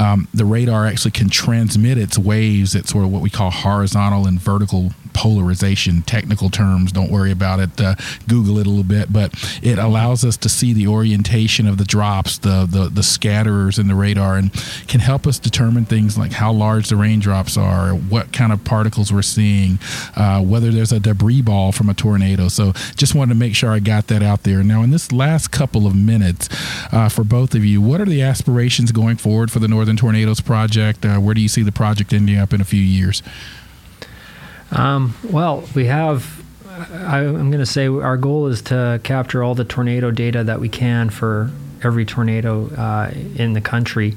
um, 0.00 0.28
the 0.32 0.44
radar 0.44 0.86
actually 0.86 1.12
can 1.12 1.28
transmit 1.28 1.98
its 1.98 2.18
waves 2.18 2.74
at 2.74 2.86
sort 2.86 3.04
of 3.04 3.12
what 3.12 3.22
we 3.22 3.30
call 3.30 3.50
horizontal 3.50 4.26
and 4.26 4.40
vertical 4.40 4.92
polarization. 5.18 6.02
Technical 6.02 6.48
terms, 6.48 6.92
don't 6.92 7.10
worry 7.10 7.32
about 7.32 7.58
it. 7.58 7.80
Uh, 7.80 7.96
Google 8.28 8.58
it 8.58 8.68
a 8.68 8.70
little 8.70 8.84
bit, 8.84 9.12
but 9.12 9.34
it 9.64 9.76
allows 9.76 10.24
us 10.24 10.36
to 10.36 10.48
see 10.48 10.72
the 10.72 10.86
orientation 10.86 11.66
of 11.66 11.76
the 11.76 11.84
drops, 11.84 12.38
the, 12.38 12.68
the 12.70 12.88
the 12.88 13.02
scatterers 13.02 13.80
in 13.80 13.88
the 13.88 13.96
radar, 13.96 14.36
and 14.36 14.52
can 14.86 15.00
help 15.00 15.26
us 15.26 15.40
determine 15.40 15.84
things 15.84 16.16
like 16.16 16.30
how 16.30 16.52
large 16.52 16.88
the 16.88 16.94
raindrops 16.94 17.56
are, 17.56 17.90
what 17.90 18.32
kind 18.32 18.52
of 18.52 18.62
particles 18.62 19.12
we're 19.12 19.22
seeing, 19.22 19.80
uh, 20.14 20.40
whether 20.40 20.70
there's 20.70 20.92
a 20.92 21.00
debris 21.00 21.42
ball 21.42 21.72
from 21.72 21.88
a 21.88 21.94
tornado. 21.94 22.46
So 22.46 22.72
just 22.94 23.16
wanted 23.16 23.34
to 23.34 23.40
make 23.40 23.56
sure 23.56 23.72
I 23.72 23.80
got 23.80 24.06
that 24.06 24.22
out 24.22 24.44
there. 24.44 24.62
Now, 24.62 24.84
in 24.84 24.90
this 24.90 25.10
last 25.10 25.48
couple 25.48 25.84
of 25.84 25.96
minutes, 25.96 26.48
uh, 26.92 27.08
for 27.08 27.24
both 27.24 27.56
of 27.56 27.64
you, 27.64 27.82
what 27.82 28.00
are 28.00 28.04
the 28.04 28.22
aspirations 28.22 28.92
going 28.92 29.16
forward 29.16 29.50
for 29.50 29.58
the 29.58 29.66
Northern 29.66 29.96
Tornadoes 29.96 30.40
Project? 30.40 31.04
Uh, 31.04 31.18
where 31.18 31.34
do 31.34 31.40
you 31.40 31.48
see 31.48 31.64
the 31.64 31.72
project 31.72 32.12
ending 32.12 32.38
up 32.38 32.52
in 32.52 32.60
a 32.60 32.64
few 32.64 32.80
years? 32.80 33.20
Um, 34.70 35.14
well, 35.24 35.64
we 35.74 35.86
have 35.86 36.38
I, 36.92 37.20
am 37.20 37.50
going 37.50 37.58
to 37.58 37.66
say 37.66 37.86
our 37.88 38.16
goal 38.16 38.46
is 38.46 38.62
to 38.62 39.00
capture 39.02 39.42
all 39.42 39.54
the 39.54 39.64
tornado 39.64 40.10
data 40.10 40.44
that 40.44 40.60
we 40.60 40.68
can 40.68 41.10
for 41.10 41.50
every 41.82 42.04
tornado 42.04 42.68
uh, 42.74 43.10
in 43.36 43.52
the 43.52 43.60
country. 43.60 44.16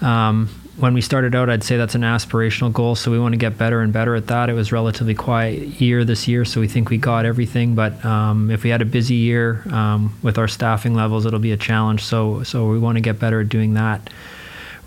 Um, 0.00 0.48
when 0.76 0.94
we 0.94 1.02
started 1.02 1.34
out, 1.34 1.50
I'd 1.50 1.62
say 1.62 1.76
that's 1.76 1.94
an 1.94 2.02
aspirational 2.02 2.72
goal. 2.72 2.94
So 2.94 3.10
we 3.10 3.18
want 3.18 3.34
to 3.34 3.38
get 3.38 3.58
better 3.58 3.80
and 3.82 3.92
better 3.92 4.14
at 4.14 4.28
that. 4.28 4.48
It 4.48 4.54
was 4.54 4.72
relatively 4.72 5.14
quiet 5.14 5.58
year 5.80 6.04
this 6.04 6.26
year, 6.26 6.46
so 6.46 6.60
we 6.60 6.68
think 6.68 6.88
we 6.88 6.96
got 6.96 7.26
everything. 7.26 7.74
But 7.74 8.02
um, 8.02 8.50
if 8.50 8.62
we 8.64 8.70
had 8.70 8.80
a 8.80 8.86
busy 8.86 9.16
year 9.16 9.62
um, 9.70 10.16
with 10.22 10.38
our 10.38 10.48
staffing 10.48 10.94
levels, 10.94 11.26
it'll 11.26 11.38
be 11.38 11.52
a 11.52 11.58
challenge. 11.58 12.02
So 12.02 12.42
so 12.44 12.70
we 12.70 12.78
want 12.78 12.96
to 12.96 13.02
get 13.02 13.18
better 13.18 13.40
at 13.40 13.50
doing 13.50 13.74
that. 13.74 14.08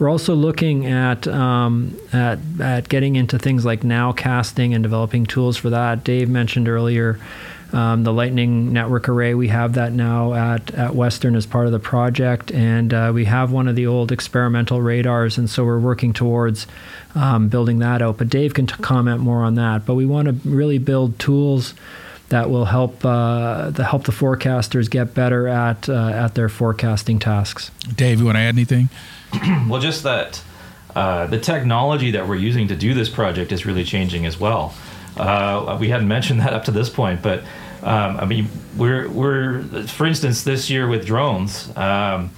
We're 0.03 0.09
also 0.09 0.35
looking 0.35 0.85
at, 0.85 1.29
um, 1.29 1.97
at, 2.11 2.37
at 2.59 2.89
getting 2.89 3.15
into 3.15 3.39
things 3.39 3.63
like 3.63 3.83
nowcasting 3.83 4.75
and 4.75 4.83
developing 4.83 5.25
tools 5.25 5.55
for 5.55 5.69
that. 5.69 6.03
Dave 6.03 6.27
mentioned 6.27 6.67
earlier 6.67 7.21
um, 7.71 8.03
the 8.03 8.11
Lightning 8.11 8.73
Network 8.73 9.07
Array. 9.07 9.33
We 9.33 9.47
have 9.47 9.75
that 9.75 9.93
now 9.93 10.33
at, 10.33 10.73
at 10.73 10.93
Western 10.93 11.37
as 11.37 11.45
part 11.45 11.67
of 11.67 11.71
the 11.71 11.79
project, 11.79 12.51
and 12.51 12.93
uh, 12.93 13.11
we 13.15 13.23
have 13.23 13.53
one 13.53 13.69
of 13.69 13.77
the 13.77 13.87
old 13.87 14.11
experimental 14.11 14.81
radars, 14.81 15.37
and 15.37 15.49
so 15.49 15.63
we're 15.63 15.79
working 15.79 16.11
towards 16.11 16.67
um, 17.15 17.47
building 17.47 17.79
that 17.79 18.01
out. 18.01 18.17
But 18.17 18.27
Dave 18.27 18.53
can 18.53 18.67
t- 18.67 18.75
comment 18.81 19.21
more 19.21 19.41
on 19.41 19.55
that. 19.55 19.85
But 19.85 19.95
we 19.95 20.05
want 20.05 20.27
to 20.27 20.49
really 20.49 20.79
build 20.79 21.17
tools 21.17 21.75
that 22.33 22.49
will 22.49 22.65
help 22.65 23.05
uh, 23.05 23.69
the 23.69 23.83
help 23.83 24.05
the 24.05 24.11
forecasters 24.11 24.89
get 24.89 25.13
better 25.13 25.47
at 25.47 25.87
uh, 25.87 26.09
at 26.09 26.33
their 26.33 26.49
forecasting 26.49 27.19
tasks. 27.19 27.69
Dave, 27.95 28.19
you 28.19 28.25
want 28.25 28.37
to 28.37 28.41
add 28.41 28.55
anything? 28.55 28.89
well, 29.69 29.79
just 29.79 30.01
that 30.01 30.41
uh, 30.95 31.27
the 31.27 31.39
technology 31.39 32.09
that 32.11 32.27
we're 32.27 32.35
using 32.35 32.67
to 32.69 32.75
do 32.75 32.95
this 32.95 33.07
project 33.07 33.51
is 33.51 33.67
really 33.67 33.83
changing 33.83 34.25
as 34.25 34.39
well. 34.39 34.73
Uh, 35.15 35.77
we 35.79 35.89
hadn't 35.89 36.07
mentioned 36.07 36.39
that 36.39 36.53
up 36.53 36.65
to 36.65 36.71
this 36.71 36.89
point, 36.89 37.21
but 37.21 37.41
um, 37.83 38.17
I 38.17 38.25
mean, 38.25 38.49
we're 38.75 39.07
we're 39.09 39.63
for 39.87 40.07
instance 40.07 40.43
this 40.43 40.71
year 40.71 40.87
with 40.87 41.05
drones. 41.05 41.71
Um, 41.77 42.31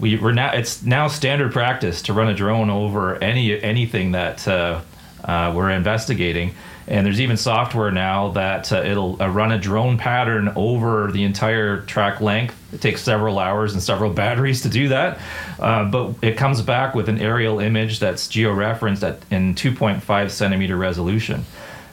we, 0.00 0.16
we're 0.16 0.32
now 0.32 0.54
it's 0.54 0.82
now 0.82 1.06
standard 1.06 1.52
practice 1.52 2.02
to 2.02 2.12
run 2.12 2.26
a 2.26 2.34
drone 2.34 2.68
over 2.68 3.14
any 3.22 3.62
anything 3.62 4.10
that 4.10 4.46
uh, 4.48 4.80
uh, 5.24 5.52
we're 5.54 5.70
investigating, 5.70 6.52
And 6.88 7.04
there's 7.04 7.20
even 7.20 7.36
software 7.36 7.90
now 7.90 8.30
that 8.30 8.72
uh, 8.72 8.82
it'll 8.82 9.20
uh, 9.20 9.28
run 9.28 9.50
a 9.50 9.58
drone 9.58 9.98
pattern 9.98 10.52
over 10.54 11.10
the 11.10 11.24
entire 11.24 11.80
track 11.80 12.20
length. 12.20 12.54
It 12.72 12.80
takes 12.80 13.02
several 13.02 13.38
hours 13.38 13.72
and 13.72 13.82
several 13.82 14.12
batteries 14.14 14.62
to 14.62 14.68
do 14.68 14.88
that, 14.88 15.18
uh, 15.58 15.84
but 15.84 16.14
it 16.22 16.36
comes 16.36 16.62
back 16.62 16.94
with 16.94 17.08
an 17.08 17.20
aerial 17.20 17.58
image 17.58 17.98
that's 17.98 18.28
georeferenced 18.28 19.02
at 19.02 19.20
in 19.30 19.54
2.5 19.54 20.30
centimeter 20.30 20.76
resolution. 20.76 21.44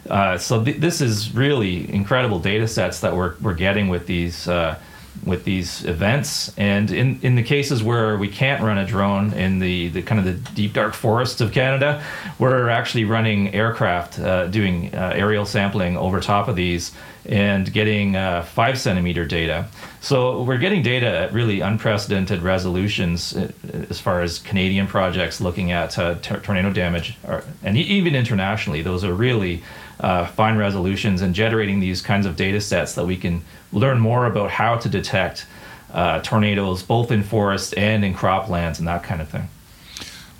Uh, 0.09 0.37
so 0.37 0.63
th- 0.63 0.77
this 0.77 1.01
is 1.01 1.33
really 1.33 1.91
incredible 1.91 2.39
data 2.39 2.67
sets 2.67 2.99
that 2.99 3.15
we're, 3.15 3.35
we're 3.41 3.53
getting 3.53 3.87
with 3.87 4.05
these 4.05 4.47
uh, 4.47 4.77
with 5.25 5.43
these 5.43 5.85
events. 5.85 6.53
And 6.57 6.91
in, 6.91 7.19
in 7.21 7.35
the 7.35 7.43
cases 7.43 7.83
where 7.83 8.17
we 8.17 8.27
can't 8.27 8.61
run 8.61 8.77
a 8.77 8.85
drone 8.85 9.33
in 9.33 9.59
the, 9.59 9.89
the 9.89 10.01
kind 10.01 10.19
of 10.19 10.25
the 10.25 10.51
deep 10.53 10.73
dark 10.73 10.93
forests 10.93 11.41
of 11.41 11.51
Canada, 11.51 12.03
we're 12.39 12.69
actually 12.69 13.05
running 13.05 13.53
aircraft 13.53 14.19
uh, 14.19 14.47
doing 14.47 14.93
uh, 14.93 15.13
aerial 15.15 15.45
sampling 15.45 15.97
over 15.97 16.19
top 16.19 16.47
of 16.47 16.55
these 16.55 16.91
and 17.25 17.71
getting 17.71 18.15
uh, 18.15 18.43
five 18.43 18.77
centimeter 18.77 19.25
data. 19.25 19.67
So 20.01 20.43
we're 20.43 20.57
getting 20.57 20.83
data 20.83 21.07
at 21.07 21.33
really 21.33 21.61
unprecedented 21.61 22.41
resolutions 22.41 23.35
uh, 23.35 23.51
as 23.89 23.99
far 23.99 24.21
as 24.21 24.39
Canadian 24.39 24.87
projects 24.87 25.39
looking 25.39 25.71
at 25.71 25.97
uh, 25.97 26.15
tornado 26.15 26.71
damage, 26.71 27.17
or, 27.25 27.43
and 27.63 27.77
even 27.77 28.15
internationally. 28.15 28.81
Those 28.81 29.05
are 29.05 29.13
really 29.13 29.63
uh, 29.99 30.25
fine 30.25 30.57
resolutions 30.57 31.21
and 31.21 31.33
generating 31.33 31.79
these 31.79 32.01
kinds 32.01 32.25
of 32.25 32.35
data 32.35 32.59
sets 32.59 32.95
that 32.95 33.05
we 33.05 33.17
can 33.17 33.43
learn 33.71 33.99
more 33.99 34.25
about 34.25 34.51
how 34.51 34.77
to 34.77 34.89
detect 34.89 35.45
uh, 35.93 36.19
tornadoes 36.21 36.83
both 36.83 37.11
in 37.11 37.23
forests 37.23 37.73
and 37.73 38.03
in 38.03 38.13
croplands 38.13 38.79
and 38.79 38.87
that 38.87 39.03
kind 39.03 39.21
of 39.21 39.29
thing. 39.29 39.47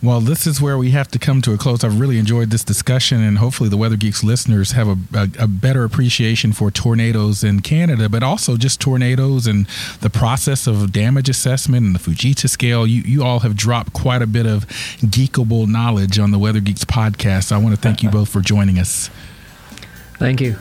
Well, 0.04 0.20
this 0.20 0.46
is 0.46 0.60
where 0.60 0.78
we 0.78 0.92
have 0.92 1.08
to 1.12 1.20
come 1.20 1.42
to 1.44 1.54
a 1.54 1.58
close. 1.58 1.82
I've 1.82 1.98
really 1.98 2.20
enjoyed 2.20 2.50
this 2.50 2.66
discussion, 2.66 3.24
and 3.24 3.38
hopefully, 3.38 3.70
the 3.70 3.78
Weather 3.78 3.96
Geeks 3.96 4.22
listeners 4.22 4.74
have 4.74 4.90
a, 4.90 4.98
a, 5.14 5.30
a, 5.40 5.48
better 5.48 5.86
appreciation 5.86 6.52
for 6.52 6.70
tornadoes 6.70 7.42
in 7.42 7.62
Canada, 7.62 8.10
but 8.10 8.22
also 8.22 8.58
just 8.58 8.82
tornadoes 8.82 9.48
and 9.48 9.66
the 10.02 10.10
process 10.10 10.68
of 10.68 10.92
damage 10.92 11.30
assessment 11.30 11.86
and 11.86 11.96
the 11.96 12.00
Fujita 12.00 12.50
scale. 12.50 12.86
You, 12.86 13.02
you 13.04 13.24
all 13.24 13.40
have 13.40 13.56
dropped 13.56 13.94
quite 13.94 14.22
a 14.22 14.28
bit 14.28 14.46
of 14.46 14.68
geekable 15.00 15.70
knowledge 15.70 16.20
on 16.20 16.32
the 16.32 16.40
Weather 16.40 16.60
Geeks 16.60 16.84
podcast. 16.84 17.54
I 17.54 17.58
want 17.58 17.74
to 17.74 17.80
thank 17.80 18.04
you 18.04 18.10
both 18.12 18.28
for 18.28 18.42
joining 18.42 18.80
us. 18.80 19.10
Thank 20.18 20.42
you. 20.42 20.58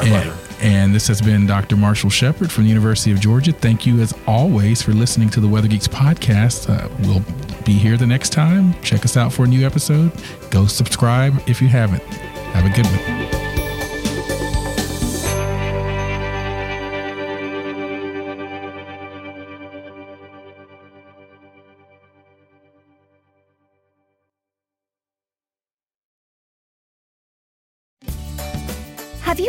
And, 0.00 0.32
and, 0.60 0.94
this 0.94 1.08
has 1.08 1.20
been 1.20 1.46
Dr. 1.46 1.76
Marshall 1.76 2.10
Shepard 2.10 2.52
from 2.52 2.64
the 2.64 2.68
University 2.68 3.10
of 3.10 3.20
Georgia. 3.20 3.52
Thank 3.52 3.86
you, 3.86 4.00
as 4.00 4.14
always, 4.26 4.82
for 4.82 4.92
listening 4.92 5.28
to 5.30 5.40
the 5.40 5.48
Weather 5.48 5.68
Geeks 5.68 5.88
podcast. 5.88 6.68
Uh, 6.68 6.88
we'll 7.00 7.24
be 7.64 7.72
here 7.72 7.96
the 7.96 8.06
next 8.06 8.30
time. 8.30 8.80
Check 8.82 9.04
us 9.04 9.16
out 9.16 9.32
for 9.32 9.44
a 9.44 9.48
new 9.48 9.66
episode. 9.66 10.12
Go 10.50 10.66
subscribe 10.66 11.34
if 11.48 11.60
you 11.60 11.68
haven't. 11.68 12.02
Have 12.02 12.64
a 12.64 12.70
good 12.70 12.86
one. 12.86 13.37